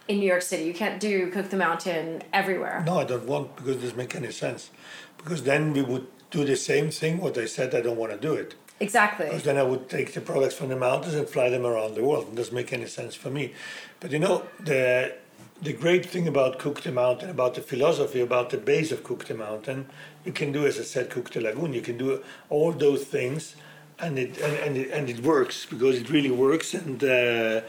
in 0.07 0.19
New 0.19 0.27
York 0.27 0.41
City. 0.41 0.63
You 0.63 0.73
can't 0.73 0.99
do 0.99 1.31
Cook 1.31 1.49
the 1.49 1.57
Mountain 1.57 2.23
everywhere. 2.31 2.83
No, 2.85 2.99
I 2.99 3.03
don't 3.05 3.25
want 3.25 3.55
because 3.55 3.77
it 3.77 3.81
doesn't 3.81 3.97
make 3.97 4.15
any 4.15 4.31
sense. 4.31 4.69
Because 5.17 5.43
then 5.43 5.73
we 5.73 5.81
would 5.81 6.07
do 6.31 6.43
the 6.43 6.55
same 6.55 6.91
thing. 6.91 7.19
What 7.19 7.37
I 7.37 7.45
said, 7.45 7.73
I 7.73 7.81
don't 7.81 7.97
want 7.97 8.11
to 8.11 8.17
do 8.17 8.33
it. 8.33 8.55
Exactly. 8.79 9.27
Because 9.27 9.43
then 9.43 9.57
I 9.57 9.63
would 9.63 9.89
take 9.89 10.13
the 10.13 10.21
products 10.21 10.55
from 10.55 10.69
the 10.69 10.75
mountains 10.75 11.13
and 11.13 11.27
fly 11.27 11.49
them 11.49 11.65
around 11.65 11.95
the 11.95 12.03
world. 12.03 12.27
It 12.31 12.35
doesn't 12.35 12.55
make 12.55 12.73
any 12.73 12.87
sense 12.87 13.15
for 13.15 13.29
me. 13.29 13.53
But 13.99 14.11
you 14.11 14.19
know, 14.19 14.43
the 14.59 15.15
the 15.61 15.71
great 15.71 16.05
thing 16.05 16.27
about 16.27 16.59
Cook 16.59 16.81
the 16.81 16.91
Mountain, 16.91 17.29
about 17.29 17.53
the 17.53 17.61
philosophy, 17.61 18.19
about 18.19 18.49
the 18.49 18.57
base 18.57 18.91
of 18.91 19.03
Cook 19.03 19.25
the 19.25 19.35
Mountain, 19.35 19.85
you 20.25 20.33
can 20.33 20.51
do, 20.51 20.65
as 20.65 20.77
I 20.79 20.83
said, 20.83 21.09
Cook 21.09 21.29
the 21.31 21.39
Lagoon. 21.39 21.73
You 21.73 21.81
can 21.81 21.97
do 21.97 22.21
all 22.49 22.73
those 22.73 23.05
things, 23.05 23.55
and 23.99 24.19
it 24.19 24.37
and, 24.39 24.53
and, 24.65 24.77
it, 24.77 24.91
and 24.91 25.09
it 25.09 25.19
works 25.23 25.65
because 25.65 25.95
it 25.97 26.09
really 26.09 26.31
works. 26.31 26.73
And 26.73 27.01
uh, 27.03 27.61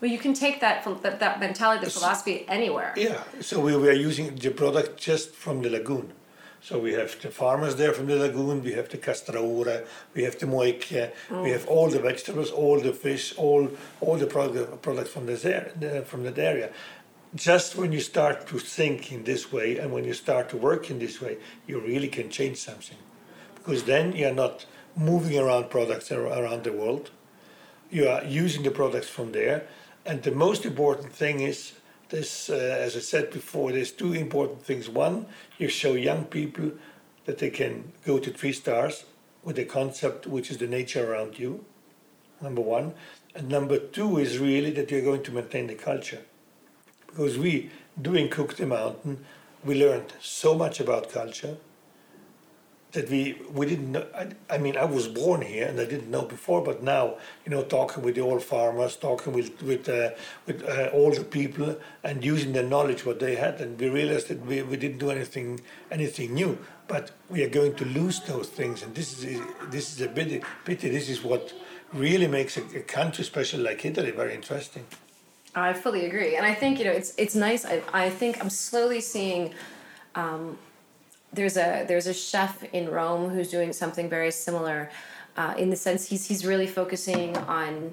well, 0.00 0.10
you 0.10 0.18
can 0.18 0.34
take 0.34 0.60
that 0.60 0.84
that, 1.02 1.20
that 1.20 1.40
mentality, 1.40 1.84
the 1.84 1.90
philosophy, 1.90 2.44
anywhere. 2.48 2.92
Yeah. 2.96 3.22
So 3.40 3.60
we 3.60 3.76
were 3.76 3.92
using 3.92 4.34
the 4.36 4.50
product 4.50 4.98
just 4.98 5.30
from 5.34 5.62
the 5.62 5.70
lagoon. 5.70 6.12
So 6.60 6.78
we 6.80 6.94
have 6.94 7.20
the 7.22 7.30
farmers 7.30 7.76
there 7.76 7.92
from 7.92 8.06
the 8.06 8.16
lagoon, 8.16 8.62
we 8.62 8.72
have 8.72 8.88
the 8.88 8.98
castraure, 8.98 9.86
we 10.14 10.24
have 10.24 10.36
the 10.38 10.46
moeche, 10.46 11.12
mm. 11.28 11.42
we 11.42 11.50
have 11.50 11.66
all 11.68 11.88
the 11.88 12.00
vegetables, 12.00 12.50
all 12.50 12.80
the 12.80 12.92
fish, 12.92 13.34
all 13.36 13.70
all 14.00 14.16
the 14.16 14.26
product, 14.26 14.82
products 14.82 15.10
from 15.10 15.26
this 15.26 15.44
area, 15.44 16.02
from 16.02 16.24
that 16.24 16.38
area. 16.38 16.70
Just 17.34 17.76
when 17.76 17.92
you 17.92 18.00
start 18.00 18.46
to 18.48 18.58
think 18.58 19.12
in 19.12 19.24
this 19.24 19.52
way 19.52 19.78
and 19.78 19.92
when 19.92 20.04
you 20.04 20.14
start 20.14 20.48
to 20.48 20.56
work 20.56 20.90
in 20.90 20.98
this 20.98 21.20
way, 21.20 21.36
you 21.66 21.78
really 21.78 22.08
can 22.08 22.30
change 22.30 22.56
something. 22.56 22.98
Because 23.54 23.84
then 23.84 24.16
you're 24.16 24.34
not 24.34 24.66
moving 24.96 25.38
around 25.38 25.70
products 25.70 26.10
around 26.10 26.64
the 26.64 26.72
world. 26.72 27.10
You 27.90 28.08
are 28.08 28.24
using 28.24 28.62
the 28.62 28.70
products 28.70 29.08
from 29.08 29.32
there. 29.32 29.68
And 30.06 30.22
the 30.22 30.30
most 30.30 30.64
important 30.64 31.12
thing 31.12 31.40
is 31.40 31.72
this, 32.10 32.48
uh, 32.48 32.54
as 32.54 32.94
I 32.96 33.00
said 33.00 33.32
before, 33.32 33.72
there's 33.72 33.90
two 33.90 34.12
important 34.12 34.62
things. 34.62 34.88
One, 34.88 35.26
you 35.58 35.68
show 35.68 35.94
young 35.94 36.26
people 36.26 36.70
that 37.24 37.38
they 37.38 37.50
can 37.50 37.92
go 38.04 38.20
to 38.20 38.30
three 38.30 38.52
stars 38.52 39.04
with 39.42 39.58
a 39.58 39.64
concept 39.64 40.28
which 40.28 40.48
is 40.48 40.58
the 40.58 40.68
nature 40.68 41.12
around 41.12 41.40
you, 41.40 41.64
number 42.40 42.60
one. 42.60 42.94
And 43.34 43.48
number 43.48 43.78
two 43.78 44.18
is 44.18 44.38
really 44.38 44.70
that 44.72 44.92
you're 44.92 45.02
going 45.02 45.24
to 45.24 45.32
maintain 45.32 45.66
the 45.66 45.74
culture. 45.74 46.22
Because 47.08 47.36
we, 47.36 47.72
doing 48.00 48.28
Cook 48.28 48.54
the 48.54 48.66
Mountain, 48.66 49.24
we 49.64 49.74
learned 49.74 50.12
so 50.20 50.54
much 50.54 50.78
about 50.78 51.10
culture 51.10 51.56
that 52.92 53.10
we 53.10 53.38
we 53.52 53.66
didn't 53.66 53.92
know. 53.92 54.06
I, 54.14 54.28
I, 54.48 54.58
mean, 54.58 54.76
I 54.76 54.84
was 54.84 55.08
born 55.08 55.42
here 55.42 55.66
and 55.66 55.78
I 55.80 55.84
didn't 55.84 56.10
know 56.10 56.22
before, 56.22 56.62
but 56.62 56.82
now 56.82 57.16
you 57.44 57.50
know, 57.50 57.62
talking 57.62 58.02
with 58.02 58.14
the 58.14 58.22
old 58.22 58.42
farmers, 58.42 58.96
talking 58.96 59.32
with 59.32 59.62
with 59.62 59.88
uh, 59.88 60.10
with 60.46 60.62
uh, 60.64 60.90
all 60.92 61.12
the 61.12 61.24
people, 61.24 61.76
and 62.02 62.24
using 62.24 62.52
the 62.52 62.62
knowledge 62.62 63.04
what 63.04 63.18
they 63.20 63.36
had, 63.36 63.60
and 63.60 63.78
we 63.78 63.88
realized 63.88 64.28
that 64.28 64.44
we, 64.46 64.62
we 64.62 64.76
didn't 64.76 64.98
do 64.98 65.10
anything 65.10 65.60
anything 65.90 66.34
new. 66.34 66.58
But 66.88 67.10
we 67.28 67.42
are 67.42 67.48
going 67.48 67.74
to 67.74 67.84
lose 67.84 68.20
those 68.20 68.48
things, 68.48 68.82
and 68.82 68.94
this 68.94 69.22
is 69.22 69.40
this 69.70 69.92
is 69.92 70.00
a 70.00 70.08
pity. 70.08 70.42
Pity. 70.64 70.88
This 70.88 71.08
is 71.08 71.22
what 71.22 71.52
really 71.92 72.28
makes 72.28 72.56
a, 72.56 72.62
a 72.76 72.80
country 72.80 73.24
special 73.24 73.60
like 73.60 73.84
Italy 73.84 74.10
very 74.10 74.34
interesting. 74.34 74.84
I 75.54 75.72
fully 75.72 76.04
agree, 76.06 76.36
and 76.36 76.46
I 76.46 76.54
think 76.54 76.78
you 76.78 76.84
know 76.84 76.92
it's 76.92 77.12
it's 77.18 77.34
nice. 77.34 77.64
I 77.64 77.82
I 77.92 78.10
think 78.10 78.40
I'm 78.40 78.50
slowly 78.50 79.00
seeing. 79.00 79.54
Um, 80.14 80.58
there's 81.36 81.56
a 81.56 81.84
there's 81.86 82.06
a 82.06 82.14
chef 82.14 82.64
in 82.72 82.90
Rome 82.90 83.30
who's 83.30 83.50
doing 83.50 83.72
something 83.72 84.08
very 84.08 84.32
similar, 84.32 84.90
uh, 85.36 85.54
in 85.56 85.70
the 85.70 85.76
sense 85.76 86.08
he's 86.08 86.26
he's 86.26 86.44
really 86.44 86.66
focusing 86.66 87.36
on 87.36 87.92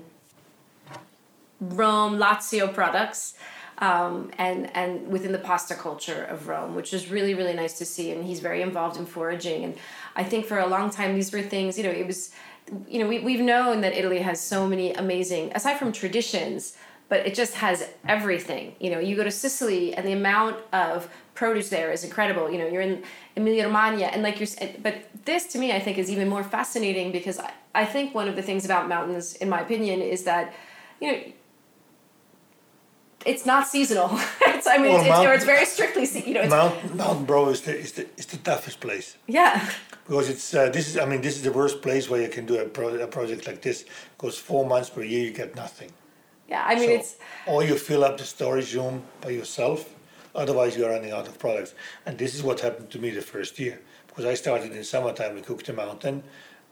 Rome 1.59 2.17
Lazio 2.17 2.73
products. 2.73 3.35
Um, 3.79 4.29
and 4.37 4.69
and 4.75 5.07
within 5.07 5.31
the 5.31 5.39
pasta 5.39 5.75
culture 5.75 6.23
of 6.23 6.47
Rome, 6.47 6.75
which 6.75 6.93
is 6.93 7.09
really 7.09 7.33
really 7.33 7.53
nice 7.53 7.77
to 7.79 7.85
see. 7.85 8.11
And 8.11 8.23
he's 8.23 8.39
very 8.39 8.61
involved 8.61 8.97
in 8.97 9.05
foraging. 9.05 9.63
And 9.65 9.75
I 10.15 10.23
think 10.23 10.45
for 10.45 10.59
a 10.59 10.67
long 10.67 10.89
time 10.89 11.15
these 11.15 11.31
were 11.33 11.41
things. 11.41 11.77
You 11.77 11.83
know, 11.85 11.89
it 11.89 12.05
was, 12.05 12.31
you 12.87 12.99
know, 12.99 13.07
we 13.07 13.19
we've 13.19 13.41
known 13.41 13.81
that 13.81 13.93
Italy 13.93 14.19
has 14.19 14.39
so 14.39 14.67
many 14.67 14.93
amazing, 14.93 15.51
aside 15.55 15.77
from 15.79 15.91
traditions, 15.91 16.77
but 17.09 17.25
it 17.25 17.35
just 17.35 17.55
has 17.55 17.89
everything. 18.07 18.75
You 18.79 18.91
know, 18.91 18.99
you 18.99 19.15
go 19.15 19.23
to 19.23 19.31
Sicily 19.31 19.93
and 19.93 20.07
the 20.07 20.13
amount 20.13 20.57
of 20.71 21.09
produce 21.35 21.69
there 21.69 21.91
is 21.91 22.03
incredible. 22.03 22.49
You 22.51 22.59
know, 22.59 22.67
you're 22.67 22.81
in 22.81 23.03
Emilia 23.35 23.65
Romagna, 23.65 24.05
and 24.05 24.23
like 24.23 24.39
you're, 24.39 24.49
but 24.81 24.95
this 25.25 25.45
to 25.47 25.59
me, 25.59 25.71
I 25.71 25.79
think, 25.79 25.97
is 25.97 26.09
even 26.09 26.29
more 26.29 26.43
fascinating 26.43 27.11
because 27.11 27.39
I, 27.39 27.51
I 27.75 27.85
think 27.85 28.13
one 28.13 28.27
of 28.27 28.35
the 28.35 28.41
things 28.41 28.65
about 28.65 28.87
mountains, 28.87 29.35
in 29.35 29.49
my 29.49 29.61
opinion, 29.61 30.01
is 30.01 30.23
that, 30.23 30.53
you 30.99 31.11
know, 31.11 31.19
it's 33.25 33.45
not 33.45 33.67
seasonal. 33.67 34.09
it's, 34.41 34.67
I 34.67 34.77
mean, 34.77 34.91
well, 34.91 34.99
it's, 34.99 35.09
mountain, 35.09 35.33
it's 35.33 35.45
very 35.45 35.65
strictly, 35.65 36.05
you 36.27 36.33
know. 36.33 36.41
It's, 36.41 36.49
mountain, 36.49 36.97
mountain 36.97 37.25
Bro 37.25 37.49
is 37.49 37.61
the, 37.61 37.77
is 37.77 37.91
the 37.93 38.07
is 38.17 38.25
the 38.25 38.37
toughest 38.37 38.79
place. 38.79 39.17
Yeah. 39.27 39.69
Because 40.05 40.29
it's 40.29 40.53
uh, 40.53 40.69
this 40.69 40.89
is 40.89 40.97
I 40.97 41.05
mean 41.05 41.21
this 41.21 41.37
is 41.37 41.43
the 41.43 41.51
worst 41.51 41.81
place 41.81 42.09
where 42.09 42.21
you 42.21 42.27
can 42.27 42.45
do 42.45 42.59
a, 42.59 42.65
pro- 42.65 42.95
a 42.95 43.07
project 43.07 43.47
like 43.47 43.61
this. 43.61 43.85
Because 44.17 44.37
four 44.37 44.65
months 44.65 44.89
per 44.89 45.03
year 45.03 45.23
you 45.23 45.31
get 45.31 45.55
nothing. 45.55 45.91
Yeah, 46.47 46.63
I 46.65 46.75
mean 46.75 46.89
so, 46.89 46.95
it's. 46.95 47.15
Or 47.47 47.63
you 47.63 47.77
fill 47.77 48.03
up 48.03 48.17
the 48.17 48.25
storage 48.25 48.75
room 48.75 49.03
by 49.21 49.29
yourself, 49.29 49.89
Otherwise, 50.35 50.75
you're 50.75 50.89
running 50.89 51.11
out 51.11 51.27
of 51.27 51.37
products. 51.37 51.75
And 52.05 52.17
this 52.17 52.33
is 52.33 52.43
what 52.43 52.59
happened 52.59 52.89
to 52.91 52.99
me 52.99 53.11
the 53.11 53.21
first 53.21 53.59
year 53.59 53.79
because 54.07 54.25
I 54.25 54.33
started 54.33 54.71
in 54.71 54.83
summertime. 54.83 55.35
We 55.35 55.41
cooked 55.41 55.67
the 55.67 55.73
mountain, 55.73 56.23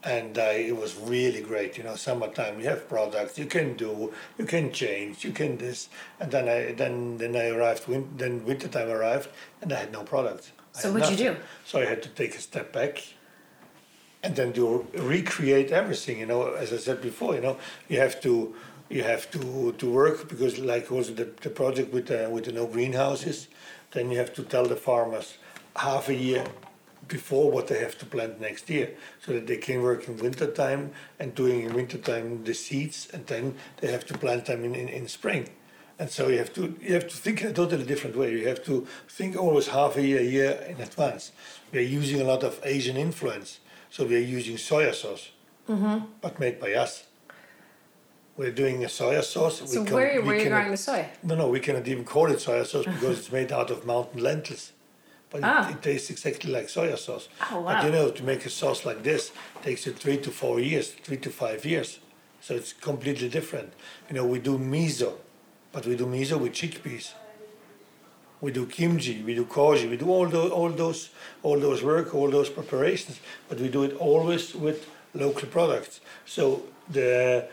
and 0.02 0.36
uh, 0.36 0.52
it 0.52 0.76
was 0.76 0.96
really 0.96 1.42
great. 1.42 1.76
You 1.76 1.84
know, 1.84 1.94
summertime 1.94 2.58
you 2.58 2.66
have 2.66 2.88
products 2.88 3.38
you 3.38 3.46
can 3.46 3.74
do, 3.74 4.12
you 4.38 4.46
can 4.46 4.72
change, 4.72 5.24
you 5.24 5.32
can 5.32 5.58
this, 5.58 5.88
and 6.18 6.30
then 6.30 6.48
I 6.48 6.72
then 6.72 7.18
then 7.18 7.36
I 7.36 7.48
arrived. 7.48 7.86
Win, 7.86 8.08
then 8.16 8.44
wintertime 8.44 8.88
arrived, 8.88 9.28
and 9.60 9.72
I 9.72 9.76
had 9.76 9.92
no 9.92 10.02
products. 10.02 10.52
So 10.72 10.92
what'd 10.92 11.10
you 11.10 11.16
do? 11.16 11.36
So 11.64 11.80
I 11.80 11.84
had 11.84 12.02
to 12.02 12.08
take 12.08 12.34
a 12.34 12.40
step 12.40 12.72
back. 12.72 13.02
And 14.24 14.36
then 14.36 14.52
do 14.52 14.86
recreate 14.94 15.72
everything, 15.72 16.20
you 16.20 16.26
know. 16.26 16.52
As 16.52 16.72
I 16.72 16.76
said 16.76 17.02
before, 17.02 17.34
you 17.34 17.40
know, 17.40 17.56
you 17.88 17.98
have 17.98 18.20
to 18.20 18.54
you 18.92 19.02
have 19.02 19.30
to, 19.30 19.72
to 19.72 19.90
work 19.90 20.28
because 20.28 20.58
like 20.58 20.92
also 20.92 21.12
the, 21.14 21.28
the 21.40 21.50
project 21.50 21.92
with 21.92 22.06
the, 22.06 22.28
with 22.30 22.44
the 22.44 22.52
no 22.52 22.66
greenhouses, 22.66 23.48
then 23.92 24.10
you 24.10 24.18
have 24.18 24.34
to 24.34 24.42
tell 24.42 24.66
the 24.66 24.76
farmers 24.76 25.38
half 25.76 26.08
a 26.08 26.14
year 26.14 26.44
before 27.08 27.50
what 27.50 27.68
they 27.68 27.78
have 27.78 27.98
to 27.98 28.06
plant 28.06 28.40
next 28.40 28.70
year 28.70 28.90
so 29.24 29.32
that 29.32 29.46
they 29.46 29.56
can 29.56 29.82
work 29.82 30.06
in 30.08 30.16
winter 30.18 30.46
time 30.46 30.92
and 31.18 31.34
doing 31.34 31.62
in 31.62 31.74
winter 31.74 31.98
time 31.98 32.44
the 32.44 32.54
seeds 32.54 33.08
and 33.12 33.26
then 33.26 33.54
they 33.78 33.90
have 33.90 34.04
to 34.06 34.16
plant 34.16 34.46
them 34.46 34.64
in, 34.64 34.74
in, 34.74 34.88
in 34.88 35.08
spring. 35.08 35.48
And 35.98 36.10
so 36.10 36.28
you 36.28 36.38
have 36.38 36.52
to 36.54 36.76
you 36.80 36.94
have 36.94 37.08
to 37.08 37.16
think 37.16 37.42
in 37.42 37.48
a 37.48 37.52
totally 37.52 37.84
different 37.84 38.16
way. 38.16 38.32
You 38.32 38.48
have 38.48 38.64
to 38.64 38.86
think 39.08 39.36
always 39.36 39.68
half 39.68 39.96
a 39.96 40.02
year 40.02 40.20
a 40.20 40.24
year 40.24 40.52
in 40.68 40.80
advance. 40.80 41.32
We 41.70 41.78
are 41.78 41.90
using 42.00 42.20
a 42.20 42.24
lot 42.24 42.42
of 42.42 42.60
asian 42.64 42.96
influence 42.96 43.60
so 43.92 44.06
we 44.06 44.16
are 44.16 44.28
using 44.38 44.56
soya 44.56 44.94
sauce 44.94 45.30
mm-hmm. 45.68 46.06
but 46.20 46.40
made 46.40 46.58
by 46.58 46.72
us 46.72 47.04
we're 48.36 48.50
doing 48.50 48.82
a 48.84 48.88
soya 48.88 49.22
sauce. 49.22 49.62
So 49.70 49.84
can, 49.84 49.94
where, 49.94 50.22
where 50.22 50.36
are 50.36 50.38
you 50.38 50.48
growing 50.48 50.70
the 50.70 50.76
soy? 50.76 51.08
No, 51.22 51.34
no, 51.34 51.48
we 51.48 51.60
cannot 51.60 51.86
even 51.86 52.04
call 52.04 52.30
it 52.30 52.38
soya 52.38 52.66
sauce 52.66 52.84
because 52.84 53.18
it's 53.18 53.32
made 53.32 53.52
out 53.52 53.70
of 53.70 53.84
mountain 53.86 54.22
lentils. 54.22 54.72
But 55.30 55.44
ah. 55.44 55.68
it, 55.68 55.76
it, 55.76 55.82
tastes 55.82 56.10
exactly 56.10 56.50
like 56.50 56.66
soya 56.66 56.98
sauce. 56.98 57.28
Oh, 57.50 57.60
wow. 57.60 57.74
But 57.74 57.84
you 57.86 57.92
know, 57.92 58.10
to 58.10 58.22
make 58.22 58.44
a 58.44 58.50
sauce 58.50 58.84
like 58.84 59.02
this 59.02 59.32
takes 59.62 59.86
you 59.86 59.92
three 59.92 60.18
to 60.18 60.30
four 60.30 60.60
years, 60.60 60.90
three 60.90 61.16
to 61.18 61.30
five 61.30 61.64
years. 61.64 62.00
So 62.40 62.54
it's 62.54 62.72
completely 62.72 63.28
different. 63.28 63.72
You 64.08 64.16
know, 64.16 64.26
we 64.26 64.38
do 64.40 64.58
miso, 64.58 65.14
but 65.70 65.86
we 65.86 65.96
do 65.96 66.06
miso 66.06 66.38
with 66.38 66.52
chickpeas. 66.52 67.12
We 68.40 68.50
do 68.50 68.66
kimchi, 68.66 69.22
we 69.22 69.36
do 69.36 69.44
koji, 69.44 69.88
we 69.88 69.96
do 69.96 70.10
all 70.10 70.26
those, 70.26 70.50
all 70.50 70.68
those, 70.68 71.10
all 71.44 71.60
those 71.60 71.84
work, 71.84 72.12
all 72.12 72.28
those 72.28 72.50
preparations, 72.50 73.20
but 73.48 73.60
we 73.60 73.68
do 73.68 73.84
it 73.84 73.96
always 73.98 74.52
with 74.52 74.88
local 75.14 75.48
products. 75.48 76.00
So 76.26 76.64
the 76.90 77.48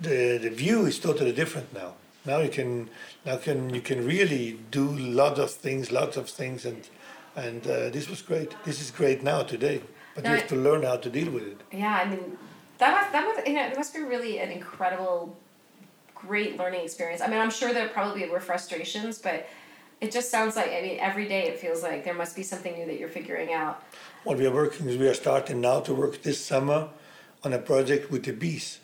the 0.00 0.38
the 0.38 0.50
view 0.50 0.86
is 0.86 0.98
totally 0.98 1.32
different 1.32 1.72
now. 1.72 1.94
Now 2.24 2.38
you 2.38 2.48
can 2.48 2.88
now 3.24 3.36
can 3.36 3.74
you 3.74 3.80
can 3.80 4.06
really 4.06 4.58
do 4.70 4.84
lots 4.96 5.38
of 5.38 5.50
things, 5.50 5.92
lots 5.92 6.16
of 6.16 6.28
things, 6.28 6.64
and 6.64 6.88
and 7.36 7.66
uh, 7.66 7.90
this 7.90 8.08
was 8.08 8.22
great. 8.22 8.54
This 8.64 8.80
is 8.80 8.90
great 8.90 9.22
now 9.22 9.42
today, 9.42 9.82
but 10.14 10.24
you 10.24 10.30
have 10.30 10.48
to 10.48 10.56
learn 10.56 10.82
how 10.82 10.96
to 10.96 11.10
deal 11.10 11.30
with 11.30 11.44
it. 11.44 11.60
Yeah, 11.72 12.00
I 12.02 12.08
mean 12.08 12.38
that 12.78 12.92
must 12.92 13.12
that 13.12 13.24
must 13.24 13.46
you 13.46 13.54
know 13.54 13.66
it 13.66 13.76
must 13.76 13.94
be 13.94 14.00
really 14.00 14.38
an 14.38 14.50
incredible, 14.50 15.36
great 16.14 16.56
learning 16.56 16.82
experience. 16.82 17.20
I 17.20 17.28
mean, 17.28 17.40
I'm 17.40 17.50
sure 17.50 17.72
there 17.72 17.88
probably 17.88 18.28
were 18.28 18.40
frustrations, 18.40 19.18
but 19.18 19.46
it 20.00 20.10
just 20.10 20.30
sounds 20.30 20.56
like 20.56 20.68
I 20.68 20.80
mean 20.80 20.98
every 21.00 21.28
day 21.28 21.48
it 21.48 21.58
feels 21.58 21.82
like 21.82 22.04
there 22.04 22.14
must 22.14 22.34
be 22.36 22.42
something 22.42 22.74
new 22.74 22.86
that 22.86 22.98
you're 22.98 23.08
figuring 23.08 23.52
out. 23.52 23.82
What 24.24 24.38
we 24.38 24.46
are 24.46 24.54
working 24.54 24.88
is 24.88 24.96
we 24.96 25.08
are 25.08 25.14
starting 25.14 25.60
now 25.60 25.80
to 25.80 25.94
work 25.94 26.22
this 26.22 26.42
summer 26.44 26.88
on 27.42 27.52
a 27.52 27.58
project 27.58 28.10
with 28.10 28.24
the 28.24 28.32
bees. 28.32 28.78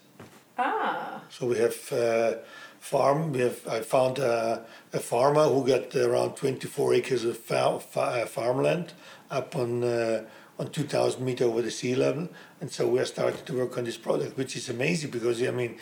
Ah. 0.60 1.20
So 1.30 1.46
we 1.46 1.56
have 1.58 1.92
uh, 1.92 2.32
farm. 2.80 3.32
We 3.32 3.40
have 3.40 3.66
I 3.68 3.80
found 3.80 4.18
a, 4.18 4.64
a 4.92 4.98
farmer 4.98 5.44
who 5.44 5.66
got 5.66 5.94
around 5.94 6.36
24 6.36 6.94
acres 6.94 7.24
of 7.24 7.36
fa- 7.38 7.80
fa- 7.80 8.00
uh, 8.22 8.26
farmland 8.26 8.92
up 9.30 9.56
on 9.56 9.82
uh, 9.84 10.24
on 10.58 10.68
2,000 10.68 11.24
meter 11.24 11.44
over 11.44 11.62
the 11.62 11.70
sea 11.70 11.94
level, 11.94 12.28
and 12.60 12.70
so 12.70 12.86
we 12.86 12.98
are 12.98 13.06
starting 13.06 13.44
to 13.46 13.54
work 13.54 13.78
on 13.78 13.84
this 13.84 13.96
project, 13.96 14.36
which 14.36 14.56
is 14.56 14.68
amazing 14.68 15.10
because 15.10 15.42
I 15.42 15.50
mean. 15.50 15.78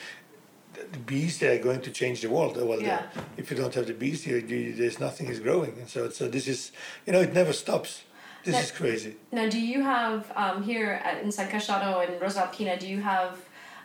The 0.93 0.99
bees 0.99 1.38
they 1.38 1.59
are 1.59 1.62
going 1.62 1.81
to 1.81 1.91
change 1.91 2.21
the 2.21 2.29
world. 2.31 2.57
Well, 2.57 2.81
yeah. 2.81 3.03
if 3.37 3.51
you 3.51 3.57
don't 3.57 3.75
have 3.75 3.87
the 3.87 3.95
bees 3.95 4.23
here, 4.23 4.38
you, 4.38 4.73
there's 4.75 5.01
nothing 5.01 5.27
is 5.27 5.41
growing, 5.41 5.73
and 5.81 5.88
so 5.88 6.09
so 6.11 6.29
this 6.29 6.47
is 6.47 6.71
you 7.05 7.12
know 7.12 7.21
it 7.21 7.33
never 7.35 7.53
stops 7.53 8.03
This 8.45 8.55
Now- 8.55 8.61
is 8.61 8.71
crazy. 8.71 9.17
Now, 9.33 9.49
do 9.49 9.59
you 9.61 9.83
have 9.83 10.31
um, 10.37 10.62
here 10.62 11.01
at, 11.05 11.23
in 11.25 11.33
San 11.33 11.49
Cassiano 11.51 12.01
and 12.07 12.21
Rosa 12.21 12.41
Alpina, 12.47 12.79
do 12.79 12.87
you 12.87 13.01
have 13.01 13.33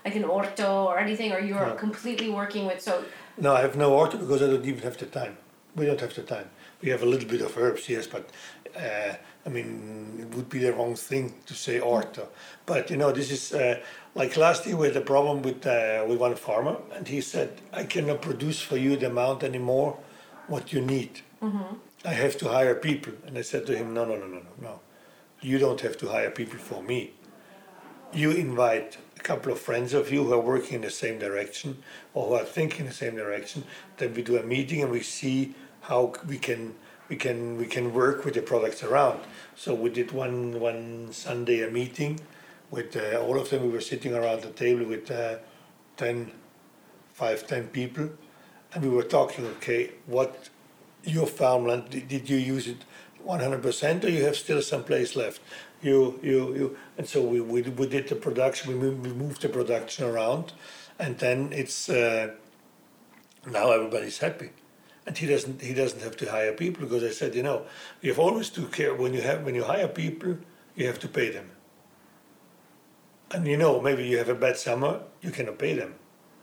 like 0.06 0.16
an 0.16 0.26
orto 0.26 0.86
or 0.86 0.98
anything, 1.00 1.32
or 1.32 1.40
you're 1.40 1.68
No. 1.68 1.76
completely 1.76 2.30
working 2.30 2.66
with 2.66 2.82
so? 2.82 3.04
No, 3.38 3.54
I 3.56 3.62
have 3.62 3.76
no 3.78 3.94
orto 3.94 4.18
because 4.18 4.42
I 4.42 4.48
don't 4.48 4.66
even 4.66 4.84
have 4.84 4.98
the 4.98 5.06
time. 5.06 5.38
We 5.76 5.86
don't 5.86 6.00
have 6.02 6.14
the 6.14 6.24
time. 6.24 6.50
We 6.82 6.90
have 6.90 7.02
a 7.02 7.06
little 7.06 7.28
bit 7.28 7.42
of 7.42 7.58
herbs, 7.58 7.90
yes, 7.90 8.06
but 8.08 8.30
uh, 8.76 9.14
I 9.46 9.50
mean, 9.50 10.18
it 10.20 10.36
would 10.36 10.50
be 10.50 10.60
the 10.60 10.72
wrong 10.74 10.96
thing 10.96 11.34
to 11.46 11.54
say 11.54 11.80
orto. 11.80 12.28
But 12.66 12.90
you 12.92 12.98
know, 12.98 13.12
this 13.12 13.32
is 13.32 13.54
uh, 13.54 13.80
like 14.16 14.38
last 14.38 14.66
year 14.68 14.76
we 14.76 14.88
had 14.88 14.98
a 14.98 15.02
problem 15.02 15.42
with 15.42 15.66
uh, 15.66 16.06
with 16.08 16.20
one 16.20 16.36
farmer, 16.36 16.76
and 16.96 17.08
he 17.08 17.22
said, 17.22 17.50
"I 17.72 17.84
cannot 17.86 18.22
produce 18.22 18.62
for 18.62 18.78
you 18.78 18.98
the 18.98 19.08
amount 19.08 19.44
anymore 19.44 19.98
what 20.48 20.74
you 20.74 20.82
need. 20.82 21.22
I 22.06 22.14
have 22.14 22.38
to 22.40 22.50
hire 22.50 22.76
people." 22.76 23.14
And 23.26 23.38
I 23.38 23.42
said 23.44 23.66
to 23.68 23.74
him, 23.76 23.94
"No, 23.94 24.06
no, 24.06 24.16
no, 24.16 24.28
no, 24.28 24.38
no, 24.40 24.54
no. 24.62 24.80
You 25.42 25.58
don't 25.60 25.82
have 25.82 25.98
to 25.98 26.08
hire 26.10 26.32
people 26.32 26.60
for 26.60 26.84
me. 26.84 27.14
You 28.14 28.32
invite 28.32 28.98
couple 29.24 29.52
of 29.52 29.60
friends 29.60 29.94
of 29.94 30.12
you 30.12 30.26
who 30.26 30.34
are 30.34 30.40
working 30.40 30.76
in 30.76 30.82
the 30.82 30.90
same 30.90 31.18
direction 31.18 31.82
or 32.14 32.28
who 32.28 32.34
are 32.36 32.46
thinking 32.46 32.86
the 32.86 32.94
same 32.94 33.16
direction. 33.16 33.64
Then 33.98 34.14
we 34.14 34.22
do 34.22 34.38
a 34.38 34.44
meeting 34.44 34.82
and 34.82 34.92
we 34.92 35.02
see 35.02 35.56
how 35.82 36.14
we 36.28 36.38
can 36.38 36.76
we 37.10 37.16
can 37.16 37.58
we 37.58 37.66
can 37.66 37.94
work 37.94 38.26
with 38.26 38.34
the 38.36 38.42
products 38.42 38.84
around. 38.84 39.20
So 39.56 39.74
we 39.74 39.90
did 39.90 40.12
one 40.12 40.60
one 40.60 41.12
Sunday 41.12 41.62
a 41.68 41.72
meeting 41.72 42.20
with 42.72 42.96
uh, 42.96 43.22
all 43.22 43.40
of 43.40 43.50
them. 43.50 43.64
We 43.64 43.70
were 43.70 43.82
sitting 43.82 44.14
around 44.14 44.42
the 44.42 44.50
table 44.50 44.86
with 44.86 45.12
uh, 45.12 45.38
10, 45.98 46.32
5, 47.14 47.48
10 47.48 47.68
people, 47.68 48.10
and 48.74 48.84
we 48.84 48.90
were 48.90 49.04
talking. 49.04 49.46
Okay, 49.58 49.92
what 50.08 50.50
your 51.04 51.28
farmland 51.28 51.90
did, 51.90 52.08
did 52.08 52.30
you 52.30 52.38
use 52.38 52.68
it 52.68 52.78
100% 53.26 54.04
or 54.04 54.10
you 54.10 54.24
have 54.24 54.36
still 54.36 54.62
some 54.62 54.84
place 54.84 55.16
left? 55.16 55.42
You 55.84 56.18
you 56.24 56.56
you. 56.56 56.78
And 56.98 57.08
so 57.08 57.22
we 57.22 57.42
we, 57.42 57.62
we 57.62 57.88
did 57.88 58.08
the 58.08 58.16
production. 58.16 58.72
We 58.72 58.80
moved, 58.80 59.06
we 59.06 59.14
moved 59.14 59.42
the 59.42 59.50
production 59.50 60.06
around, 60.06 60.54
and 60.98 61.20
then 61.20 61.52
it's 61.52 61.90
uh, 61.90 62.32
now 63.46 63.72
everybody's 63.72 64.20
happy. 64.20 64.52
And 65.06 65.18
he 65.18 65.28
doesn't 65.28 65.62
he 65.62 65.74
doesn't 65.74 66.02
have 66.02 66.16
to 66.18 66.32
hire 66.32 66.54
people 66.54 66.86
because 66.86 67.04
I 67.04 67.10
said 67.10 67.36
you 67.36 67.44
know 67.44 67.66
you 68.02 68.12
have 68.12 68.20
always 68.20 68.50
to 68.52 68.66
care 68.68 68.96
when 68.96 69.14
you 69.14 69.22
have 69.22 69.44
when 69.44 69.56
you 69.56 69.66
hire 69.66 69.90
people 69.90 70.38
you 70.76 70.88
have 70.88 71.00
to 71.00 71.10
pay 71.10 71.30
them. 71.30 71.52
And 73.32 73.46
you 73.46 73.58
know 73.58 73.82
maybe 73.82 74.08
you 74.08 74.18
have 74.18 74.30
a 74.30 74.36
bad 74.36 74.58
summer 74.58 75.02
you 75.22 75.32
cannot 75.32 75.58
pay 75.58 75.74
them. 75.74 75.96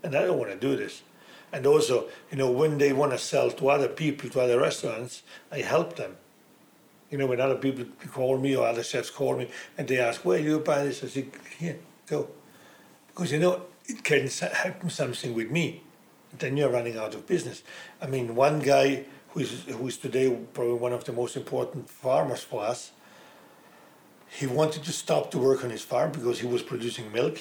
And 0.03 0.15
I 0.15 0.25
don't 0.27 0.39
want 0.39 0.51
to 0.51 0.59
do 0.59 0.77
this. 0.77 1.03
And 1.51 1.67
also 1.67 2.09
you 2.31 2.37
know 2.37 2.51
when 2.51 2.77
they 2.77 2.93
want 2.93 3.13
to 3.13 3.19
sell 3.19 3.51
to 3.51 3.71
other 3.71 3.89
people 3.89 4.29
to 4.31 4.41
other 4.43 4.61
restaurants 4.61 5.23
I 5.51 5.61
help 5.63 5.97
them 5.97 6.19
you 7.11 7.19
know 7.19 7.27
when 7.27 7.41
other 7.41 7.57
people 7.57 7.85
call 8.13 8.39
me 8.39 8.57
or 8.57 8.67
other 8.67 8.83
chefs 8.83 9.11
call 9.11 9.37
me 9.37 9.49
and 9.77 9.89
they 9.89 9.99
ask 9.99 10.25
where 10.25 10.39
you 10.39 10.59
buy 10.61 10.85
this 10.85 11.03
I 11.05 11.09
say 11.09 11.27
here 11.59 11.79
go 12.07 12.29
because 13.09 13.33
you 13.33 13.39
know 13.39 13.63
it 13.87 14.05
can 14.05 14.29
happen 14.29 14.91
something 14.91 15.35
with 15.35 15.51
me 15.51 15.83
then 16.39 16.57
you're 16.57 16.71
running 16.71 16.97
out 16.97 17.15
of 17.15 17.27
business. 17.27 17.63
I 18.01 18.07
mean, 18.07 18.35
one 18.35 18.61
guy 18.61 19.05
who 19.31 19.41
is 19.41 19.65
who 19.65 19.87
is 19.89 19.97
today 19.97 20.37
probably 20.55 20.75
one 20.75 20.93
of 20.93 21.05
the 21.05 21.13
most 21.13 21.37
important 21.37 21.91
farmers 21.91 22.43
for 22.43 22.63
us. 22.63 22.93
He 24.29 24.47
wanted 24.47 24.85
to 24.85 24.93
stop 24.93 25.33
to 25.33 25.39
work 25.39 25.65
on 25.65 25.71
his 25.71 25.83
farm 25.83 26.13
because 26.13 26.39
he 26.39 26.47
was 26.47 26.63
producing 26.63 27.13
milk, 27.13 27.39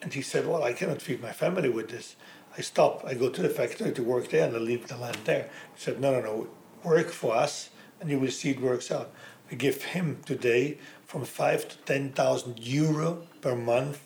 and 0.00 0.12
he 0.12 0.22
said, 0.22 0.46
"Well, 0.46 0.62
I 0.62 0.72
cannot 0.72 1.02
feed 1.02 1.20
my 1.20 1.32
family 1.32 1.68
with 1.68 1.90
this. 1.90 2.16
I 2.56 2.62
stop. 2.62 3.04
I 3.06 3.14
go 3.14 3.28
to 3.28 3.42
the 3.42 3.50
factory 3.50 3.92
to 3.92 4.02
work 4.02 4.30
there, 4.30 4.46
and 4.46 4.56
I 4.56 4.58
leave 4.58 4.88
the 4.88 4.96
land 4.96 5.18
there." 5.24 5.50
He 5.74 5.80
said, 5.80 6.00
"No, 6.00 6.12
no, 6.12 6.20
no. 6.20 6.48
Work 6.82 7.10
for 7.10 7.34
us, 7.36 7.68
and 8.00 8.10
you 8.10 8.18
will 8.18 8.30
see 8.30 8.50
it 8.50 8.60
works 8.60 8.90
out." 8.90 9.10
We 9.50 9.56
give 9.56 9.82
him 9.82 10.18
today 10.24 10.78
from 11.06 11.24
five 11.24 11.68
to 11.68 11.76
ten 11.78 12.10
thousand 12.10 12.58
euro 12.60 13.26
per 13.40 13.56
month 13.56 14.00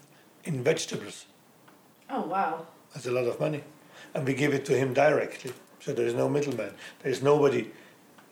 in 0.45 0.65
vegetables. 0.65 1.27
Oh 2.09 2.23
wow! 2.23 2.67
That's 2.93 3.07
a 3.07 3.11
lot 3.11 3.27
of 3.27 3.39
money. 3.41 3.63
And 4.15 4.27
we 4.27 4.35
give 4.35 4.55
it 4.55 4.65
to 4.67 4.77
him 4.77 4.95
directly. 4.95 5.53
So 5.81 5.93
there's 5.93 6.15
no 6.15 6.29
middleman. 6.29 6.73
There's 7.03 7.23
nobody 7.23 7.71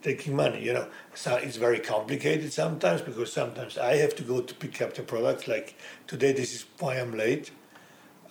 taking 0.02 0.34
money, 0.34 0.62
you 0.64 0.72
know. 0.72 0.88
So 1.14 1.36
it's 1.36 1.56
very 1.56 1.78
complicated 1.78 2.52
sometimes 2.52 3.02
because 3.02 3.32
sometimes 3.32 3.78
I 3.78 3.96
have 3.96 4.14
to 4.16 4.22
go 4.22 4.40
to 4.40 4.54
pick 4.54 4.80
up 4.82 4.94
the 4.94 5.02
products. 5.02 5.48
Like 5.48 5.76
today, 6.06 6.32
this 6.32 6.54
is 6.54 6.64
why 6.78 6.96
I'm 6.96 7.12
late. 7.16 7.50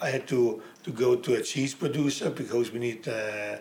I 0.02 0.10
had 0.10 0.28
to, 0.30 0.62
to 0.84 0.92
go 0.92 1.16
to 1.16 1.36
a 1.36 1.42
cheese 1.44 1.76
producer 1.76 2.32
because 2.32 2.72
we 2.72 2.80
need 2.80 3.08
uh, 3.08 3.58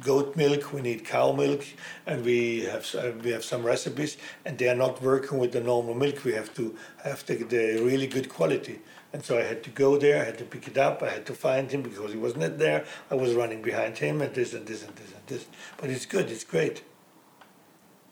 goat 0.00 0.36
milk, 0.36 0.72
we 0.72 0.80
need 0.80 1.04
cow 1.04 1.32
milk, 1.32 1.64
and 2.06 2.24
we 2.24 2.64
have 2.64 2.92
uh, 2.94 3.12
we 3.22 3.30
have 3.30 3.44
some 3.44 3.62
recipes, 3.62 4.16
and 4.44 4.58
they 4.58 4.68
are 4.68 4.74
not 4.74 5.02
working 5.02 5.38
with 5.38 5.52
the 5.52 5.60
normal 5.60 5.94
milk. 5.94 6.24
We 6.24 6.32
have 6.32 6.54
to 6.54 6.76
have 7.02 7.24
the, 7.26 7.36
the 7.36 7.80
really 7.82 8.06
good 8.06 8.28
quality. 8.28 8.80
And 9.12 9.24
so 9.24 9.38
I 9.38 9.42
had 9.42 9.62
to 9.62 9.70
go 9.70 9.96
there, 9.96 10.20
I 10.20 10.24
had 10.24 10.38
to 10.38 10.44
pick 10.44 10.66
it 10.66 10.76
up, 10.76 11.00
I 11.00 11.08
had 11.08 11.24
to 11.26 11.34
find 11.34 11.70
him 11.70 11.82
because 11.82 12.10
he 12.12 12.18
wasn't 12.18 12.58
there. 12.58 12.84
I 13.12 13.14
was 13.14 13.32
running 13.34 13.62
behind 13.62 13.96
him 13.96 14.20
and 14.20 14.34
this 14.34 14.54
and 14.54 14.66
this 14.66 14.82
and 14.82 14.94
this 14.96 15.12
and 15.12 15.22
this. 15.28 15.46
But 15.76 15.88
it's 15.90 16.04
good, 16.04 16.28
it's 16.32 16.42
great. 16.42 16.82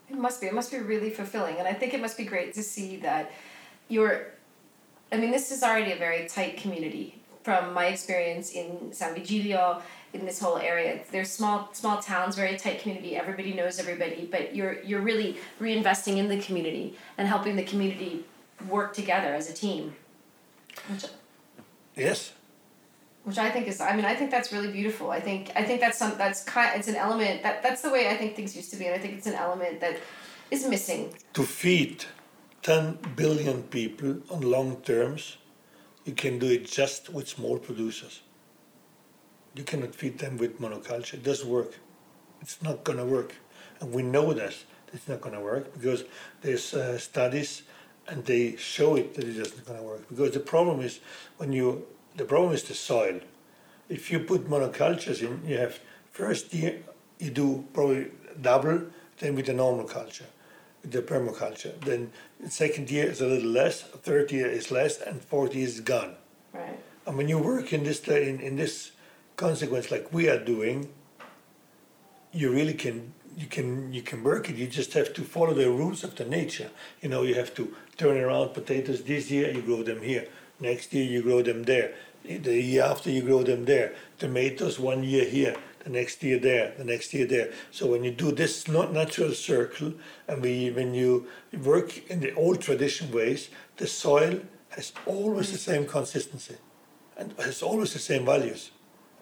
It 0.09 0.15
must 0.15 0.39
be. 0.39 0.47
It 0.47 0.53
must 0.53 0.71
be 0.71 0.77
really 0.77 1.09
fulfilling, 1.09 1.57
and 1.57 1.67
I 1.67 1.73
think 1.73 1.93
it 1.93 1.99
must 1.99 2.17
be 2.17 2.23
great 2.23 2.53
to 2.53 2.63
see 2.63 2.97
that 2.97 3.31
you're. 3.89 4.27
I 5.11 5.17
mean, 5.17 5.31
this 5.31 5.51
is 5.51 5.61
already 5.63 5.91
a 5.91 5.97
very 5.97 6.27
tight 6.27 6.57
community. 6.57 7.19
From 7.43 7.73
my 7.73 7.87
experience 7.87 8.51
in 8.51 8.93
San 8.93 9.13
Vigilio, 9.13 9.81
in 10.13 10.25
this 10.25 10.39
whole 10.39 10.57
area, 10.57 10.99
there's 11.11 11.31
small 11.31 11.69
small 11.73 12.01
towns, 12.01 12.35
very 12.35 12.55
tight 12.57 12.79
community. 12.81 13.15
Everybody 13.15 13.53
knows 13.53 13.79
everybody, 13.79 14.27
but 14.31 14.55
you're 14.55 14.81
you're 14.83 15.01
really 15.01 15.37
reinvesting 15.59 16.17
in 16.17 16.27
the 16.27 16.39
community 16.39 16.95
and 17.17 17.27
helping 17.27 17.55
the 17.55 17.63
community 17.63 18.25
work 18.69 18.93
together 18.93 19.33
as 19.33 19.49
a 19.49 19.53
team, 19.53 19.95
which 20.89 21.05
Yes, 21.95 22.33
which 23.23 23.37
I 23.37 23.49
think 23.49 23.67
is 23.67 23.81
I 23.81 23.95
mean 23.95 24.05
I 24.05 24.15
think 24.15 24.31
that's 24.31 24.51
really 24.51 24.71
beautiful. 24.71 25.11
I 25.11 25.19
think 25.19 25.51
I 25.55 25.63
think 25.63 25.79
that's 25.81 25.97
some 25.97 26.17
that's 26.17 26.43
kind 26.43 26.71
it's 26.77 26.87
an 26.87 26.95
element 26.95 27.43
that 27.43 27.61
that's 27.63 27.81
the 27.81 27.89
way 27.89 28.09
I 28.09 28.17
think 28.17 28.35
things 28.35 28.55
used 28.55 28.71
to 28.71 28.77
be, 28.77 28.85
and 28.85 28.95
I 28.95 28.99
think 28.99 29.13
it's 29.17 29.27
an 29.27 29.35
element 29.35 29.79
that 29.81 29.97
is 30.51 30.67
missing. 30.67 31.13
to 31.33 31.43
feed 31.43 32.05
10 32.63 32.97
billion 33.15 33.63
people 33.63 34.21
on 34.29 34.41
long 34.41 34.77
terms, 34.81 35.37
you 36.05 36.13
can 36.13 36.39
do 36.39 36.47
it 36.47 36.65
just 36.65 37.09
with 37.09 37.27
small 37.27 37.57
producers. 37.57 38.22
You 39.55 39.63
cannot 39.63 39.93
feed 39.95 40.19
them 40.19 40.37
with 40.37 40.59
monoculture. 40.59 41.15
It 41.15 41.23
doesn't 41.23 41.49
work. 41.49 41.79
It's 42.41 42.61
not 42.61 42.83
going 42.83 42.97
to 42.97 43.05
work. 43.05 43.35
And 43.79 43.93
we 43.93 44.03
know 44.03 44.33
that 44.33 44.55
it's 44.93 45.07
not 45.07 45.21
going 45.21 45.35
to 45.35 45.41
work 45.41 45.73
because 45.73 46.03
there's 46.41 46.73
uh, 46.73 46.97
studies 46.97 47.63
and 48.07 48.25
they 48.25 48.55
show 48.57 48.95
it 48.95 49.13
that 49.15 49.23
it 49.23 49.37
isn't 49.37 49.65
going 49.65 49.79
to 49.79 49.83
work. 49.85 50.07
Because 50.09 50.31
the 50.31 50.39
problem 50.39 50.81
is 50.81 50.99
when 51.37 51.53
you, 51.53 51.85
the 52.15 52.25
problem 52.25 52.53
is 52.53 52.63
the 52.63 52.73
soil. 52.73 53.19
If 53.89 54.11
you 54.11 54.19
put 54.19 54.49
monocultures 54.49 55.21
in, 55.21 55.47
you 55.47 55.57
have 55.57 55.79
first 56.11 56.53
year, 56.53 56.83
you 57.19 57.31
do 57.31 57.65
probably 57.73 58.07
double 58.41 58.83
than 59.19 59.35
with 59.35 59.45
the 59.45 59.53
normal 59.53 59.85
culture 59.85 60.25
the 60.83 61.01
permaculture. 61.01 61.79
Then 61.81 62.11
the 62.39 62.49
second 62.49 62.91
year 62.91 63.05
is 63.05 63.21
a 63.21 63.27
little 63.27 63.49
less, 63.49 63.81
third 63.81 64.31
year 64.31 64.47
is 64.47 64.71
less, 64.71 64.99
and 64.99 65.21
fourth 65.21 65.55
year 65.55 65.65
is 65.65 65.79
gone. 65.79 66.15
Right. 66.53 66.79
And 67.05 67.17
when 67.17 67.27
you 67.27 67.39
work 67.39 67.73
in 67.73 67.83
this 67.83 68.05
in, 68.07 68.39
in 68.39 68.55
this 68.55 68.91
consequence 69.35 69.91
like 69.91 70.13
we 70.13 70.29
are 70.29 70.39
doing, 70.43 70.89
you 72.31 72.51
really 72.51 72.73
can 72.73 73.13
you 73.37 73.47
can 73.47 73.91
you 73.93 74.01
can 74.01 74.23
work 74.23 74.49
it. 74.49 74.55
You 74.55 74.67
just 74.67 74.93
have 74.93 75.13
to 75.13 75.21
follow 75.21 75.53
the 75.53 75.69
rules 75.69 76.03
of 76.03 76.15
the 76.15 76.25
nature. 76.25 76.69
You 77.01 77.09
know, 77.09 77.23
you 77.23 77.35
have 77.35 77.53
to 77.55 77.75
turn 77.97 78.17
around 78.17 78.53
potatoes 78.53 79.03
this 79.03 79.31
year, 79.31 79.51
you 79.51 79.61
grow 79.61 79.83
them 79.83 80.01
here. 80.01 80.27
Next 80.59 80.93
year 80.93 81.03
you 81.03 81.21
grow 81.21 81.41
them 81.41 81.63
there. 81.63 81.93
The 82.23 82.61
year 82.61 82.83
after 82.83 83.09
you 83.09 83.21
grow 83.21 83.43
them 83.43 83.65
there. 83.65 83.93
Tomatoes 84.17 84.79
one 84.79 85.03
year 85.03 85.25
here, 85.25 85.55
the 85.83 85.89
next 85.89 86.23
year 86.23 86.39
there, 86.39 86.73
the 86.77 86.85
next 86.85 87.13
year 87.13 87.25
there. 87.25 87.51
So 87.71 87.87
when 87.87 88.03
you 88.03 88.11
do 88.11 88.31
this 88.31 88.67
not 88.67 88.93
natural 88.93 89.31
circle, 89.31 89.93
and 90.27 90.41
we 90.41 90.71
when 90.71 90.93
you 90.93 91.27
work 91.61 92.09
in 92.09 92.21
the 92.21 92.33
old 92.35 92.61
tradition 92.61 93.11
ways, 93.11 93.49
the 93.77 93.87
soil 93.87 94.39
has 94.69 94.93
always 95.05 95.51
the 95.51 95.57
same 95.57 95.85
consistency, 95.85 96.55
and 97.17 97.33
has 97.37 97.61
always 97.61 97.93
the 97.93 97.99
same 97.99 98.25
values, 98.25 98.71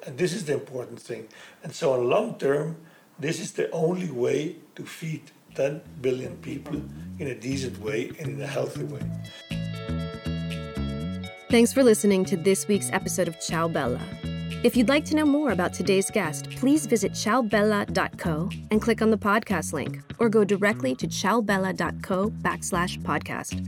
and 0.06 0.18
this 0.18 0.34
is 0.34 0.46
the 0.46 0.54
important 0.54 1.00
thing. 1.00 1.28
And 1.64 1.74
so 1.74 1.94
on 1.94 2.10
long 2.10 2.38
term, 2.38 2.78
this 3.20 3.40
is 3.40 3.52
the 3.52 3.70
only 3.72 4.10
way 4.10 4.56
to 4.76 4.84
feed 4.84 5.32
10 5.56 5.82
billion 6.02 6.38
people 6.38 6.82
in 7.20 7.28
a 7.28 7.36
decent 7.36 7.80
way 7.80 8.12
and 8.20 8.30
in 8.30 8.42
a 8.42 8.48
healthy 8.48 8.84
way. 8.84 9.02
Thanks 11.50 11.74
for 11.74 11.84
listening 11.84 12.24
to 12.26 12.38
this 12.38 12.68
week's 12.68 12.90
episode 12.92 13.28
of 13.28 13.40
Ciao 13.40 13.68
Bella. 13.68 14.02
If 14.64 14.78
you'd 14.78 14.90
like 14.90 15.06
to 15.06 15.16
know 15.16 15.26
more 15.26 15.52
about 15.52 15.74
today's 15.74 16.10
guest, 16.10 16.50
please 16.52 16.86
visit 16.86 17.14
ciaobella.co 17.14 18.50
and 18.70 18.82
click 18.82 19.02
on 19.02 19.10
the 19.10 19.18
podcast 19.18 19.74
link, 19.74 20.02
or 20.20 20.30
go 20.30 20.44
directly 20.44 20.96
to 20.96 21.08
ciaobella.co 21.08 22.30
backslash 22.30 23.02
podcast. 23.02 23.60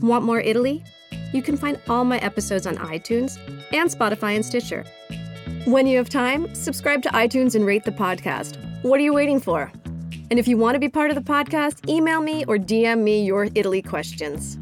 Want 0.00 0.24
more 0.24 0.40
Italy? 0.40 0.84
You 1.32 1.42
can 1.42 1.56
find 1.56 1.78
all 1.88 2.04
my 2.04 2.18
episodes 2.18 2.66
on 2.66 2.76
iTunes 2.76 3.36
and 3.72 3.90
Spotify 3.90 4.36
and 4.36 4.44
Stitcher. 4.44 4.84
When 5.64 5.86
you 5.86 5.96
have 5.98 6.08
time, 6.08 6.52
subscribe 6.56 7.02
to 7.04 7.08
iTunes 7.10 7.54
and 7.54 7.64
rate 7.64 7.84
the 7.84 7.92
podcast. 7.92 8.56
What 8.82 8.98
are 8.98 9.02
you 9.04 9.14
waiting 9.14 9.38
for? 9.38 9.70
And 10.28 10.40
if 10.40 10.48
you 10.48 10.56
want 10.56 10.74
to 10.74 10.80
be 10.80 10.88
part 10.88 11.10
of 11.10 11.14
the 11.14 11.22
podcast, 11.22 11.88
email 11.88 12.20
me 12.20 12.44
or 12.46 12.56
DM 12.56 13.04
me 13.04 13.24
your 13.24 13.48
Italy 13.54 13.80
questions. 13.80 14.58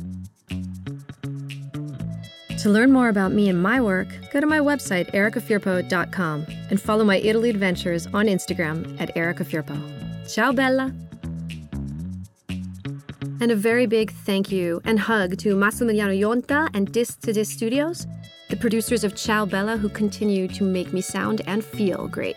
To 2.62 2.68
learn 2.68 2.92
more 2.92 3.08
about 3.08 3.32
me 3.32 3.48
and 3.48 3.62
my 3.62 3.80
work, 3.80 4.08
go 4.30 4.40
to 4.40 4.46
my 4.46 4.58
website, 4.58 5.10
ericafirpo.com, 5.14 6.46
and 6.68 6.78
follow 6.78 7.04
my 7.04 7.16
Italy 7.16 7.48
adventures 7.48 8.06
on 8.08 8.26
Instagram 8.26 9.00
at 9.00 9.14
ericafirpo. 9.14 9.80
Ciao, 10.30 10.52
Bella! 10.52 10.92
And 13.40 13.50
a 13.50 13.56
very 13.56 13.86
big 13.86 14.12
thank 14.12 14.52
you 14.52 14.82
and 14.84 15.00
hug 15.00 15.38
to 15.38 15.56
Massimiliano 15.56 16.14
Yonta 16.14 16.68
and 16.74 16.92
Disc 16.92 17.22
to 17.22 17.32
Disc 17.32 17.52
Studios, 17.52 18.06
the 18.50 18.56
producers 18.56 19.04
of 19.04 19.14
Ciao 19.14 19.46
Bella 19.46 19.76
who 19.76 19.88
continue 19.88 20.48
to 20.48 20.64
make 20.64 20.92
me 20.92 21.00
sound 21.00 21.40
and 21.46 21.64
feel 21.64 22.08
great. 22.08 22.36